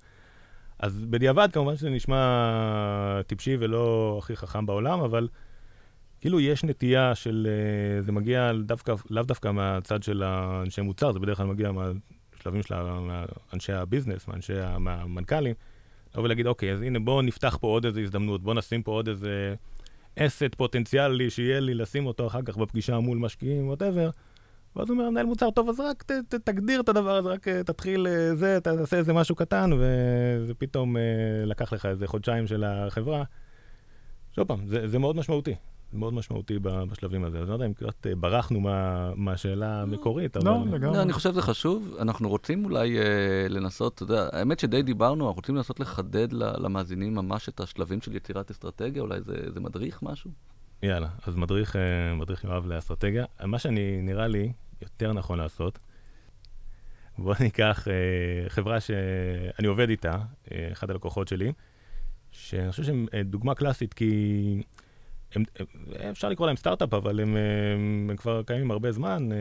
אז 0.78 1.04
בדיעבד, 1.10 1.48
כמובן 1.52 1.76
שזה 1.76 1.90
נשמע 1.90 3.20
טיפשי 3.26 3.56
ולא 3.58 4.16
הכי 4.18 4.36
חכם 4.36 4.66
בעולם, 4.66 5.00
אבל 5.00 5.28
כאילו 6.20 6.40
יש 6.40 6.64
נטייה 6.64 7.14
של, 7.14 7.48
אה, 7.50 8.02
זה 8.02 8.12
מגיע 8.12 8.52
דווקא, 8.64 8.94
לאו 9.10 9.22
דווקא 9.22 9.50
מהצד 9.50 10.02
של 10.02 10.22
האנשי 10.22 10.80
מוצר, 10.80 11.12
זה 11.12 11.18
בדרך 11.18 11.36
כלל 11.36 11.46
מגיע 11.46 11.72
מה... 11.72 11.90
בשלבים 12.42 12.62
של 12.62 12.74
אנשי 13.52 13.72
הביזנס, 13.72 14.28
מאנשי 14.28 14.60
המנכ"לים, 14.60 15.54
לבוא 16.14 16.24
ולהגיד, 16.24 16.46
אוקיי, 16.46 16.72
אז 16.72 16.82
הנה 16.82 16.98
בואו 16.98 17.22
נפתח 17.22 17.58
פה 17.60 17.66
עוד 17.66 17.86
איזו 17.86 18.00
הזדמנות, 18.00 18.42
בואו 18.42 18.54
נשים 18.54 18.82
פה 18.82 18.92
עוד 18.92 19.08
איזה 19.08 19.54
אסט 20.18 20.54
פוטנציאלי 20.56 21.30
שיהיה 21.30 21.60
לי 21.60 21.74
לשים 21.74 22.06
אותו 22.06 22.26
אחר 22.26 22.42
כך 22.42 22.56
בפגישה 22.56 22.98
מול 22.98 23.18
משקיעים, 23.18 23.68
ווטאבר. 23.68 24.10
ואז 24.76 24.90
הוא 24.90 24.98
אומר, 24.98 25.10
מנהל 25.10 25.26
מוצר 25.26 25.50
טוב, 25.50 25.68
אז 25.68 25.80
רק 25.80 26.02
ת, 26.02 26.10
ת, 26.10 26.34
תגדיר 26.34 26.80
את 26.80 26.88
הדבר 26.88 27.16
הזה, 27.16 27.28
רק 27.28 27.48
אה, 27.48 27.64
תתחיל 27.64 28.06
אה, 28.06 28.34
זה, 28.34 28.58
תעשה 28.60 28.96
איזה 28.96 29.12
משהו 29.12 29.36
קטן, 29.36 29.70
וזה 29.72 30.54
פתאום 30.54 30.96
אה, 30.96 31.02
לקח 31.44 31.72
לך 31.72 31.86
איזה 31.86 32.06
חודשיים 32.06 32.46
של 32.46 32.64
החברה. 32.64 33.24
שוב 34.36 34.48
פעם, 34.48 34.66
זה, 34.66 34.88
זה 34.88 34.98
מאוד 34.98 35.16
משמעותי. 35.16 35.54
מאוד 35.92 36.14
משמעותי 36.14 36.58
בשלבים 36.62 37.24
הזה. 37.24 37.38
אז 37.38 37.42
אני 37.42 37.48
לא 37.48 37.54
יודע 37.54 37.66
אם 37.66 37.74
קצת 37.74 38.06
אה, 38.06 38.14
ברחנו 38.14 38.60
מהשאלה 39.16 39.82
המקורית, 39.82 40.36
אבל... 40.36 40.46
לא, 40.46 40.64
לגמרי. 40.72 40.96
לא, 40.96 41.02
אני 41.02 41.12
חושב 41.12 41.30
שזה 41.30 41.42
חשוב. 41.42 41.96
אנחנו 42.00 42.28
רוצים 42.28 42.64
אולי 42.64 42.98
אה, 42.98 43.48
לנסות, 43.48 43.94
אתה 43.94 44.02
יודע, 44.02 44.28
האמת 44.32 44.58
שדי 44.58 44.82
דיברנו, 44.82 45.24
אנחנו 45.24 45.36
רוצים 45.40 45.56
לנסות 45.56 45.80
לחדד 45.80 46.32
למאזינים 46.32 47.14
ממש 47.14 47.48
את 47.48 47.60
השלבים 47.60 48.00
של 48.00 48.16
יצירת 48.16 48.50
אסטרטגיה, 48.50 49.02
אולי 49.02 49.20
זה, 49.20 49.52
זה 49.54 49.60
מדריך 49.60 50.02
משהו? 50.02 50.30
יאללה, 50.82 51.08
אז 51.26 51.36
מדריך, 51.36 51.76
אה, 51.76 52.14
מדריך 52.14 52.44
יואב 52.44 52.66
לאסטרטגיה. 52.66 53.24
מה 53.44 53.58
שאני, 53.58 54.02
נראה 54.02 54.26
לי, 54.26 54.52
יותר 54.82 55.12
נכון 55.12 55.38
לעשות, 55.38 55.78
בוא 57.18 57.34
ניקח 57.40 57.88
אה, 57.88 58.48
חברה 58.48 58.80
שאני 58.80 59.68
עובד 59.68 59.88
איתה, 59.88 60.18
אה, 60.52 60.68
אחד 60.72 60.90
הלקוחות 60.90 61.28
שלי, 61.28 61.52
שאני 62.30 62.70
חושב 62.70 62.82
שהם 62.82 63.06
אה, 63.14 63.22
דוגמה 63.22 63.54
קלאסית, 63.54 63.94
כי... 63.94 64.62
הם, 65.34 65.44
הם, 65.58 65.66
אפשר 66.10 66.28
לקרוא 66.28 66.46
להם 66.46 66.56
סטארט-אפ, 66.56 66.94
אבל 66.94 67.20
הם, 67.20 67.36
הם, 67.36 68.08
הם 68.10 68.16
כבר 68.16 68.42
קיימים 68.42 68.70
הרבה 68.70 68.92
זמן, 68.92 69.28
אה, 69.32 69.36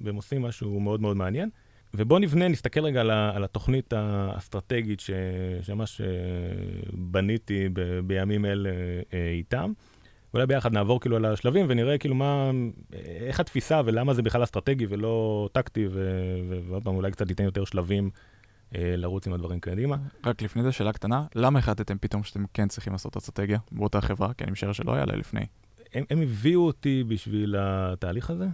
והם 0.00 0.16
עושים 0.16 0.42
משהו 0.42 0.80
מאוד 0.80 1.00
מאוד 1.00 1.16
מעניין. 1.16 1.50
ובואו 1.94 2.18
נבנה, 2.18 2.48
נסתכל 2.48 2.84
רגע 2.84 3.00
על, 3.00 3.10
על 3.10 3.44
התוכנית 3.44 3.92
האסטרטגית 3.92 5.00
ש, 5.00 5.10
שממש 5.62 6.00
אה, 6.00 6.06
בניתי 6.92 7.68
ב, 7.72 8.00
בימים 8.00 8.44
אלה 8.44 8.70
אה, 9.14 9.30
איתם. 9.30 9.72
אולי 10.34 10.46
ביחד 10.46 10.72
נעבור 10.72 11.00
כאילו 11.00 11.16
על 11.16 11.24
השלבים 11.24 11.66
ונראה 11.68 11.98
כאילו 11.98 12.14
מה, 12.14 12.50
איך 13.02 13.40
התפיסה 13.40 13.80
ולמה 13.84 14.14
זה 14.14 14.22
בכלל 14.22 14.44
אסטרטגי 14.44 14.86
ולא 14.88 15.48
טקטי, 15.52 15.88
ועוד 16.68 16.84
פעם 16.84 16.94
אולי 16.96 17.10
קצת 17.10 17.28
ניתן 17.28 17.44
יותר 17.44 17.64
שלבים 17.64 18.10
לרוץ 18.72 19.26
עם 19.26 19.32
הדברים 19.32 19.60
קדימה. 19.60 19.96
רק 20.26 20.42
לפני 20.42 20.62
זה 20.62 20.72
שאלה 20.72 20.92
קטנה, 20.92 21.26
למה 21.34 21.58
החלטתם 21.58 21.98
פתאום 21.98 22.22
שאתם 22.22 22.44
כן 22.54 22.68
צריכים 22.68 22.92
לעשות 22.92 23.16
אסטרטגיה 23.16 23.58
באותה 23.72 24.00
חברה? 24.00 24.34
כי 24.34 24.44
אני 24.44 24.52
משער 24.52 24.72
שלא 24.72 24.94
היה 24.94 25.04
לה 25.04 25.16
לפני. 25.16 25.46
הם, 25.94 26.04
הם 26.10 26.22
הביאו 26.22 26.66
אותי 26.66 27.04
בשביל 27.08 27.54
התהליך 27.58 28.30
הזה, 28.30 28.46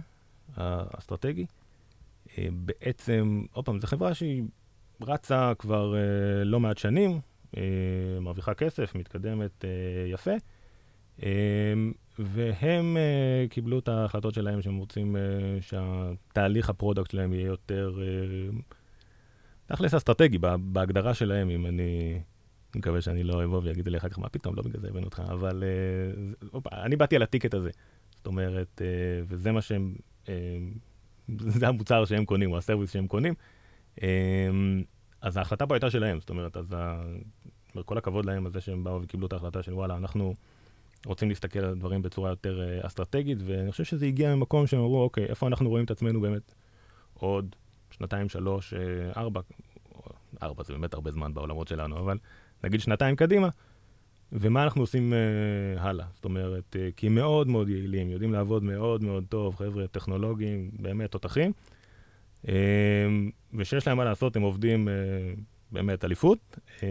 האסטרטגי. 0.55 1.45
אה, 2.37 2.47
בעצם, 2.51 3.43
עוד 3.53 3.65
פעם, 3.65 3.79
זו 3.79 3.87
חברה 3.87 4.13
שהיא 4.13 4.43
רצה 5.01 5.51
כבר 5.59 5.95
אה, 5.95 6.43
לא 6.43 6.59
מעט 6.59 6.77
שנים, 6.77 7.19
מרוויחה 8.21 8.53
כסף, 8.53 8.95
מתקדמת 8.95 9.65
יפה, 10.13 10.31
והם 12.19 12.97
קיבלו 13.49 13.79
את 13.79 13.87
ההחלטות 13.87 14.33
שלהם 14.33 14.61
שהם 14.61 14.77
רוצים 14.77 15.15
שהתהליך 15.61 16.69
ה 16.69 16.74
product 16.74 17.11
שלהם 17.11 17.33
יהיה 17.33 17.45
יותר... 17.45 17.99
תכלס 19.73 19.93
אסטרטגי 19.93 20.37
בהגדרה 20.59 21.13
שלהם, 21.13 21.49
אם 21.49 21.65
אני... 21.65 22.19
אני 22.73 22.79
מקווה 22.79 23.01
שאני 23.01 23.23
לא 23.23 23.43
אבוא 23.43 23.61
ויגיד 23.63 23.87
לי 23.87 23.97
אחר 23.97 24.09
כך, 24.09 24.19
מה 24.19 24.29
פתאום, 24.29 24.55
לא 24.55 24.63
בגלל 24.63 24.81
זה 24.81 24.87
הבאנו 24.87 25.05
אותך, 25.05 25.23
אבל 25.31 25.63
אופה, 26.53 26.69
אני 26.73 26.95
באתי 26.95 27.15
על 27.15 27.21
ה 27.21 27.26
ticket 27.26 27.53
הזה. 27.53 27.69
זאת 28.15 28.27
אומרת, 28.27 28.81
uh, 28.81 29.25
וזה 29.27 29.51
מה 29.51 29.61
שהם, 29.61 29.95
uh, 30.25 30.29
זה 31.37 31.67
המוצר 31.67 32.05
שהם 32.05 32.25
קונים, 32.25 32.51
או 32.51 32.57
ה 32.57 32.61
service 32.61 32.91
שהם 32.91 33.07
קונים. 33.07 33.33
אז 35.21 35.37
ההחלטה 35.37 35.67
פה 35.67 35.75
הייתה 35.75 35.89
שלהם, 35.89 36.19
זאת 36.19 36.29
אומרת, 36.29 36.57
אז. 36.57 36.75
כל 37.85 37.97
הכבוד 37.97 38.25
להם 38.25 38.45
על 38.45 38.51
זה 38.51 38.61
שהם 38.61 38.83
באו 38.83 39.01
וקיבלו 39.01 39.27
את 39.27 39.33
ההחלטה 39.33 39.63
של 39.63 39.73
וואלה, 39.73 39.97
אנחנו 39.97 40.33
רוצים 41.05 41.29
להסתכל 41.29 41.59
על 41.59 41.69
הדברים 41.69 42.01
בצורה 42.01 42.29
יותר 42.29 42.85
אסטרטגית, 42.87 43.37
ואני 43.45 43.71
חושב 43.71 43.83
שזה 43.83 44.05
הגיע 44.05 44.35
ממקום 44.35 44.67
שהם 44.67 44.79
אמרו, 44.79 45.03
אוקיי, 45.03 45.25
איפה 45.25 45.47
אנחנו 45.47 45.69
רואים 45.69 45.85
את 45.85 45.91
עצמנו 45.91 46.21
באמת 46.21 46.55
עוד 47.13 47.55
שנתיים, 47.97 48.29
שלוש, 48.29 48.73
אה, 48.73 48.79
ארבע, 49.17 49.41
ארבע 50.43 50.63
זה 50.63 50.73
באמת 50.73 50.93
הרבה 50.93 51.11
זמן 51.11 51.33
בעולמות 51.33 51.67
שלנו, 51.67 51.97
אבל 51.97 52.17
נגיד 52.63 52.79
שנתיים 52.79 53.15
קדימה, 53.15 53.49
ומה 54.31 54.63
אנחנו 54.63 54.81
עושים 54.81 55.13
uh, 55.13 55.81
הלאה. 55.81 56.05
זאת 56.15 56.25
אומרת, 56.25 56.75
uh, 56.75 56.93
כי 56.95 57.07
הם 57.07 57.15
מאוד 57.15 57.47
מאוד 57.47 57.69
יעילים, 57.69 58.09
יודעים 58.09 58.33
לעבוד 58.33 58.63
מאוד 58.63 59.03
מאוד 59.03 59.23
טוב, 59.29 59.55
חבר'ה 59.55 59.87
טכנולוגיים, 59.87 60.71
באמת 60.79 61.11
תותחים, 61.11 61.51
uh, 62.45 62.49
ושיש 63.53 63.87
להם 63.87 63.97
מה 63.97 64.03
לעשות, 64.03 64.35
הם 64.35 64.41
עובדים 64.41 64.87
uh, 64.87 64.91
באמת 65.71 66.05
אליפות, 66.05 66.39
uh, 66.55 66.81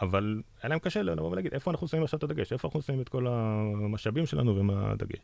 אבל 0.00 0.42
היה 0.62 0.68
להם 0.68 0.78
קשה 0.78 1.02
לבוא 1.02 1.30
ולהגיד, 1.30 1.54
איפה 1.54 1.70
אנחנו 1.70 1.88
שמים 1.88 2.02
עכשיו 2.02 2.18
את 2.18 2.22
הדגש, 2.22 2.52
איפה 2.52 2.68
אנחנו 2.68 2.82
שמים 2.82 3.00
את 3.00 3.08
כל 3.08 3.26
המשאבים 3.26 4.26
שלנו 4.26 4.56
ומה 4.56 4.90
הדגש. 4.90 5.20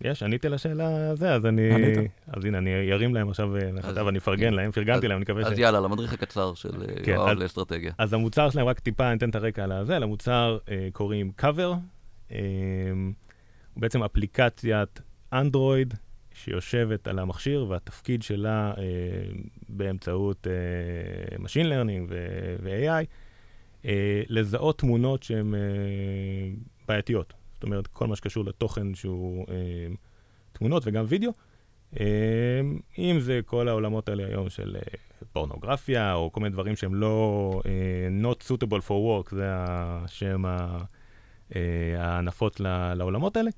יש, 0.00 0.22
עניתי 0.22 0.48
לשאלה 0.48 1.10
הזו, 1.10 1.26
אז 1.26 1.46
אני... 1.46 1.74
ענית. 1.74 2.10
אז 2.26 2.44
הנה, 2.44 2.58
אני 2.58 2.92
ארים 2.92 3.14
להם 3.14 3.28
עכשיו 3.28 3.48
נחתה 3.72 4.04
ואני 4.04 4.18
אפרגן 4.18 4.54
להם, 4.54 4.72
פרגנתי 4.72 5.08
להם, 5.08 5.16
אני 5.16 5.22
מקווה 5.22 5.44
ש... 5.44 5.46
אז 5.46 5.58
יאללה, 5.58 5.80
למדריך 5.80 6.12
הקצר 6.12 6.54
של 6.54 6.82
אה, 6.82 7.02
כן, 7.02 7.12
יואב 7.12 7.38
לאסטרטגיה. 7.38 7.92
אז 7.98 8.12
המוצר 8.12 8.50
שלהם, 8.50 8.66
רק 8.66 8.78
טיפה 8.80 9.12
ניתן 9.12 9.30
את 9.30 9.34
הרקע 9.34 9.64
על 9.64 9.72
הזה, 9.72 9.98
למוצר 9.98 10.58
אה, 10.70 10.88
קוראים 10.92 11.32
Cover, 11.40 11.74
אה, 12.32 12.38
הוא 13.74 13.80
בעצם 13.82 14.02
אפליקציית 14.02 15.00
אנדרואיד 15.32 15.94
שיושבת 16.34 17.08
על 17.08 17.18
המכשיר, 17.18 17.66
והתפקיד 17.68 18.22
שלה 18.22 18.72
באמצעות 19.68 20.46
Machine 21.38 21.66
Learning 21.66 22.12
ו-AI, 22.62 23.04
לזהות 24.28 24.78
תמונות 24.78 25.22
שהן 25.22 25.54
בעייתיות. 26.88 27.37
זאת 27.58 27.64
אומרת, 27.64 27.86
כל 27.86 28.06
מה 28.06 28.16
שקשור 28.16 28.44
לתוכן 28.44 28.94
שהוא 28.94 29.46
אה, 29.48 29.94
תמונות 30.52 30.82
וגם 30.86 31.04
וידאו. 31.08 31.30
אה, 32.00 32.60
אם 32.98 33.20
זה 33.20 33.40
כל 33.46 33.68
העולמות 33.68 34.08
האלה 34.08 34.26
היום 34.26 34.48
של 34.48 34.76
אה, 34.76 34.98
פורנוגרפיה, 35.32 36.14
או 36.14 36.32
כל 36.32 36.40
מיני 36.40 36.52
דברים 36.52 36.76
שהם 36.76 36.94
לא 36.94 37.60
אה, 37.66 38.30
not 38.30 38.42
suitable 38.42 38.88
for 38.88 38.90
work, 38.90 39.34
זה 39.34 39.44
השם 39.48 40.44
ה, 40.44 40.78
אה, 41.56 42.18
הנפוץ 42.18 42.60
לעולמות 42.94 43.36
האלה. 43.36 43.50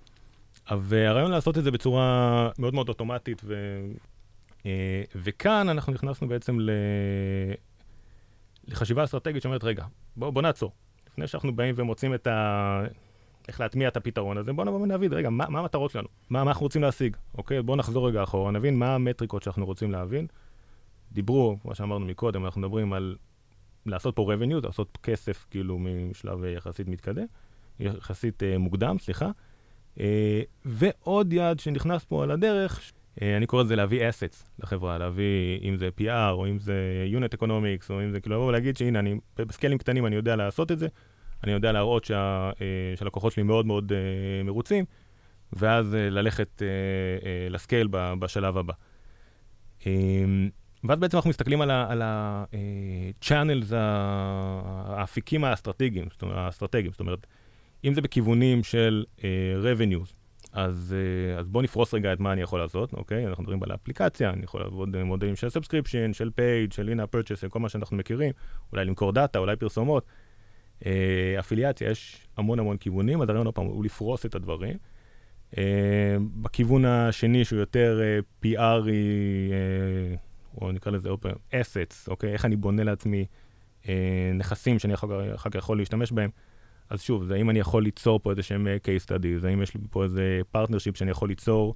והרעיון 0.79 1.31
לעשות 1.31 1.59
את 1.59 1.65
זה 1.65 1.71
בצורה 1.71 2.51
מאוד 2.59 2.75
מאוד 2.75 2.89
אוטומטית, 2.89 3.43
ו, 3.45 3.55
אה, 4.67 5.03
וכאן 5.15 5.69
אנחנו 5.69 5.93
נכנסנו 5.93 6.29
בעצם 6.29 6.61
ל, 6.61 6.71
לחשיבה 8.69 9.05
אסטרטגית 9.05 9.43
שאומרת, 9.43 9.65
רגע, 9.65 9.85
בוא, 10.17 10.31
בוא 10.31 10.43
נעצור. 10.43 10.73
לפני 11.13 11.27
שאנחנו 11.27 11.57
באים 11.57 11.75
ומוצאים 11.79 12.15
את 12.15 12.27
ה... 12.27 12.83
איך 13.49 13.61
להטמיע 13.61 13.89
את 13.89 13.97
הפתרון 13.97 14.37
הזה, 14.37 14.53
בואו 14.53 14.67
נבוא 14.67 14.81
ונבין, 14.81 15.13
רגע, 15.13 15.31
מה, 15.31 15.45
מה 15.49 15.59
המטרות 15.59 15.91
שלנו? 15.91 16.09
מה, 16.31 16.45
מה 16.45 16.51
אנחנו 16.51 16.65
רוצים 16.65 16.83
להשיג? 16.83 17.17
אוקיי? 17.39 17.63
בואו 17.63 17.77
נחזור 17.77 18.09
רגע 18.09 18.23
אחורה, 18.23 18.51
נבין 18.51 18.79
מה 18.79 18.95
המטריקות 18.95 19.43
שאנחנו 19.43 19.67
רוצים 19.67 19.91
להבין. 19.91 20.27
דיברו, 21.13 21.57
כמו 21.63 21.75
שאמרנו 21.75 22.07
מקודם, 22.07 22.45
אנחנו 22.45 22.61
מדברים 22.61 22.93
על 22.93 23.17
לעשות 23.87 24.17
פה 24.17 24.33
revenue, 24.35 24.67
לעשות 24.67 24.99
כסף 25.03 25.47
כאילו 25.51 25.79
משלב 25.79 26.45
יחסית 26.45 26.89
מתקדם, 26.89 27.25
יחסית 27.81 28.43
uh, 28.43 28.59
מוקדם, 28.59 28.97
סליחה. 28.99 29.31
Uh, 29.97 30.01
ועוד 30.65 31.33
יעד 31.33 31.59
שנכנס 31.59 32.05
פה 32.05 32.23
על 32.23 32.31
הדרך, 32.31 32.81
uh, 32.81 33.23
אני 33.37 33.47
קורא 33.47 33.63
לזה 33.63 33.77
להביא 33.77 34.09
assets 34.09 34.45
לחברה, 34.59 34.99
להביא, 34.99 35.61
אם 35.63 35.77
זה 35.77 35.89
PR, 36.01 36.31
או 36.31 36.47
אם 36.47 36.59
זה 36.59 37.07
unit 37.13 37.37
economics, 37.39 37.87
או 37.91 38.03
אם 38.03 38.11
זה 38.11 38.21
כאילו 38.21 38.37
לבוא 38.37 38.47
ולהגיד 38.47 38.77
שהנה, 38.77 38.99
אני 38.99 39.15
בסקיילים 39.37 39.79
קטנים 39.79 40.07
אני 40.07 40.17
יודע 40.17 40.37
לעשות 40.37 40.73
את 40.73 40.79
זה, 40.79 40.89
אני 41.45 41.53
יודע 41.53 41.73
להראות 41.73 42.05
שה, 42.05 42.51
אה, 42.61 42.97
שהלקוחות 42.97 43.33
שלי 43.33 43.43
מאוד 43.43 43.67
מאוד 43.67 43.93
אה, 43.93 44.43
מרוצים, 44.45 44.85
ואז 45.53 45.95
אה, 45.95 46.11
ללכת 46.11 46.63
לסקייל 47.51 47.89
בשלב 47.91 48.57
הבא. 48.59 48.73
ואז 50.85 50.99
בעצם 50.99 51.17
אנחנו 51.17 51.31
מסתכלים 51.31 51.61
על 51.61 52.03
ה-channels, 52.03 53.75
האפיקים 53.75 55.45
האסטרטגיים, 55.45 56.09
האסטרטגיים, 56.23 56.93
זאת 56.93 57.01
אומרת, 57.01 57.27
אם 57.85 57.95
זה 57.95 58.01
בכיוונים 58.01 58.63
של 58.63 59.05
revenues, 59.63 60.15
אז, 60.53 60.95
אז 61.39 61.49
בואו 61.49 61.63
נפרוס 61.63 61.95
רגע 61.95 62.13
את 62.13 62.21
מה 62.21 62.33
אני 62.33 62.41
יכול 62.41 62.61
לעשות, 62.61 62.93
אוקיי? 62.93 63.27
אנחנו 63.27 63.43
מדברים 63.43 63.63
על 63.63 63.71
האפליקציה, 63.71 64.31
אני 64.31 64.45
יכול 64.45 64.61
לעבוד 64.61 64.93
במודלים 64.93 65.37
של 65.37 65.49
subscription, 65.49 66.13
של 66.13 66.31
paid, 66.35 66.73
של 66.73 66.89
in-app 66.89 67.07
purchase, 67.07 67.45
כל 67.45 67.59
מה 67.59 67.69
שאנחנו 67.69 67.97
מכירים, 67.97 68.33
אולי 68.73 68.85
למכור 68.85 69.13
דאטה, 69.13 69.39
אולי 69.39 69.57
פרסומות. 69.57 70.07
אה, 70.87 71.37
אפיליאציה, 71.39 71.91
יש 71.91 72.27
המון 72.37 72.59
המון 72.59 72.77
כיוונים, 72.77 73.23
אז 73.23 73.29
הרעיון 73.29 73.47
עוד 73.47 73.55
פעם 73.55 73.67
הוא 73.67 73.85
לפרוס 73.85 74.27
את 74.27 74.35
הדברים. 74.35 74.77
אה, 75.59 76.17
בכיוון 76.43 76.85
השני, 76.85 77.45
שהוא 77.45 77.59
יותר 77.61 78.01
אה, 78.03 78.19
PRי, 78.41 78.57
או 80.61 80.73
נקרא 80.73 80.93
לזה 80.93 81.09
עוד 81.09 81.19
פעם, 81.19 81.35
assets, 81.51 82.09
אוקיי? 82.09 82.33
איך 82.33 82.45
אני 82.45 82.57
בונה 82.57 82.85
לעצמי 82.85 83.27
נכסים 84.35 84.79
שאני 84.79 84.95
אחר 84.95 85.51
כך 85.51 85.55
יכול 85.55 85.79
להשתמש 85.79 86.13
בהם. 86.13 86.31
אז 86.91 87.03
שוב, 87.03 87.25
זה 87.25 87.35
האם 87.35 87.51
אני 87.51 87.59
יכול 87.59 87.83
ליצור 87.83 88.21
פה 88.23 88.31
איזה 88.31 88.43
שהם 88.43 88.67
case 88.67 89.07
studies, 89.07 89.47
האם 89.47 89.63
יש 89.63 89.75
לי 89.75 89.81
פה 89.91 90.05
איזה 90.05 90.41
partnership 90.57 90.95
שאני 90.95 91.11
יכול 91.11 91.29
ליצור 91.29 91.75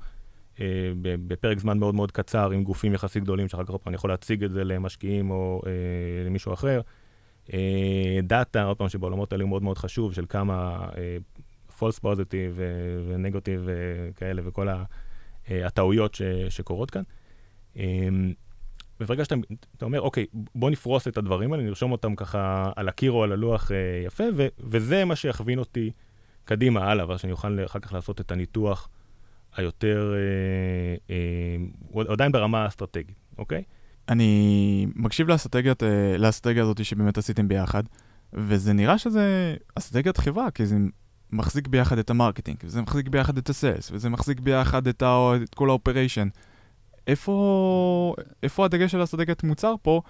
אה, 0.61 0.93
בפרק 1.01 1.59
זמן 1.59 1.79
מאוד 1.79 1.95
מאוד 1.95 2.13
קצר 2.13 2.51
עם 2.51 2.65
גופים 2.65 2.95
יחסית 2.95 3.23
גדולים, 3.23 3.49
שאחר 3.49 3.65
כך 3.65 3.75
אני 3.87 3.95
יכול 3.95 4.11
להציג 4.11 4.45
את 4.45 4.51
זה 4.51 4.65
למשקיעים 4.65 5.31
או 5.31 5.63
אה, 5.67 5.71
למישהו 6.27 6.53
אחר. 6.53 6.81
דאטה, 8.23 8.65
עוד 8.65 8.77
פעם, 8.77 8.89
שבעולמות 8.89 9.33
האלה 9.33 9.45
הוא 9.45 9.49
מאוד 9.49 9.63
מאוד 9.63 9.79
חשוב, 9.79 10.15
של 10.15 10.25
כמה 10.29 10.89
false 11.79 11.99
positive 12.03 12.59
ונגוטיב 13.07 13.69
כאלה 14.17 14.43
וכל 14.45 14.69
הטעויות 15.49 16.17
שקורות 16.49 16.91
כאן. 16.91 17.03
וברגע 19.01 19.25
שאתה 19.25 19.35
אומר, 19.83 20.01
אוקיי, 20.01 20.27
בוא 20.55 20.71
נפרוס 20.71 21.09
את 21.09 21.19
הדברים 21.19 21.53
האלה, 21.53 21.63
נרשום 21.63 21.93
אותם 21.93 22.15
ככה 22.15 22.73
על 22.77 22.89
הקיר 22.89 23.13
או 23.13 23.25
על 23.25 23.33
הלוח 23.33 23.71
יפה, 24.07 24.25
ו- 24.37 24.49
וזה 24.59 25.05
מה 25.05 25.17
שיכווין 25.17 25.59
אותי 25.59 25.91
קדימה 26.45 26.91
הלאה, 26.91 27.09
ואז 27.09 27.21
שאני 27.21 27.33
אוכל 27.33 27.65
אחר 27.65 27.79
כך 27.79 27.93
לעשות 27.93 28.21
את 28.21 28.33
הניתוח 28.33 28.89
היותר, 29.57 30.15
אה, 30.15 31.15
אה, 31.97 32.13
עדיין 32.13 32.33
ברמה 32.33 32.65
האסטרטגית, 32.65 33.17
אוקיי? 33.39 33.63
אני 34.09 34.87
מקשיב 34.95 35.31
אה, 35.31 35.37
לאסטרטגיה 36.19 36.63
הזאת 36.63 36.85
שבאמת 36.85 37.19
עשיתם 37.19 37.49
ביחד, 37.49 37.83
וזה 38.33 38.73
נראה 38.73 38.99
שזה 38.99 39.55
אסטרטגיית 39.75 40.17
חברה, 40.17 40.51
כי 40.51 40.67
זה 40.67 40.77
מחזיק 41.33 41.69
ביחד 41.69 41.99
את 41.99 42.11
ה 42.11 42.15
marketing, 42.15 42.57
וזה 42.65 42.83
מחזיק 42.83 43.09
ביחד 43.09 43.39
את 43.39 43.49
ה 43.49 43.55
sales, 43.55 43.91
וזה 43.93 44.09
מחזיק 44.09 44.41
ביחד 44.41 44.87
את, 44.87 45.03
ה, 45.03 45.31
את 45.43 45.55
כל 45.55 45.69
ה 45.69 45.74
operation. 45.74 46.29
איפה, 47.07 48.15
איפה 48.43 48.65
הדגש 48.65 48.93
של 48.93 49.05
אסטרטגיית 49.05 49.45
מוצר 49.45 49.75
פה, 49.83 50.01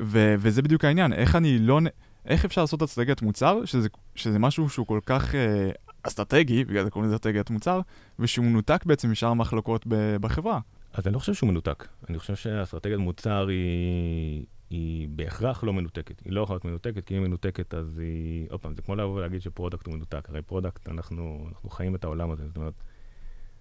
ו, 0.00 0.34
וזה 0.38 0.62
בדיוק 0.62 0.84
העניין, 0.84 1.12
איך 1.12 1.36
אני 1.36 1.58
לא... 1.58 1.80
איך 2.26 2.44
אפשר 2.44 2.60
לעשות 2.60 2.82
אסטרטגיית 2.82 3.22
מוצר, 3.22 3.64
שזה, 3.64 3.88
שזה 4.14 4.38
משהו 4.38 4.68
שהוא 4.68 4.86
כל 4.86 5.00
כך 5.06 5.34
אה, 5.34 5.70
אסטרטגי, 6.02 6.64
בגלל 6.64 6.84
זה 6.84 6.90
קוראים 6.90 7.06
לזה 7.06 7.16
אסטרטגיית 7.16 7.50
מוצר, 7.50 7.80
ושהוא 8.18 8.44
מנותק 8.44 8.84
בעצם 8.86 9.10
משאר 9.10 9.28
המחלקות 9.28 9.86
בחברה. 10.20 10.60
אז 10.92 11.06
אני 11.06 11.14
לא 11.14 11.18
חושב 11.18 11.34
שהוא 11.34 11.50
מנותק. 11.50 11.88
אני 12.08 12.18
חושב 12.18 12.36
שהאסטרטגיית 12.36 12.98
מוצר 12.98 13.46
היא, 13.48 14.44
היא 14.70 15.08
בהכרח 15.10 15.64
לא 15.64 15.72
מנותקת. 15.72 16.20
היא 16.24 16.32
לא 16.32 16.40
יכולה 16.40 16.54
להיות 16.54 16.64
מנותקת, 16.64 17.04
כי 17.04 17.14
אם 17.14 17.18
היא 17.22 17.28
מנותקת 17.28 17.74
אז 17.74 17.98
היא... 17.98 18.46
עוד 18.50 18.60
פעם, 18.60 18.74
זה 18.74 18.82
כמו 18.82 18.96
לבוא 18.96 19.14
ולהגיד 19.14 19.42
ש 19.42 19.52
product 19.52 19.86
הוא 19.86 19.94
מנותק. 19.94 20.28
הרי 20.28 20.42
product, 20.42 20.88
אנחנו, 20.88 21.46
אנחנו 21.48 21.70
חיים 21.70 21.94
את 21.94 22.04
העולם 22.04 22.30
הזה. 22.30 22.46
זאת 22.46 22.56
אומרת, 22.56 22.74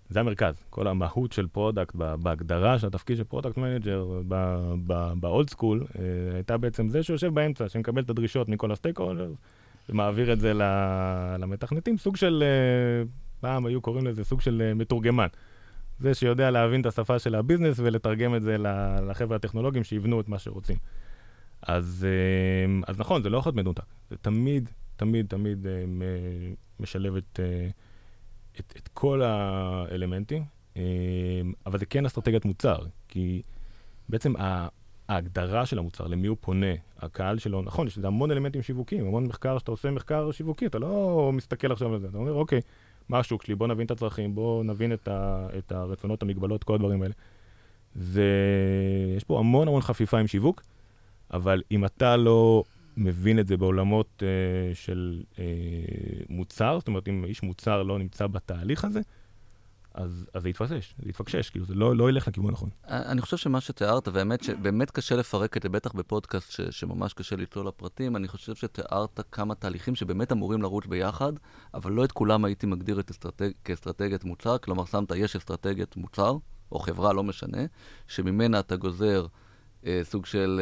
זה 0.09 0.19
המרכז. 0.19 0.55
כל 0.69 0.87
המהות 0.87 1.31
של 1.31 1.47
product, 1.47 1.95
בהגדרה 1.95 2.79
של 2.79 2.87
התפקיד 2.87 3.17
של 3.17 3.23
product 3.23 3.57
manager, 3.57 4.21
ב 5.15 5.24
old 5.24 5.49
school, 5.49 5.85
אה, 5.99 6.03
הייתה 6.33 6.57
בעצם 6.57 6.89
זה 6.89 7.03
שיושב 7.03 7.33
באמצע, 7.33 7.69
שמקבל 7.69 8.01
את 8.01 8.09
הדרישות 8.09 8.49
מכל 8.49 8.71
ה 8.71 8.99
stakeholders, 8.99 9.37
ומעביר 9.89 10.33
את 10.33 10.39
זה 10.39 10.53
למתכנתים, 11.39 11.97
סוג 11.97 12.15
של, 12.15 12.43
אה, 12.45 13.03
פעם 13.39 13.65
היו 13.65 13.81
קוראים 13.81 14.07
לזה 14.07 14.23
סוג 14.23 14.41
של 14.41 14.61
אה, 14.65 14.73
מתורגמן. 14.73 15.27
זה 15.99 16.13
שיודע 16.13 16.51
להבין 16.51 16.81
את 16.81 16.85
השפה 16.85 17.19
של 17.19 17.35
ה 17.35 17.40
business 17.40 17.79
ולתרגם 17.79 18.35
את 18.35 18.43
זה 18.43 18.57
לחבר'ה 19.09 19.35
הטכנולוגיים 19.35 19.83
שיבנו 19.83 20.21
את 20.21 20.29
מה 20.29 20.39
שרוצים. 20.39 20.77
אז, 21.61 22.05
אה, 22.09 22.79
אז 22.87 22.99
נכון, 22.99 23.23
זה 23.23 23.29
לא 23.29 23.37
יכול 23.37 23.49
להיות 23.49 23.65
מנותק. 23.65 23.83
זה 24.09 24.17
תמיד, 24.17 24.69
תמיד, 24.95 25.25
תמיד 25.27 25.67
משלב 26.79 27.15
את, 27.15 27.39
את, 28.59 28.73
את 28.77 28.87
כל 28.93 29.21
האלמנטים, 29.21 30.43
אבל 31.65 31.79
זה 31.79 31.85
כן 31.85 32.05
אסטרטגיית 32.05 32.45
מוצר, 32.45 32.77
כי 33.07 33.41
בעצם 34.09 34.33
ההגדרה 35.09 35.65
של 35.65 35.79
המוצר, 35.79 36.07
למי 36.07 36.27
הוא 36.27 36.37
פונה, 36.41 36.73
הקהל 36.99 37.37
שלו, 37.37 37.61
נכון, 37.61 37.87
יש 37.87 37.97
לזה 37.97 38.07
המון 38.07 38.31
אלמנטים 38.31 38.61
שיווקיים, 38.61 39.05
המון 39.05 39.25
מחקר, 39.25 39.57
שאתה 39.57 39.71
עושה 39.71 39.91
מחקר 39.91 40.31
שיווקי, 40.31 40.65
אתה 40.65 40.79
לא 40.79 41.31
מסתכל 41.33 41.71
עכשיו 41.71 41.93
על 41.93 41.99
זה, 41.99 42.07
אתה 42.07 42.17
אומר, 42.17 42.33
אוקיי, 42.33 42.61
מה 43.09 43.19
השוק 43.19 43.43
שלי, 43.43 43.55
בוא 43.55 43.67
נבין 43.67 43.85
את 43.85 43.91
הצרכים, 43.91 44.35
בוא 44.35 44.63
נבין 44.63 44.93
את, 44.93 45.07
ה, 45.07 45.47
את 45.57 45.71
הרצונות, 45.71 46.21
המגבלות, 46.21 46.63
כל 46.63 46.75
הדברים 46.75 47.01
האלה. 47.01 47.13
זה, 47.95 48.31
יש 49.17 49.23
פה 49.23 49.39
המון 49.39 49.67
המון 49.67 49.81
חפיפה 49.81 50.19
עם 50.19 50.27
שיווק, 50.27 50.63
אבל 51.33 51.61
אם 51.71 51.85
אתה 51.85 52.17
לא 52.17 52.63
מבין 52.97 53.39
את 53.39 53.47
זה 53.47 53.57
בעולמות 53.57 54.07
uh, 54.23 54.75
של 54.75 55.23
uh, 55.35 55.37
מוצר, 56.29 56.79
זאת 56.79 56.87
אומרת, 56.87 57.07
אם 57.07 57.25
איש 57.25 57.43
מוצר 57.43 57.83
לא 57.83 57.99
נמצא 57.99 58.27
בתהליך 58.27 58.85
הזה, 58.85 59.01
אז, 59.99 60.25
אז 60.33 60.43
זה 60.43 60.49
יתפשש, 60.49 60.93
זה 61.03 61.09
יתפקשש, 61.09 61.49
כאילו 61.49 61.65
זה 61.65 61.75
לא, 61.75 61.95
לא 61.95 62.09
ילך 62.09 62.27
לכיוון 62.27 62.51
נכון. 62.51 62.69
אני 62.87 63.21
חושב 63.21 63.37
שמה 63.37 63.61
שתיארת, 63.61 64.07
והאמת 64.07 64.43
שבאמת 64.43 64.91
קשה 64.91 65.15
לפרק 65.15 65.57
את 65.57 65.63
זה, 65.63 65.69
בטח 65.69 65.93
בפודקאסט 65.93 66.51
ש, 66.51 66.61
שממש 66.61 67.13
קשה 67.13 67.35
לצלול 67.35 67.67
לפרטים, 67.67 68.15
אני 68.15 68.27
חושב 68.27 68.55
שתיארת 68.55 69.19
כמה 69.31 69.55
תהליכים 69.55 69.95
שבאמת 69.95 70.31
אמורים 70.31 70.61
לרוץ 70.61 70.85
ביחד, 70.85 71.33
אבל 71.73 71.91
לא 71.91 72.03
את 72.03 72.11
כולם 72.11 72.45
הייתי 72.45 72.67
מגדיר 72.67 72.99
את 72.99 73.11
אסטרטג, 73.11 73.51
כאסטרטגיית 73.63 74.23
מוצר, 74.23 74.57
כלומר 74.57 74.85
שמת, 74.85 75.11
יש 75.15 75.35
אסטרטגיית 75.35 75.97
מוצר, 75.97 76.37
או 76.71 76.79
חברה, 76.79 77.13
לא 77.13 77.23
משנה, 77.23 77.61
שממנה 78.07 78.59
אתה 78.59 78.75
גוזר 78.75 79.25
סוג 80.03 80.25
של 80.25 80.61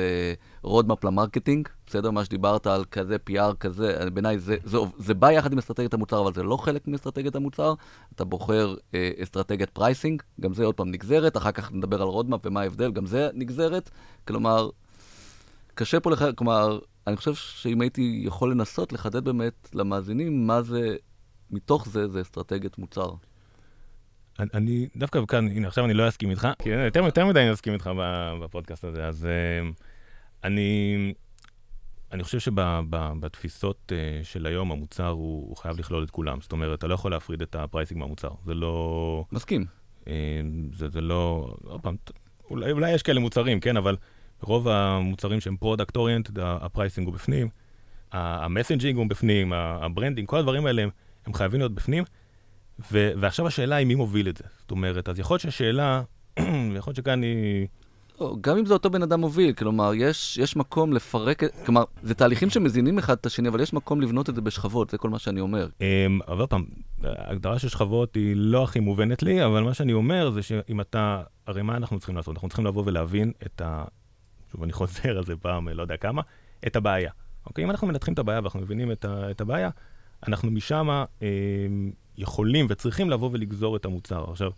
אה, 0.66 0.84
ל 1.04 1.10
marketing, 1.10 1.68
בסדר? 1.88 2.12
מה 2.12 2.26
שדיברת 2.26 2.68
על 2.68 2.86
כזה 2.86 3.16
PR 3.30 3.56
כזה, 3.60 4.10
בעיניי 4.14 4.40
זה, 4.40 4.58
זה, 4.64 4.78
זה 4.98 5.14
בא 5.14 5.32
יחד 5.32 5.54
עם 5.54 5.58
אסטרטגיית 5.58 5.94
המוצר, 5.94 6.22
אבל 6.22 6.34
זה 6.34 6.44
לא 6.44 6.58
חלק 6.58 6.88
מאסטרטגיית 6.88 7.36
המוצר. 7.36 7.74
אתה 8.16 8.26
בוחר 8.26 8.76
אה, 8.94 9.12
אסטרטגיית 9.24 9.70
pricing, 9.70 10.24
גם 10.42 10.54
זה 10.54 10.66
עוד 10.66 10.76
פעם 10.76 10.92
נגזרת, 10.92 11.38
אחר 11.38 11.52
כך 11.52 11.72
נדבר 11.72 12.02
על 12.02 12.08
roadmap 12.08 12.42
ומה 12.46 12.62
ההבדל, 12.62 12.92
גם 12.92 13.06
זה 13.06 13.30
נגזרת. 13.34 13.90
כלומר, 14.28 14.70
קשה 15.76 16.00
פה 16.00 16.12
לך, 16.12 16.26
כלומר, 16.36 16.80
אני 17.08 17.18
חושב 17.18 17.34
שאם 17.34 17.82
הייתי 17.82 18.22
יכול 18.26 18.52
לנסות 18.52 18.94
לחדד 18.94 19.24
באמת 19.24 19.70
למאזינים 19.74 20.48
מה 20.48 20.62
זה, 20.62 20.96
מתוך 21.52 21.88
זה, 21.88 22.08
זה 22.08 22.22
אסטרטגיית 22.22 22.78
מוצר. 22.78 23.10
אני 24.40 24.88
דווקא 24.96 25.20
כאן, 25.28 25.48
הנה 25.48 25.68
עכשיו 25.68 25.86
אני 25.86 25.94
לא 25.94 26.08
אסכים 26.08 26.30
איתך, 26.30 26.48
כי 26.60 26.70
יותר, 26.70 27.04
יותר 27.04 27.26
מדי 27.26 27.40
אני 27.40 27.54
אסכים 27.54 27.74
איתך 27.74 27.92
בפודקאסט 28.42 28.84
הזה, 28.84 29.08
אז 29.08 29.28
uh, 29.28 29.84
אני, 30.44 31.14
אני 32.12 32.24
חושב 32.24 32.40
שבתפיסות 32.40 33.92
uh, 33.92 34.26
של 34.26 34.46
היום 34.46 34.72
המוצר 34.72 35.08
הוא, 35.08 35.50
הוא 35.50 35.58
חייב 35.58 35.80
לכלול 35.80 36.04
את 36.04 36.10
כולם, 36.10 36.42
זאת 36.42 36.52
אומרת, 36.52 36.80
אתה 36.80 36.88
לא 36.88 36.94
יכול 36.94 37.12
להפריד 37.12 37.42
את 37.42 37.56
ה 37.56 37.61
pricing 37.61 38.00
מהמוצר, 38.00 38.30
זה 38.46 38.54
לא... 38.54 39.26
מסכים. 39.32 39.66
Uh, 40.04 40.08
זה, 40.74 40.90
זה 40.90 41.02
לא, 41.02 41.56
עוד 41.64 41.82
פעם, 41.82 41.96
אולי, 42.50 42.72
אולי 42.72 42.92
יש 42.92 43.04
כאלה 43.04 43.20
מוצרים, 43.20 43.60
כן, 43.60 43.78
אבל 43.78 43.96
רוב 44.42 44.68
המוצרים 44.68 45.42
שהם 45.42 45.58
product 45.58 45.96
oriented, 45.96 46.30
ה 46.42 46.50
pricing 46.50 47.08
הוא 47.08 47.14
בפנים, 47.16 47.50
ה 48.12 48.20
messaging 48.20 48.98
הוא 48.98 49.10
בפנים, 49.10 49.54
ה 49.54 49.61
branding, 49.61 50.28
כל 50.28 50.38
הדברים 50.38 50.66
האלה 50.66 50.82
הם, 50.82 50.90
הם 51.26 51.34
חייבים 51.34 51.60
להיות 51.60 51.76
בפנים. 51.76 52.04
ו- 52.92 53.12
ועכשיו 53.20 53.48
השאלה 53.48 53.76
היא 53.76 53.88
מי 53.88 53.96
מוביל 53.96 54.30
את 54.30 54.38
זה. 54.38 54.44
זאת 54.60 54.72
אומרת, 54.72 55.10
אז 55.10 55.20
יכול 55.20 55.34
להיות 55.34 55.42
שהשאלה, 55.42 56.02
ויכול 56.74 56.92
להיות 56.92 56.96
שכאן 56.96 57.22
היא... 57.22 57.68
גם 58.42 58.58
אם 58.58 58.66
זה 58.66 58.74
אותו 58.74 58.90
בן 58.90 59.04
אדם 59.04 59.20
מוביל, 59.20 59.54
כלומר, 59.54 59.92
יש, 59.96 60.38
יש 60.38 60.56
מקום 60.56 60.94
לפרק, 60.94 61.44
כלומר, 61.66 61.84
זה 62.04 62.14
תהליכים 62.14 62.50
שמזינים 62.50 62.98
אחד 62.98 63.14
את 63.14 63.26
השני, 63.26 63.50
אבל 63.50 63.62
יש 63.62 63.74
מקום 63.74 64.02
לבנות 64.02 64.30
את 64.30 64.36
זה 64.36 64.42
בשכבות, 64.42 64.90
זה 64.90 64.98
כל 64.98 65.10
מה 65.10 65.20
שאני 65.20 65.40
אומר. 65.40 65.68
אמ, 65.82 66.20
אבל 66.28 66.40
עוד 66.40 66.50
פעם, 66.50 66.66
ההגדרה 67.04 67.60
של 67.60 67.70
שכבות 67.70 68.16
היא 68.16 68.34
לא 68.36 68.64
הכי 68.64 68.80
מובנת 68.80 69.24
לי, 69.24 69.46
אבל 69.46 69.64
מה 69.64 69.74
שאני 69.74 69.94
אומר 69.94 70.30
זה 70.30 70.42
שאם 70.42 70.82
אתה, 70.82 71.24
הרי 71.48 71.62
מה 71.62 71.78
אנחנו 71.78 71.98
צריכים 72.00 72.16
לעשות? 72.16 72.36
אנחנו 72.36 72.48
צריכים 72.48 72.66
לבוא 72.66 72.84
ולהבין 72.86 73.32
את 73.46 73.62
ה... 73.62 73.84
שוב, 74.52 74.64
אני 74.64 74.74
חוזר 74.80 75.18
על 75.18 75.26
זה 75.26 75.36
פעם, 75.36 75.70
לא 75.70 75.82
יודע 75.82 75.98
כמה, 75.98 76.22
את 76.68 76.76
הבעיה. 76.76 77.12
אוקיי? 77.46 77.64
אם 77.66 77.72
אנחנו 77.72 77.88
מנתחים 77.88 78.14
את 78.14 78.20
הבעיה 78.20 78.40
ואנחנו 78.40 78.60
מבינים 78.60 78.92
את, 78.92 79.06
ה... 79.06 79.32
את 79.32 79.42
הבעיה, 79.42 79.70
אנחנו 80.28 80.52
משם 80.52 80.90
אה, 80.90 81.06
יכולים 82.18 82.66
וצריכים 82.70 83.10
לבוא 83.10 83.30
ולגזור 83.34 83.76
את 83.76 83.86
המוצר. 83.86 84.26
עכשיו, 84.32 84.52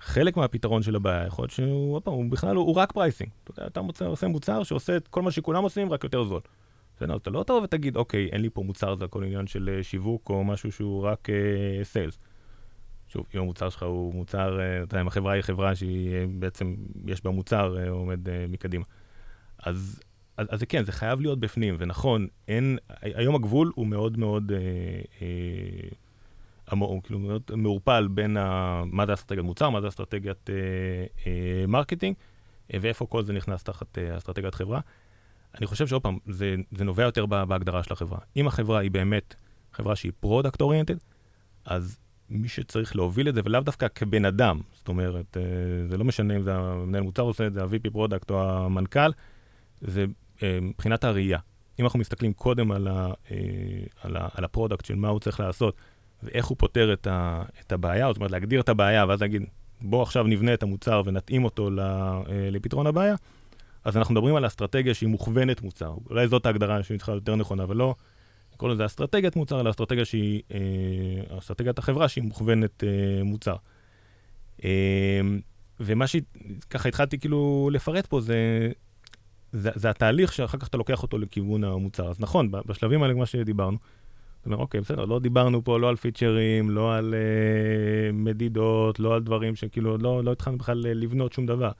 חלק 0.00 0.36
מהפתרון 0.36 0.82
של 0.82 0.96
הבעיה 0.96 1.26
יכול 1.26 1.42
להיות 1.42 1.50
שהוא, 1.50 1.94
עוד 1.94 2.02
פעם, 2.02 2.14
הוא 2.14 2.30
בכלל, 2.30 2.56
הוא, 2.56 2.66
הוא 2.66 2.74
רק 2.74 2.92
pricing. 2.92 3.30
אתה 3.44 3.50
יודע, 3.50 3.66
אתה 3.66 3.82
מוצא, 3.82 4.06
עושה 4.06 4.28
מוצר 4.28 4.62
שעושה 4.62 4.96
את 4.96 5.08
כל 5.08 5.22
מה 5.22 5.30
שכולם 5.30 5.62
עושים, 5.62 5.92
רק 5.92 6.04
יותר 6.04 6.24
זול. 6.24 6.40
בסדר, 6.96 7.16
אתה 7.16 7.30
לא 7.30 7.42
תבוא 7.42 7.60
ותגיד, 7.62 7.96
אוקיי, 7.96 8.28
אין 8.32 8.40
לי 8.40 8.50
פה 8.50 8.62
מוצר, 8.62 8.94
זה 8.94 9.04
הכל 9.04 9.24
עניין 9.24 9.46
של 9.46 9.70
אה, 9.76 9.82
שיווק 9.82 10.30
או 10.30 10.44
משהו 10.44 10.72
שהוא 10.72 11.02
רק 11.02 11.28
sales. 11.82 12.14
אה, 12.14 12.18
שוב, 13.12 13.26
אם 13.34 13.40
המוצר 13.40 13.68
שלך 13.68 13.82
הוא 13.82 14.14
מוצר, 14.14 14.58
אה, 14.58 14.84
אתה 14.84 14.94
יודע, 14.94 15.00
אם 15.00 15.06
החברה 15.06 15.32
היא 15.32 15.42
חברה 15.42 15.74
שהיא 15.74 16.10
אה, 16.10 16.28
בעצם, 16.38 16.74
יש 17.06 17.24
בה 17.24 17.30
מוצר 17.30 17.76
אה, 17.76 17.88
עומד 17.88 18.28
אה, 18.28 18.30
מקדימה. 18.48 18.84
אז, 19.58 20.00
אז, 20.36 20.46
אז 20.50 20.62
כן, 20.68 20.84
זה 20.84 20.92
חייב 20.92 21.20
להיות 21.20 21.40
בפנים, 21.40 21.76
ונכון, 21.78 22.26
אין, 22.48 22.78
היום 23.02 23.34
הגבול 23.34 23.72
הוא 23.74 23.86
מאוד 23.86 24.18
מאוד, 24.18 24.50
אה, 24.50 24.54
אה, 25.18 25.94
כאילו 27.02 27.18
מאוד 27.18 27.42
מעורפל 27.54 28.08
בין 28.10 28.36
ה, 28.36 28.82
מה 28.86 29.06
זה 29.06 29.14
אסטרטגיית 29.14 29.46
מוצר, 29.46 29.70
מה 29.70 29.80
זה 29.80 29.88
אסטרטגיית 29.88 30.50
אה, 30.50 31.22
אה, 31.22 31.26
marketing, 31.68 32.16
אה, 32.16 32.76
ואיפה 32.80 33.06
כל 33.06 33.22
זה 33.22 33.32
נכנס 33.32 33.62
תחת 33.62 33.98
אה, 33.98 34.18
אסטרטגיית 34.18 34.54
חברה. 34.54 34.80
אני 35.58 35.66
חושב 35.66 35.86
שעוד 35.86 36.02
פעם, 36.02 36.18
זה, 36.26 36.54
זה 36.72 36.84
נובע 36.84 37.02
יותר 37.02 37.26
בהגדרה 37.26 37.82
של 37.82 37.92
החברה. 37.92 38.18
אם 38.36 38.46
החברה 38.46 38.78
היא 38.78 38.90
באמת 38.90 39.34
חברה 39.72 39.96
שהיא 39.96 40.12
product 40.20 40.60
oriented, 40.60 40.96
אז 41.64 41.98
מי 42.30 42.48
שצריך 42.48 42.96
להוביל 42.96 43.28
את 43.28 43.34
זה, 43.34 43.40
ולאו 43.44 43.60
דווקא 43.60 43.86
כבן 43.94 44.24
אדם, 44.24 44.60
זאת 44.72 44.88
אומרת, 44.88 45.36
אה, 45.36 45.42
זה 45.88 45.98
לא 45.98 46.04
משנה 46.04 46.36
אם 46.36 46.42
זה 46.42 46.54
המנהל 46.54 47.02
מוצר 47.02 47.22
עושה 47.22 47.46
את 47.46 47.52
זה, 47.52 47.62
ה-VP 47.62 47.90
product 47.92 48.30
או 48.30 48.42
המנכ"ל, 48.42 49.10
זה 49.80 50.04
אה, 50.42 50.58
מבחינת 50.62 51.04
הראייה. 51.04 51.38
אם 51.80 51.84
אנחנו 51.84 51.98
מסתכלים 51.98 52.32
קודם 52.32 52.72
על, 52.72 52.88
ה, 52.88 53.12
אה, 53.30 53.36
על, 54.02 54.16
ה, 54.16 54.28
על 54.34 54.44
ה 54.44 54.49
product 54.49 54.84
של 54.84 54.94
מה 54.94 55.08
הוא 55.08 55.20
צריך 55.20 55.40
לעשות, 55.40 55.76
ואיך 56.22 56.46
הוא 56.46 56.56
פותר 56.58 56.92
את, 56.92 57.06
ה, 57.06 57.42
את 57.60 57.72
הבעיה, 57.72 58.08
זאת 58.08 58.16
אומרת, 58.16 58.30
להגדיר 58.30 58.60
את 58.60 58.68
הבעיה, 58.68 59.06
ואז 59.08 59.20
להגיד, 59.20 59.42
בואו 59.80 60.02
עכשיו 60.02 60.24
נבנה 60.24 60.54
את 60.54 60.62
המוצר 60.62 61.02
ונתאים 61.04 61.44
אותו 61.44 61.70
לפתרון 62.50 62.86
הבעיה, 62.86 63.14
אז 63.84 63.96
אנחנו 63.96 64.14
מדברים 64.14 64.34
על 64.34 64.46
אסטרטגיה 64.46 64.94
שהיא 64.94 65.08
מוכוונת 65.08 65.62
מוצר. 65.62 65.94
אולי 66.10 66.28
זאת 66.28 66.46
ההגדרה 66.46 66.82
שהיא 66.82 66.98
צריכה 66.98 67.12
יותר 67.12 67.36
נכונה, 67.36 67.64
ולא 67.68 67.94
קוראים 68.56 68.74
לזה 68.74 68.86
אסטרטגיית 68.86 69.36
מוצר, 69.36 69.60
אלא 69.60 69.70
אסטרטגיה 69.70 70.04
שהיא, 70.04 70.42
אה, 70.54 71.38
אסטרטגיית 71.38 71.78
החברה 71.78 72.08
שהיא 72.08 72.24
מוכוונת 72.24 72.84
אה, 72.84 73.24
מוצר. 73.24 73.56
אה, 74.64 75.20
ומה 75.80 76.06
שככה 76.06 76.88
התחלתי 76.88 77.18
כאילו 77.18 77.70
לפרט 77.72 78.06
פה 78.06 78.20
זה, 78.20 78.70
זה, 79.52 79.70
זה 79.74 79.90
התהליך 79.90 80.32
שאחר 80.32 80.58
כך 80.58 80.68
אתה 80.68 80.76
לוקח 80.76 81.02
אותו 81.02 81.18
לכיוון 81.18 81.64
המוצר. 81.64 82.10
אז 82.10 82.20
נכון, 82.20 82.50
בשלבים 82.50 83.02
האלה, 83.02 83.14
כמו 83.14 83.26
שדיברנו, 83.26 83.78
זאת 84.40 84.46
אומרת, 84.46 84.60
אוקיי, 84.60 84.80
בסדר, 84.80 85.04
לא 85.04 85.18
דיברנו 85.18 85.64
פה 85.64 85.78
לא 85.78 85.88
על 85.88 85.96
פיצ'רים, 85.96 86.70
לא 86.70 86.94
על 86.94 87.14
אה, 87.14 88.12
מדידות, 88.12 89.00
לא 89.00 89.14
על 89.14 89.22
דברים 89.22 89.56
שכאילו, 89.56 89.98
לא, 89.98 90.24
לא 90.24 90.32
התחלנו 90.32 90.58
בכלל 90.58 90.78
לבנות 90.78 91.32
שום 91.32 91.46
דבר. 91.46 91.70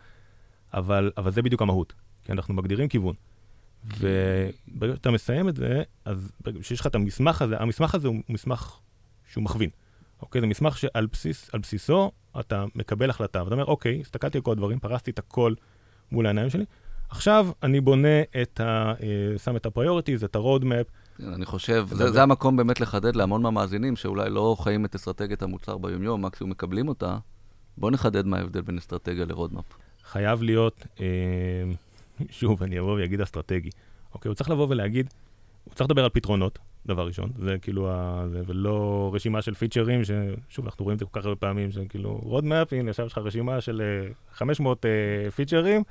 אבל, 0.75 1.13
אבל 1.17 1.31
זה 1.31 1.43
בדיוק 1.43 1.63
המהות, 1.63 1.93
כי 2.25 2.33
אנחנו 2.33 2.55
מגדירים 2.55 2.89
כיוון. 2.89 3.15
וברגע 3.85 4.95
שאתה 4.97 5.11
מסיים 5.11 5.49
את 5.49 5.57
זה, 5.57 5.83
אז 6.05 6.33
כשיש 6.61 6.81
לך 6.81 6.87
את 6.87 6.95
המסמך 6.95 7.43
הזה, 7.43 7.57
המסמך 7.59 7.95
הזה 7.95 8.09
הוא 8.09 8.17
מסמך 8.29 8.79
שהוא 9.29 9.45
מכווין. 9.45 9.71
אוקיי? 10.23 10.41
זה 10.41 10.47
מסמך 10.47 10.79
שעל 10.79 11.07
בסיס, 11.07 11.51
בסיסו 11.55 12.11
אתה 12.41 12.65
מקבל 12.75 13.11
החלטה, 13.11 13.45
ואתה 13.45 13.55
אומר, 13.55 13.65
אוקיי, 13.65 14.01
הסתכלתי 14.01 14.39
על 14.39 14.43
כל 14.43 14.53
הדברים, 14.53 14.79
פרסתי 14.79 15.11
את 15.11 15.19
הכל 15.19 15.55
מול 16.13 16.27
העיניים 16.27 16.51
שלי, 16.51 16.65
עכשיו 17.11 17.49
אני 17.63 17.81
בונה 17.81 18.23
את 18.43 18.61
ה... 18.61 18.95
אה, 19.03 19.39
שם 19.39 19.57
את 19.57 19.67
ה-priorities, 19.67 20.25
את 20.25 20.37
ה-roadmap. 20.37 20.65
כן, 20.65 21.00
אני 21.29 21.47
חושב, 21.47 21.87
זה, 21.91 22.11
זה 22.11 22.23
המקום 22.23 22.57
באמת 22.57 22.81
לחדד 22.81 23.17
להמון 23.17 23.43
מהמאזינים 23.43 23.97
שאולי 23.97 24.31
לא 24.31 24.57
חיים 24.61 24.85
את 24.85 24.95
אסטרטגיית 24.95 25.43
המוצר 25.43 25.79
ביומיום, 25.79 26.25
מקסימום 26.25 26.51
מקבלים 26.51 26.89
אותה. 26.89 27.19
בואו 27.79 27.91
נחדד 27.93 28.27
מה 28.27 28.39
ההבדל 28.39 28.61
בין 28.61 28.79
אסטרטגיה 28.79 29.25
ל-roadmap. 29.25 29.75
חייב 30.05 30.43
להיות... 30.43 30.87
אה, 31.01 31.07
שוב, 32.31 32.63
אני 32.63 32.79
אבוא 32.81 32.93
ואגיד 33.01 33.21
אסטרטגי. 33.21 33.71
אוקיי, 34.15 34.29
הוא 34.29 34.35
צריך 34.35 34.51
לבוא 34.51 34.67
ולהגיד, 34.71 35.11
הוא 35.65 35.75
צריך 35.75 35.91
לדבר 35.91 36.05
על 36.05 36.11
פתרונות, 36.11 36.59
דבר 36.87 37.07
ראשון, 37.07 37.31
זה 37.39 37.57
כאילו, 37.63 37.91
ה... 37.91 38.25
זה, 38.31 38.43
ולא 38.47 39.11
רשימה 39.15 39.43
של 39.43 39.55
features, 39.55 40.01
ששוב, 40.05 40.65
אנחנו 40.65 40.85
רואים 40.85 40.95
את 40.95 40.99
זה 40.99 41.05
כל 41.05 41.21
כך 41.21 41.27
הרבה 41.27 41.37
פעמים, 41.37 41.71
שכאילו, 41.71 42.21
roadmap, 42.23 42.73
הנה, 42.73 42.91
עכשיו 42.91 43.07
יש 43.07 43.13
לך 43.13 43.19
רשימה 43.19 43.61
של 43.61 43.83
500 44.33 44.79
אה, 44.79 44.83
אה, 44.83 45.35
features, 45.35 45.83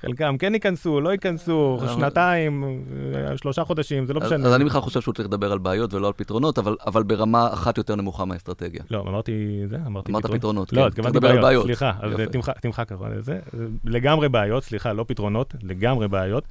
חלקם 0.00 0.36
כן 0.38 0.54
ייכנסו, 0.54 1.00
לא 1.00 1.10
ייכנסו, 1.10 1.78
אה, 1.82 1.88
שנתיים, 1.88 2.84
אה, 3.14 3.36
שלושה 3.36 3.64
חודשים, 3.64 4.06
זה 4.06 4.12
לא 4.12 4.20
משנה. 4.20 4.48
אז 4.48 4.54
אני 4.54 4.64
בכלל 4.64 4.80
חושב 4.80 5.00
שהוא 5.00 5.14
צריך 5.14 5.28
לדבר 5.28 5.52
על 5.52 5.58
בעיות 5.58 5.94
ולא 5.94 6.06
על 6.06 6.12
פתרונות, 6.16 6.58
אבל 6.86 7.02
ברמה 7.02 7.48
אחת 7.52 7.78
יותר 7.78 7.96
נמוכה 7.96 8.24
מהאסטרטגיה. 8.24 8.82
לא, 8.90 9.00
אמרתי 9.00 9.62
זה, 9.66 9.76
אמרתי 9.86 10.12
פתרונות. 10.12 10.24
אמרת 10.24 10.38
פתרונות, 10.38 10.72
לא, 10.72 10.80
כן. 10.80 10.86
התכוונתי 10.86 11.20
בעיות, 11.20 11.64
סליחה, 11.64 11.92
אז 12.00 12.12
תמחק 12.60 12.92
את 12.92 13.24
זה. 13.24 13.38
לגמרי 13.84 14.28
בעיות, 14.28 14.64
סליחה, 14.64 14.92
לא 14.92 15.04
פתרונות, 15.08 15.54
לגמרי 15.62 16.08
בעיות. 16.08 16.44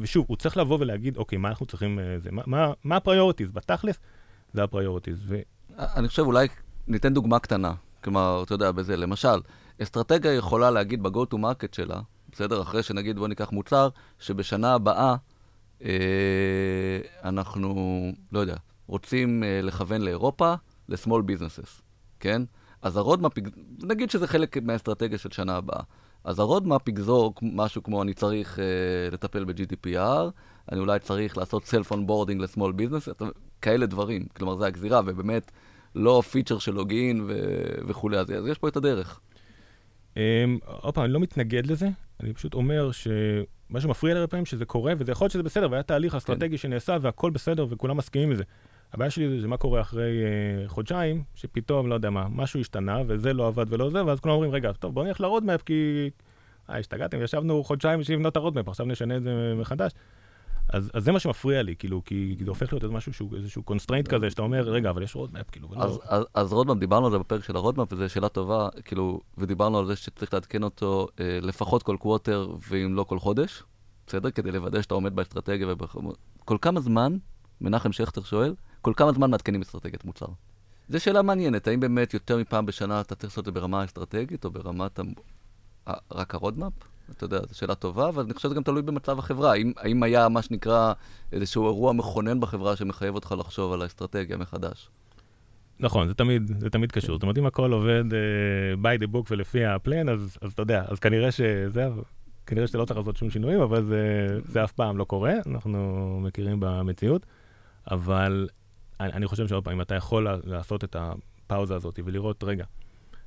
ושוב, 0.00 0.24
הוא 0.28 0.36
צריך 0.36 0.56
לבוא 0.56 0.78
ולהגיד, 0.80 1.16
אוקיי, 1.16 1.38
מה 1.38 1.48
אנחנו 1.48 1.66
צריכים, 1.66 1.98
אה, 1.98 2.16
מה 2.84 2.96
הפריורטיז? 2.96 3.50
בתכלס, 3.50 3.96
זה 4.52 4.62
הפריורטיז. 4.62 5.34
אני 5.78 6.08
חושב, 6.08 6.22
אולי 6.22 6.48
ניתן 6.88 7.14
דוגמה 7.14 7.38
קטנה. 7.38 7.72
כלומר, 8.04 8.42
אתה 8.44 8.54
יודע, 8.54 8.72
בזה, 8.72 8.96
למשל, 8.96 9.38
אסטרטגיה 9.82 10.34
יכולה 10.34 10.70
להגיד 10.70 11.02
ב-go 11.02 11.34
to 11.34 11.36
market 11.36 11.76
שלה, 11.76 12.00
בסדר? 12.32 12.62
אחרי 12.62 12.82
שנגיד, 12.82 13.18
בוא 13.18 13.28
ניקח 13.28 13.52
מוצר, 13.52 13.88
שבשנה 14.18 14.74
הבאה 14.74 15.16
אה, 15.84 16.98
אנחנו, 17.24 18.12
לא 18.32 18.40
יודע, 18.40 18.56
רוצים 18.86 19.44
אה, 19.44 19.60
לכוון 19.62 20.02
לאירופה, 20.02 20.54
ל-small 20.88 21.22
businesses, 21.30 21.82
כן? 22.20 22.42
אז 22.82 22.96
ה 22.96 23.00
roadmap, 23.00 23.32
נגיד 23.82 24.10
שזה 24.10 24.26
חלק 24.26 24.56
מהאסטרטגיה 24.62 25.18
של 25.18 25.30
שנה 25.32 25.56
הבאה. 25.56 25.82
אז 26.24 26.38
ה 26.38 26.44
roadmap 26.44 26.88
יגזור 26.88 27.34
משהו 27.42 27.82
כמו 27.82 28.02
אני 28.02 28.14
צריך 28.14 28.58
אה, 28.58 28.64
לטפל 29.12 29.44
ב-GDPR, 29.44 30.30
אני 30.72 30.80
אולי 30.80 30.98
צריך 30.98 31.38
לעשות 31.38 31.62
self 31.62 31.92
onboarding 31.92 32.38
ל-small 32.38 32.72
business, 32.80 33.24
כאלה 33.62 33.86
דברים. 33.86 34.26
כלומר, 34.36 34.56
זה 34.56 34.66
הגזירה, 34.66 35.00
ובאמת 35.06 35.50
לא 35.94 36.22
feature 36.30 36.58
של 36.58 36.74
login 36.74 37.30
וכולי, 37.88 38.18
אז 38.18 38.26
יש 38.46 38.58
פה 38.58 38.68
את 38.68 38.76
הדרך. 38.76 39.20
אמ, 40.16 40.58
עוד 40.64 40.94
פעם, 40.94 41.04
אני 41.04 41.12
לא 41.12 41.20
מתנגד 41.20 41.66
לזה, 41.66 41.88
אני 42.20 42.32
פשוט 42.32 42.54
אומר 42.54 42.90
שמה 42.92 43.80
שמפריע 43.80 44.14
לי 44.14 44.20
הרבה 44.20 44.30
פעמים 44.30 44.46
שזה 44.46 44.64
קורה, 44.64 44.92
וזה 44.98 45.12
יכול 45.12 45.24
להיות 45.24 45.32
שזה 45.32 45.42
בסדר, 45.42 45.70
והיה 45.70 45.82
תהליך 45.82 46.12
כן. 46.12 46.18
אסטרטגי 46.18 46.58
שנעשה 46.58 46.96
והכל 47.00 47.30
בסדר 47.30 47.66
וכולם 47.70 47.96
מסכימים 47.96 48.32
לזה. 48.32 48.44
הבעיה 48.92 49.10
שלי 49.10 49.40
זה, 49.40 49.48
מה 49.48 49.56
קורה 49.56 49.80
אחרי 49.80 50.22
אה, 50.22 50.68
חודשיים, 50.68 51.22
שפתאום, 51.34 51.88
לא 51.88 51.94
יודע 51.94 52.10
מה, 52.10 52.26
משהו 52.30 52.60
השתנה, 52.60 53.02
וזה 53.06 53.32
לא 53.32 53.46
עבד 53.46 53.72
ולא 53.72 53.90
זה, 53.90 54.04
ואז 54.04 54.20
כולם 54.20 54.34
אומרים, 54.34 54.52
רגע, 54.52 54.72
טוב, 54.72 54.94
בוא 54.94 55.04
נלך 55.04 55.20
ל 55.20 55.25
roadmap, 55.25 55.62
כי... 55.62 56.10
אה, 56.70 56.78
השתגעתם, 56.78 57.22
ישבנו 57.22 57.64
חודשיים 57.64 58.00
בשביל 58.00 58.16
לבנות 58.16 58.36
ה 58.36 58.40
roadmap, 58.40 58.68
עכשיו 58.68 58.86
נשנה 58.86 59.16
את 59.16 59.22
זה 59.22 59.54
מחדש. 59.56 59.92
אז, 60.68 60.90
אז 60.94 61.04
זה 61.04 61.12
מה 61.12 61.18
שמפריע 61.18 61.62
לי, 61.62 61.76
כאילו, 61.76 62.02
כי 62.04 62.36
זה 62.44 62.50
הופך 62.50 62.72
להיות 62.72 62.84
משהו 62.84 63.12
שהוא 63.12 63.36
איזשהו 63.36 63.62
constraint 63.62 64.08
כזה, 64.08 64.30
שאתה 64.30 64.42
אומר, 64.42 64.70
רגע, 64.70 64.90
אבל 64.90 65.02
יש 65.02 65.14
roadmap, 65.16 65.50
כאילו, 65.50 65.70
ולא... 65.70 65.82
אז, 65.82 65.98
אז, 66.04 66.24
אז 66.34 66.52
roadmap, 66.52 66.78
דיברנו 66.80 67.06
על 67.06 67.12
זה 67.12 67.18
בפרק 67.18 67.44
של 67.44 67.56
ה 67.56 67.60
roadmap, 67.60 67.92
וזו 67.92 68.08
שאלה 68.08 68.28
טובה, 68.28 68.68
כאילו, 68.84 69.20
ודיברנו 69.38 69.78
על 69.78 69.86
זה 69.86 69.96
שצריך 69.96 70.34
לעדכן 70.34 70.62
אותו 70.62 71.08
אה, 71.20 71.38
לפחות 71.42 71.82
כל 71.82 71.96
quarter, 72.00 72.48
ואם 72.68 72.94
לא 72.94 73.04
כל 73.04 73.18
חודש, 73.18 73.62
בסדר? 74.06 74.30
כדי 74.30 74.52
לוודא 74.52 74.82
שאתה 74.82 74.94
עומד 74.94 75.16
באסטרטגיה 75.16 75.66
ובח... 75.70 75.96
כל 76.44 76.56
כמה 76.60 76.80
זמן, 76.80 77.16
מנחם 77.60 77.92
שכטר 77.92 78.22
שואל, 78.22 78.54
כל 78.82 78.92
כמה 78.96 79.12
זמן 79.12 79.30
מעדכנים 79.30 79.62
אסטרטגיית 79.62 80.04
מוצר? 80.04 80.26
זו 80.88 81.00
שאלה 81.00 81.22
מעניינת, 81.22 81.68
האם 81.68 81.80
באמת 81.80 82.14
יותר 82.14 82.38
מפעם 82.38 82.66
בשנה 82.66 83.00
אתה 83.00 83.14
צריך 83.14 83.32
לעשות 83.32 83.48
את 83.48 83.54
זה 83.54 83.60
ברמה 83.60 83.80
האסטרטגית, 83.80 84.44
או 84.44 84.50
ברמת 84.50 84.98
ה... 84.98 85.02
רק 86.12 86.34
ה 86.34 86.38
roadmap? 86.38 86.72
אתה 87.10 87.24
יודע, 87.24 87.40
זו 87.48 87.58
שאלה 87.58 87.74
טובה, 87.74 88.08
אבל 88.08 88.22
אני 88.22 88.34
חושב 88.34 88.48
שזה 88.48 88.54
גם 88.54 88.62
תלוי 88.62 88.82
במצב 88.82 89.18
החברה. 89.18 89.52
האם, 89.52 89.72
האם 89.76 90.02
היה 90.02 90.28
מה 90.28 90.42
שנקרא 90.42 90.92
איזשהו 91.32 91.66
אירוע 91.66 91.92
מכונן 91.92 92.40
בחברה 92.40 92.76
שמחייב 92.76 93.14
אותך 93.14 93.34
לחשוב 93.38 93.72
על 93.72 93.82
האסטרטגיה 93.82 94.36
מחדש? 94.36 94.88
נכון, 95.80 96.08
זה 96.08 96.14
תמיד, 96.14 96.50
זה 96.60 96.70
תמיד 96.70 96.92
קשור. 96.92 97.14
זאת 97.14 97.22
אומרת, 97.22 97.38
אם 97.38 97.46
הכל 97.46 97.72
עובד 97.72 98.04
uh, 98.10 98.82
by 98.82 99.02
the 99.02 99.14
book 99.14 99.26
ולפי 99.30 99.64
הפלן, 99.64 100.08
אז, 100.08 100.38
אז 100.42 100.52
אתה 100.52 100.62
יודע, 100.62 100.84
אז 100.88 100.98
כנראה 100.98 101.32
שזה, 101.32 101.88
כנראה 102.46 102.66
שאתה 102.66 102.78
לא 102.78 102.84
צריך 102.84 102.98
לעשות 102.98 103.16
שום 103.16 103.30
שינויים, 103.30 103.60
אבל 103.60 103.84
זה, 103.84 104.26
זה 104.44 104.64
אף 104.64 104.72
פעם 104.72 104.98
לא 104.98 105.04
קורה, 105.04 105.32
אנחנו 105.46 106.18
מכירים 106.22 106.56
במציאות. 106.60 107.26
אבל 107.90 108.48
אני, 109.00 109.12
אני 109.12 109.26
חושב 109.26 109.48
שעוד 109.48 109.64
פעם, 109.64 109.72
אם 109.72 109.80
אתה 109.80 109.94
יכול 109.94 110.28
לעשות 110.44 110.84
את 110.84 110.96
הפאוזה 110.98 111.74
הזאת 111.74 112.00
ולראות, 112.04 112.44
רגע, 112.44 112.64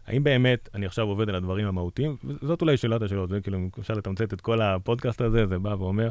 האם 0.10 0.24
באמת 0.24 0.70
אני 0.74 0.86
עכשיו 0.86 1.08
עובד 1.08 1.30
על 1.30 1.36
הדברים 1.36 1.68
המהותיים? 1.68 2.16
זאת 2.42 2.62
אולי 2.62 2.78
שאלת 2.78 3.02
השאלות, 3.02 3.30
זה 3.30 3.42
כאילו, 3.42 3.58
אם 3.58 3.70
אפשר 3.80 3.94
לתמצת 3.94 4.34
את 4.34 4.42
כל 4.42 4.62
הפודקאסט 4.62 5.22
הזה, 5.22 5.48
זה 5.48 5.60
בא 5.60 5.76
ואומר, 5.80 6.10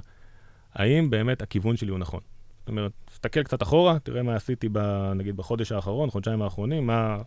האם 0.75 1.11
באמת 1.11 1.43
הכיוון 1.43 1.77
שלי 1.77 1.91
הוא 1.91 1.99
נכון? 1.99 2.21
זאת 2.61 2.69
אומרת, 2.69 2.93
תסתכל 3.05 3.43
קצת 3.43 3.63
אחורה, 3.63 3.99
תראה 3.99 4.23
מה 4.23 4.37
עשיתי, 4.37 4.69
ב, 4.73 4.79
נגיד, 5.15 5.37
בחודש 5.37 5.73
האחרון, 5.73 6.11
חודשיים 6.11 6.43
האחרונים, 6.43 6.87
מה... 6.87 7.19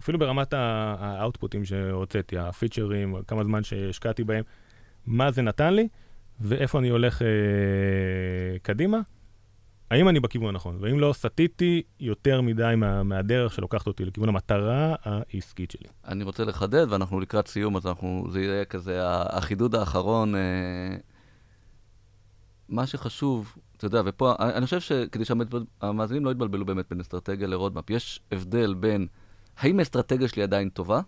אפילו 0.00 0.18
ברמת 0.18 0.52
האאוטפוטים 0.52 1.64
שהוצאתי, 1.64 2.38
הפיצ'רים, 2.38 3.16
כמה 3.26 3.44
זמן 3.44 3.64
שהשקעתי 3.64 4.24
בהם, 4.24 4.44
מה 5.06 5.30
זה 5.30 5.42
נתן 5.42 5.74
לי, 5.74 5.88
ואיפה 6.40 6.78
אני 6.78 6.88
הולך 6.88 7.22
אה, 7.22 7.28
קדימה, 8.62 9.00
האם 9.90 10.08
אני 10.08 10.20
בכיוון 10.20 10.48
הנכון? 10.48 10.78
ואם 10.80 11.00
לא, 11.00 11.12
סטיתי 11.12 11.82
יותר 12.00 12.40
מדי 12.40 12.74
מה, 12.76 13.02
מהדרך 13.02 13.52
שלוקחת 13.52 13.86
אותי 13.86 14.04
לכיוון 14.04 14.28
המטרה 14.28 14.94
העסקית 15.02 15.70
שלי. 15.70 15.88
אני 16.04 16.24
רוצה 16.24 16.44
לחדד, 16.44 16.86
ואנחנו 16.92 17.20
לקראת 17.20 17.48
סיום, 17.48 17.76
אז 17.76 17.86
אנחנו, 17.86 18.26
זה 18.30 18.40
יהיה 18.40 18.64
כזה 18.64 19.00
החידוד 19.04 19.74
האחרון. 19.74 20.34
אה, 20.34 20.40
מה 22.68 22.86
שחשוב, 22.86 23.56
אתה 23.76 23.84
יודע, 23.84 24.02
ופה, 24.04 24.34
אני, 24.38 24.64
חושב 24.64 24.80
שכדי 24.80 25.24
שהמאזינים 25.24 26.24
לא 26.24 26.30
יתבלבלו 26.30 26.64
באמת 26.64 26.84
בין 26.90 27.00
אסטרטגיה 27.00 27.46
ל 27.46 27.51
roadmap, 27.51 27.90
יש 27.90 28.20
הבדל 28.32 28.74
בין 28.74 29.06
האם 29.58 29.78
האסטרטגיה 29.78 30.28
שלי 30.28 30.42
עדיין 30.42 30.68
טובה, 30.68 31.00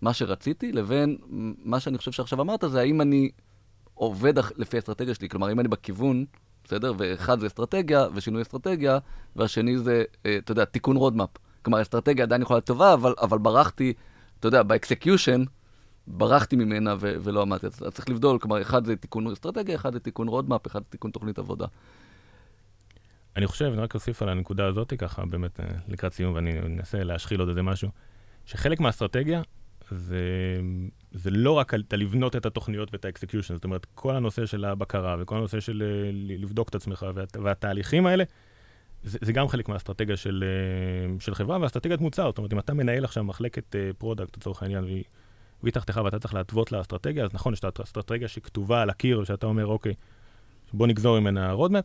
מה 0.00 0.12
שרציתי, 0.12 0.72
לבין 0.72 1.16
מה 1.64 1.80
שאני 1.80 1.98
חושב 1.98 2.12
שעכשיו 2.12 2.40
אמרת, 2.40 2.64
זה 2.68 2.80
האם 2.80 3.00
אני 3.00 3.30
עובד 3.94 4.34
לפי 4.56 4.76
האסטרטגיה 4.76 5.14
שלי. 5.14 5.28
כלומר, 5.28 5.52
אם 5.52 5.60
אני 5.60 5.68
בכיוון, 5.68 6.24
בסדר? 6.64 6.92
ואחד 6.98 7.40
זה 7.40 7.46
אסטרטגיה 7.46 8.06
ושינוי 8.14 8.42
אסטרטגיה, 8.42 8.98
והשני 9.36 9.78
זה, 9.78 10.04
אה, 10.26 10.36
אתה 10.36 10.52
יודע, 10.52 10.64
תיקון 10.64 10.96
roadmap. 10.96 11.30
כלומר, 11.62 11.78
האסטרטגיה 11.78 12.24
עדיין 12.24 12.42
יכולה 12.42 12.56
להיות 12.56 12.66
טובה, 12.66 12.94
אבל, 12.94 13.14
אבל 13.22 13.38
ברחתי, 13.38 13.92
אתה 14.40 14.48
יודע, 14.48 14.62
ב 14.62 14.70
execution, 14.70 15.44
ברחתי 16.06 16.56
ממנה 16.56 16.94
ו- 17.00 17.14
ולא 17.20 17.42
עמדתי. 17.42 17.66
אז 17.66 17.82
צריך 17.92 18.08
לבדל, 18.08 18.38
כלומר, 18.38 18.62
אחד 18.62 18.84
זה 18.84 18.96
תיקון 18.96 19.26
אסטרטגיה, 19.32 19.74
אחד 19.74 19.92
זה 19.92 20.00
תיקון 20.00 20.28
roadmap, 20.28 20.66
אחד 20.66 20.80
זה 20.80 20.90
תיקון 20.90 21.10
תוכנית 21.10 21.38
עבודה. 21.38 21.66
אני 23.36 23.46
חושב, 23.46 23.64
אני 23.64 23.80
רק 23.82 23.94
אוסיף 23.94 24.22
על 24.22 24.28
הנקודה 24.28 24.66
הזאת, 24.66 24.92
ככה 24.98 25.26
באמת 25.26 25.60
אה, 25.60 25.66
לקראת 25.88 26.12
סיום, 26.12 26.34
ואני 26.34 26.58
אנסה 26.58 27.04
להשחיל 27.04 27.40
עוד 27.40 27.48
איזה 27.48 27.62
משהו, 27.62 27.88
שחלק 28.46 28.80
מהאסטרטגיה 28.80 29.42
זה, 29.96 30.20
זה 31.12 31.30
לא 31.30 31.52
רק 31.52 31.74
על 31.74 31.82
לבנות 31.92 32.36
את 32.36 32.46
התוכניות 32.46 32.88
ואת 32.92 33.04
ה 33.04 33.09
execution, 33.09 33.54
זאת 33.54 33.64
אומרת, 33.64 33.86
כל 33.94 34.16
הנושא 34.16 34.46
של 34.46 34.64
הבקרה 34.64 35.16
וכל 35.20 35.36
הנושא 35.36 35.60
של 35.60 35.82
אה, 35.82 36.10
לבדוק 36.12 36.68
את 36.68 36.74
עצמך 36.74 37.06
וה, 37.14 37.24
והתהליכים 37.42 38.06
האלה, 38.06 38.24
זה, 39.04 39.18
זה 39.20 39.32
גם 39.32 39.48
חלק 39.48 39.68
מהאסטרטגיה 39.68 40.16
של, 40.16 40.44
אה, 40.46 41.20
של 41.20 41.34
חברה 41.34 41.60
ואסטרטגיית 41.60 42.00
מוצר. 42.00 42.26
זאת 42.26 42.38
אומרת, 42.38 42.52
אם 42.52 42.58
אתה 42.58 42.74
מנהל 42.74 43.04
עכשיו 43.04 43.24
מחלקת 43.24 43.76
product, 43.98 44.36
לצורך 44.36 44.62
העניין, 44.62 44.84
והיא, 44.84 45.04
והיא 45.62 45.72
תחתיך 45.72 46.00
ואתה 46.04 46.18
צריך 46.18 46.34
להתוות 46.34 46.72
לה 46.72 46.80
אסטרטגיה, 46.80 47.24
אז 47.24 47.34
נכון, 47.34 47.52
יש 47.52 47.60
את 47.64 47.80
האסטרטגיה 47.80 48.28
שכתובה 48.28 48.82
על 48.82 48.90
הקיר, 48.90 49.24
שאתה 49.24 49.46
אומר, 49.46 49.66
אוקיי, 49.66 49.94
בוא 50.72 50.86
נגזור 50.86 51.20
ממנה 51.20 51.52
roadmap, 51.52 51.84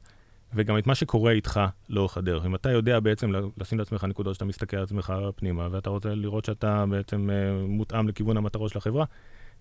וגם 0.54 0.78
את 0.78 0.88
מה 0.88 0.96
שקורה 0.96 1.32
איתך 1.32 1.60
לאורך 1.90 2.18
הדרך. 2.18 2.46
אם 2.46 2.56
אתה 2.56 2.72
יודע 2.72 3.00
בעצם 3.00 3.32
לשים 3.58 3.80
לעצמך 3.80 4.04
נקודות 4.04 4.34
שאתה 4.34 4.46
מסתכל 4.46 4.78
על 4.78 4.84
עצמך 4.84 5.14
פנימה, 5.36 5.68
ואתה 5.72 5.90
רוצה 5.90 6.16
לראות 6.16 6.46
שאתה 6.46 6.86
בעצם 6.90 7.30
אה, 7.30 7.68
מותאם 7.68 8.08
לכיוון 8.08 8.38
המטרות 8.38 8.72
של 8.72 8.78
החברה, 8.78 9.06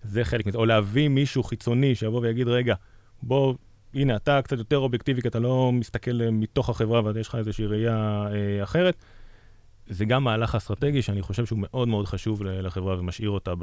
זה 0.03 0.23
חלק 0.23 0.45
מזה. 0.45 0.57
או 0.57 0.65
להביא 0.65 1.07
מישהו 1.07 1.43
חיצוני 1.43 1.95
שיבוא 1.95 2.21
ויגיד, 2.21 2.47
רגע, 2.47 2.75
בוא, 3.23 3.55
הנה, 3.93 4.15
אתה 4.15 4.41
קצת 4.41 4.57
יותר 4.57 4.77
אובייקטיבי, 4.77 5.21
כי 5.21 5.27
אתה 5.27 5.39
לא 5.39 5.71
מסתכל 5.73 6.21
אה, 6.21 6.31
מתוך 6.31 6.69
החברה 6.69 7.01
ויש 7.05 7.27
לך 7.27 7.35
איזושהי 7.35 7.65
ראייה 7.65 8.27
אה, 8.29 8.63
אחרת. 8.63 8.95
זה 9.89 10.05
גם 10.05 10.23
מהלך 10.23 10.55
אסטרטגי 10.55 11.01
שאני 11.01 11.21
חושב 11.21 11.45
שהוא 11.45 11.59
מאוד 11.59 11.87
מאוד 11.87 12.05
חשוב 12.05 12.43
לחברה 12.43 12.99
ומשאיר 12.99 13.29
אותה 13.29 13.53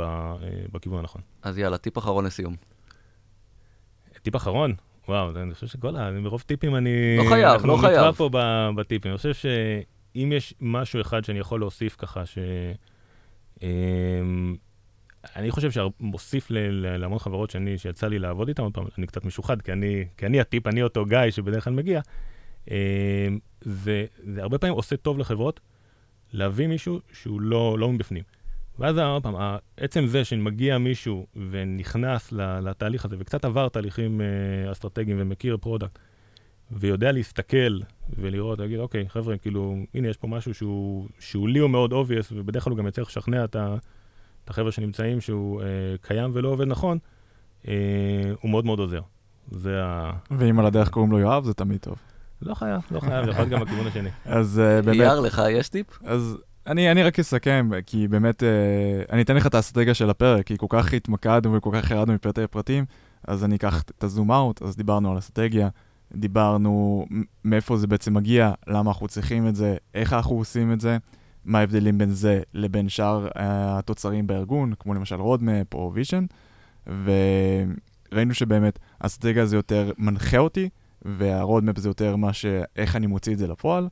בכיוון 0.72 0.99
הנכון. 0.99 1.22
אז 1.43 1.59
יאללה, 1.59 1.79
טיפ 1.79 1.99
אחרון 1.99 2.25
לסיום. 2.25 2.57
טיפ 4.22 4.37
אחרון? 4.37 4.75
וואו, 5.09 5.31
אני 5.37 5.55
חושב 5.55 5.67
שכל 5.67 5.97
ה... 5.97 6.11
מרוב 6.11 6.41
טיפים 6.41 6.77
אני... 6.77 7.17
לא 7.19 7.29
חייב, 7.29 7.67
לא 7.67 7.77
חייב. 7.77 7.85
אנחנו 7.85 7.89
נקרא 7.89 8.13
פה 8.13 8.31
בטיפים. 8.77 9.11
אני 9.11 9.17
חושב 9.17 9.35
שאם 9.35 10.33
יש 10.33 10.55
משהו 10.61 11.01
אחד 11.01 11.25
שאני 11.25 11.39
יכול 11.39 11.61
להוסיף 11.61 11.97
ככה, 11.99 12.27
ש... 12.27 12.39
אמ, 13.63 14.57
אני 15.37 15.51
חושב 15.51 15.71
שמוסיף 15.71 16.47
להמון 16.51 17.19
חברות 17.19 17.51
שאני, 17.51 17.79
שיצא 17.79 18.09
לי 18.09 18.19
לעבוד 18.19 18.49
איתן, 18.49 18.63
עוד 18.63 18.75
פעם, 18.75 18.85
אני 18.99 19.07
קצת 19.07 19.25
משוחד, 19.25 19.63
כי 19.63 19.73
אני, 19.73 20.05
כי 20.17 20.27
אני 20.27 20.41
הטיפ, 20.41 20.67
אני 20.67 20.83
אותו 20.83 21.05
גיא 21.05 21.31
שבדרך 21.31 21.65
כלל 21.65 21.73
מגיע, 21.73 22.01
אמ, 22.71 22.75
זה, 23.61 24.05
זה 24.35 24.43
הרבה 24.43 24.59
פעמים 24.59 24.77
עושה 24.77 24.97
טוב 24.97 25.19
לחברות 25.19 25.61
להביא 26.33 26.67
מישהו 26.67 27.01
שהוא 27.13 27.41
לא, 27.41 27.79
לא 27.79 27.93
מבפנים. 27.93 28.23
ואז 28.79 28.99
עוד 28.99 29.22
פעם, 29.22 29.35
עצם 29.77 30.07
זה 30.07 30.25
שמגיע 30.25 30.79
מישהו 30.79 31.27
ונכנס 31.51 32.33
לתהליך 32.33 33.05
הזה, 33.05 33.16
וקצת 33.18 33.45
עבר 33.45 33.68
תהליכים 33.68 34.20
אה, 34.20 34.72
אסטרטגיים 34.72 35.16
ומכיר 35.20 35.57
product, 35.57 35.99
ויודע 36.70 37.12
להסתכל 37.12 37.81
ולראות, 38.18 38.59
להגיד, 38.59 38.79
אוקיי, 38.79 39.09
חבר'ה, 39.09 39.37
כאילו, 39.39 39.77
הנה, 39.95 40.09
יש 40.09 40.16
פה 40.16 40.29
משהו 40.29 40.55
שהוא, 40.55 41.09
שהוא 41.18 41.49
לי 41.49 41.59
הוא 41.59 41.70
מאוד 41.70 41.93
obvious, 41.93 42.33
ובדרך 42.33 42.64
כלל 42.64 42.70
הוא 42.70 42.79
גם 42.79 42.87
יצטרך 42.87 43.09
לשכנע 43.09 43.45
את, 43.45 43.57
את 44.45 44.51
החבר'ה 44.51 44.72
שנמצאים 44.72 45.20
שהוא 45.20 45.62
אה, 45.62 45.66
קיים 46.01 46.31
ולא 46.35 46.49
עובד 46.49 46.66
נכון, 46.66 46.99
אה, 47.68 47.72
הוא 48.41 48.51
מאוד 48.51 48.64
מאוד 48.64 48.79
עוזר. 48.79 49.01
זה 49.51 49.85
ה... 49.85 50.12
ואם 50.31 50.59
על 50.59 50.66
הדרך 50.66 50.91
קוראים 50.91 51.12
לו 51.12 51.18
יואב, 51.18 51.45
זה 51.45 51.55
תמיד 51.55 51.79
טוב. 51.81 51.97
לא 52.43 52.55
חייב, 52.55 52.83
לא 52.91 53.01
חייב, 53.01 53.25
זה 53.25 53.31
יכול 53.31 53.45
להיות 53.45 53.53
גם 53.53 53.61
בכיוון 53.61 53.87
השני. 53.87 54.11
אז 54.25 54.61
אה, 54.61 54.85
באמת... 54.85 55.01
אייר, 55.01 55.20
לך 55.20 55.43
יש 55.51 55.68
טיפ? 55.68 55.87
אז 56.05 56.39
אני, 56.67 56.91
אני 56.91 57.03
רק 57.03 57.19
אסכם, 57.19 57.71
כי 57.87 58.09
באמת, 58.09 58.43
אה, 58.43 59.12
אני 59.12 59.23
אתן 59.23 59.37
לך 59.37 59.47
את 59.47 59.55
האסטרטגיה 59.55 59.95
של 59.95 60.11
הפרק, 60.11 60.47
כי 60.47 60.55
כל 60.59 60.67
כך 60.69 60.95
התמקדנו 60.95 61.55
וכל 61.55 61.71
כך 61.75 61.91
ירדנו 61.91 62.15
מפרטי 62.15 62.47
פרטים, 62.47 62.85
אז 63.29 63.45
אני 63.45 63.57
אקח 63.57 63.83
את 63.83 64.05
ה 64.05 64.10
zoom 64.10 64.33
out, 64.33 64.62
אז 64.62 64.77
דיברנו 64.77 65.12
על 65.12 65.19
אסטרטגיה, 65.19 65.69
דיברנו 66.12 67.07
מאיפה 67.45 67.77
זה 67.77 67.87
בעצם 67.87 68.15
מגיע, 68.15 68.53
למה 68.67 68.91
אנחנו 68.91 69.09
צריכים 69.09 69.49
את 69.49 69.57
זה, 69.57 69.77
איך 69.95 70.12
אנחנו 70.12 70.37
עושים 70.37 70.73
את 70.73 70.81
זה, 70.81 70.99
מה 71.45 71.59
ההבדלים 71.59 71.99
בין 71.99 72.11
זה 72.11 72.43
לבין 72.55 72.89
שאר 72.89 73.27
אה, 73.27 73.31
התוצרים 73.39 74.27
בארגון, 74.27 74.73
כמו 74.79 74.95
למשל 74.95 75.17
roadmap 75.17 75.75
או 75.75 75.93
vision, 75.95 76.25
וראינו 76.87 78.35
שבאמת 78.35 78.79
האסטרטגיה 79.01 79.47
זה 79.47 79.57
יותר 79.57 79.93
מנחה 79.99 80.39
אותי, 80.39 80.69
וה 81.03 81.19
roadmap 81.19 81.79
זה 81.79 81.89
יותר 81.89 82.17
מה 82.17 82.33
ש... 82.33 82.47
איך 82.77 82.97
אני 82.97 83.07
מוציא 83.07 83.33
את 83.33 83.39
זה 83.39 83.47
לפועל, 83.47 83.89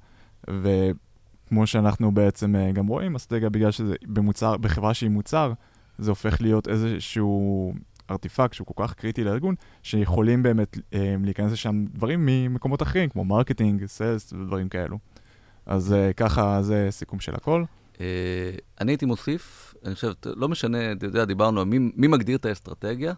וכמו 1.53 1.67
שאנחנו 1.67 2.13
בעצם 2.13 2.57
אה, 2.57 2.73
גם 2.73 2.87
רואים, 2.87 3.15
אסטרטגיה 3.15 3.51
בגלל 3.51 3.71
שזה 3.71 3.95
במוצר, 4.07 4.57
בחברה 4.57 4.95
שהיא 4.95 5.11
מוצר, 5.11 5.53
זה 5.99 6.11
הופך 6.11 6.41
להיות 6.41 6.69
איזשהו 6.69 7.75
artifact 8.11 8.55
שהוא 8.55 8.67
כל 8.67 8.87
כך 8.87 8.95
קריטי 8.95 9.25
לארגון, 9.25 9.55
שיכולים 9.83 10.43
באמת 10.43 10.79
אה, 10.95 11.15
להיכנס 11.25 11.53
לשם 11.53 11.85
דברים 11.85 12.27
ממקומות 12.27 12.83
אחרים, 12.83 13.09
כמו 13.09 13.25
marketing, 13.25 13.87
sales 13.87 14.33
ודברים 14.33 14.69
כאלו. 14.69 14.99
אז 15.67 15.93
אה, 15.93 16.13
ככה 16.13 16.63
זה 16.63 16.89
סיכום 16.91 17.21
של 17.21 17.35
הכל. 17.35 17.65
אני 18.81 18.93
הייתי 18.93 19.07
מוסיף, 19.07 19.75
אני 19.85 19.95
חושב, 19.95 20.13
לא 20.25 20.49
משנה, 20.49 20.93
אתה 20.93 21.07
יודע, 21.07 21.25
דיברנו, 21.25 21.67
מי, 21.67 21.79
מי 21.79 22.07
מגדיר 22.07 22.37
את 22.37 22.45
האסטרטגיה? 22.45 23.13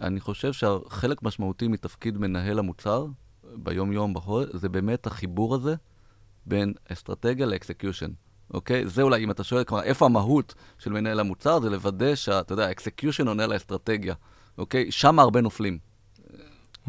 אני 0.00 0.20
חושב 0.20 0.52
שחלק 0.52 1.22
משמעותי 1.22 1.68
מתפקיד 1.68 2.18
מנהל 2.18 2.58
המוצר, 2.58 3.06
ביום-יום, 3.54 4.14
בחול, 4.14 4.46
זה 4.52 4.68
באמת 4.68 5.06
החיבור 5.06 5.54
הזה 5.54 5.74
בין 6.46 6.72
אסטרטגיה 6.92 7.46
ל 7.46 7.52
execution. 7.52 8.10
אוקיי? 8.54 8.86
זה 8.86 9.02
אולי, 9.02 9.24
אם 9.24 9.30
אתה 9.30 9.44
שואל, 9.44 9.64
כלומר, 9.64 9.82
איפה 9.82 10.06
המהות 10.06 10.54
של 10.78 10.92
מנהל 10.92 11.20
המוצר? 11.20 11.60
זה 11.60 11.70
לוודא 11.70 12.14
שאתה 12.14 12.52
יודע, 12.52 12.66
ה 12.66 12.72
execution 12.72 13.28
עונה 13.28 13.46
לאסטרטגיה. 13.46 14.14
אוקיי? 14.58 14.92
שם 14.92 15.18
הרבה 15.18 15.40
נופלים. 15.40 15.78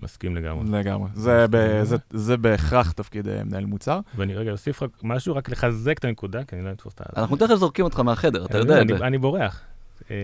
מסכים 0.01 0.35
לגמרי. 0.35 0.79
לגמרי. 0.79 1.09
זה, 1.13 1.45
ב, 1.49 1.83
זה, 1.83 1.97
זה 2.09 2.37
בהכרח 2.37 2.91
תפקיד 2.91 3.27
אה, 3.27 3.43
מנהל 3.43 3.65
מוצר. 3.65 3.99
ואני 4.15 4.35
רגע 4.35 4.51
אוסיף 4.51 4.83
רק 4.83 4.89
משהו, 5.03 5.35
רק 5.35 5.49
לחזק 5.49 5.97
את 5.97 6.05
הנקודה, 6.05 6.43
כי 6.43 6.55
אני 6.55 6.65
לא 6.65 6.71
אתפוס 6.71 6.93
את 6.93 7.01
ה... 7.01 7.21
אנחנו 7.21 7.35
תכף 7.35 7.55
זורקים 7.55 7.85
אותך 7.85 7.99
מהחדר, 7.99 8.45
אתה 8.45 8.57
יודע 8.57 8.81
את 8.81 8.87
זה. 8.87 9.07
אני 9.07 9.17
בורח. 9.17 9.61
אמ, 10.09 10.15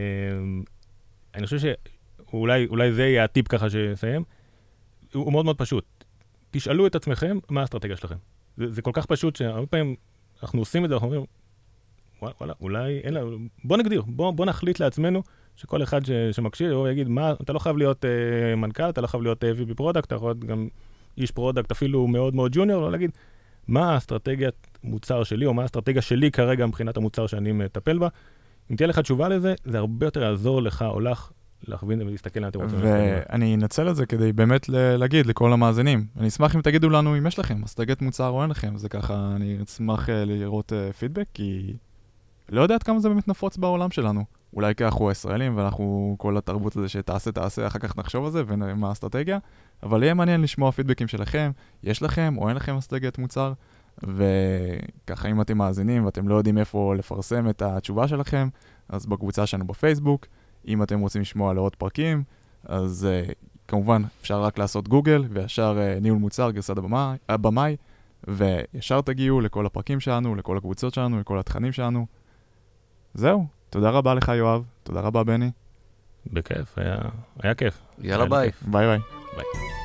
אני 1.35 1.45
חושב 1.45 1.73
אולי, 2.33 2.67
אולי 2.67 2.93
זה 2.93 3.03
יהיה 3.03 3.23
הטיפ 3.23 3.47
ככה 3.47 3.69
שיסיים, 3.69 4.23
הוא, 5.13 5.23
הוא 5.23 5.31
מאוד 5.31 5.45
מאוד 5.45 5.57
פשוט. 5.57 5.85
תשאלו 6.51 6.87
את 6.87 6.95
עצמכם 6.95 7.37
מה 7.49 7.61
האסטרטגיה 7.61 7.97
שלכם. 7.97 8.15
זה, 8.57 8.81
כל 8.81 8.91
כך 8.93 9.05
פשוט 9.05 9.35
שהרבה 9.35 9.67
פעמים 9.67 9.95
אנחנו 10.43 10.59
עושים 10.59 10.85
את 10.85 10.89
זה, 10.89 10.95
אנחנו 10.95 11.07
אומרים, 11.07 11.25
וואלה, 12.21 12.53
אולי 12.61 12.99
אין 12.99 13.13
לנו, 13.13 13.37
בוא 13.63 13.77
נגדיר, 13.77 14.01
בוא, 14.07 14.31
בוא 14.31 14.45
נחליט 14.45 14.79
לעצמנו 14.79 15.23
שכל 15.55 15.83
אחד 15.83 16.05
ש, 16.05 16.11
שמקשיב, 16.11 16.71
הוא 16.71 16.87
יגיד, 16.87 17.07
מה, 17.07 17.33
אתה 17.41 17.53
לא 17.53 17.59
חייב 17.59 17.77
להיות 17.77 18.05
uh, 18.05 18.55
מנכ"ל, 18.55 18.89
אתה 18.89 19.01
לא 19.01 19.07
חייב 19.07 19.23
להיות 19.23 19.43
uh, 19.43 19.47
VP 19.47 19.73
product, 19.73 20.07
אתה 20.07 20.15
יכול 20.15 20.27
להיות 20.27 20.43
גם 20.43 20.67
איש 21.17 21.31
product 21.31 21.71
אפילו 21.71 22.07
מאוד 22.07 22.35
מאוד 22.35 22.51
junior, 22.55 22.81
לא 22.81 22.91
להגיד, 22.91 23.11
מה 23.67 23.93
האסטרטגיית 23.93 24.67
מוצר 24.83 25.23
שלי, 25.23 25.45
או 25.45 25.53
מה 25.53 25.61
האסטרטגיה 25.61 26.01
שלי 26.01 26.31
כרגע 26.31 26.65
מבחינת 26.65 26.97
המוצר 26.97 27.27
שאני 27.27 27.51
מטפל 27.51 27.97
בה. 27.97 28.07
אם 28.71 28.75
תהיה 28.75 28.87
לך 28.87 28.99
תשובה 28.99 29.29
לזה, 29.29 29.53
זה 29.63 29.77
הרבה 29.77 30.05
יותר 30.05 30.21
יעזור 30.21 30.61
לך 30.61 30.85
או 30.87 30.99
לך 30.99 31.31
להכווין 31.67 32.01
ולהסתכל 32.01 32.39
לאן 32.39 32.49
אתם 32.49 32.61
רוצים. 32.61 32.79
ואני 32.81 33.55
אנצל 33.55 33.89
את 33.89 33.95
זה 33.95 34.05
כדי 34.05 34.33
באמת 34.33 34.69
להגיד 34.69 35.25
לכל 35.25 35.53
המאזינים. 35.53 36.05
אני 36.19 36.27
אשמח 36.27 36.55
אם 36.55 36.61
תגידו 36.61 36.89
לנו 36.89 37.17
אם 37.17 37.27
יש 37.27 37.39
לכם 37.39 37.63
אסטרטגיית 37.63 38.01
מוצר 38.01 38.29
או 38.29 38.41
אין 38.41 38.49
לכם. 38.49 38.77
זה 38.77 38.89
ככה, 38.89 39.33
אני 39.35 39.57
אשמח 39.67 40.09
אה, 40.09 40.25
לראות 40.25 40.73
פידבק, 40.99 41.19
אה, 41.19 41.23
כי 41.33 41.73
לא 42.49 42.61
יודע 42.61 42.79
כמה 42.79 42.99
זה 42.99 43.09
באמת 43.09 43.27
נפוץ 43.27 43.57
בעולם 43.57 43.91
שלנו. 43.91 44.23
אולי 44.53 44.75
כי 44.75 44.85
אנחנו 44.85 45.11
ישראלים 45.11 45.57
ואנחנו, 45.57 46.15
כל 46.17 46.37
התרבות 46.37 46.75
הזה 46.75 46.89
שתעשה, 46.89 47.31
תעשה, 47.31 47.67
אחר 47.67 47.79
כך 47.79 47.97
נחשוב 47.97 48.25
על 48.25 48.31
זה 48.31 48.43
ונראה 48.47 48.73
מה 48.73 48.89
האסטרטגיה. 48.89 49.39
אבל 49.83 50.03
יהיה 50.03 50.13
מעניין 50.13 50.41
לשמוע 50.41 50.71
פידבקים 50.71 51.07
שלכם, 51.07 51.51
יש 51.83 52.01
לכם 52.01 52.35
או 52.37 52.49
אין 52.49 52.57
לכם 52.57 52.77
אסטרטגיית 52.77 53.17
מוצר. 53.17 53.53
וככה 54.03 55.27
אם 55.27 55.41
אתם 55.41 55.57
מאזינים 55.57 56.05
ואתם 56.05 56.27
לא 56.27 56.35
יודעים 56.35 56.57
איפה 56.57 56.95
לפרסם 56.95 57.49
את 57.49 57.61
התשובה 57.61 58.07
שלכם, 58.07 58.47
אז 58.89 59.05
בקבוצה 59.05 59.45
שלנו 59.45 59.67
בפייסבוק. 59.67 60.25
אם 60.67 60.83
אתם 60.83 60.99
רוצים 60.99 61.21
לשמוע 61.21 61.51
על 61.51 61.57
עוד 61.57 61.75
פרקים, 61.75 62.23
אז 62.63 63.07
uh, 63.27 63.33
כמובן 63.67 64.01
אפשר 64.21 64.41
רק 64.41 64.57
לעשות 64.57 64.87
גוגל, 64.87 65.25
וישר 65.29 65.77
uh, 65.77 66.01
ניהול 66.01 66.19
מוצר, 66.19 66.51
גרסת 66.51 66.75
הבמאי, 67.29 67.75
וישר 68.27 69.01
תגיעו 69.01 69.41
לכל 69.41 69.65
הפרקים 69.65 69.99
שלנו, 69.99 70.35
לכל 70.35 70.57
הקבוצות 70.57 70.93
שלנו, 70.93 71.19
לכל 71.19 71.39
התכנים 71.39 71.71
שלנו. 71.71 72.05
זהו, 73.13 73.47
תודה 73.69 73.89
רבה 73.89 74.13
לך 74.13 74.31
יואב, 74.35 74.63
תודה 74.83 74.99
רבה 74.99 75.23
בני. 75.23 75.51
בכיף, 76.33 76.77
היה, 76.77 76.97
היה 77.39 77.55
כיף. 77.55 77.81
יאללה 77.99 78.25
ביי. 78.25 78.51
ביי 78.61 78.87
ביי. 78.87 78.99
ביי. 79.35 79.84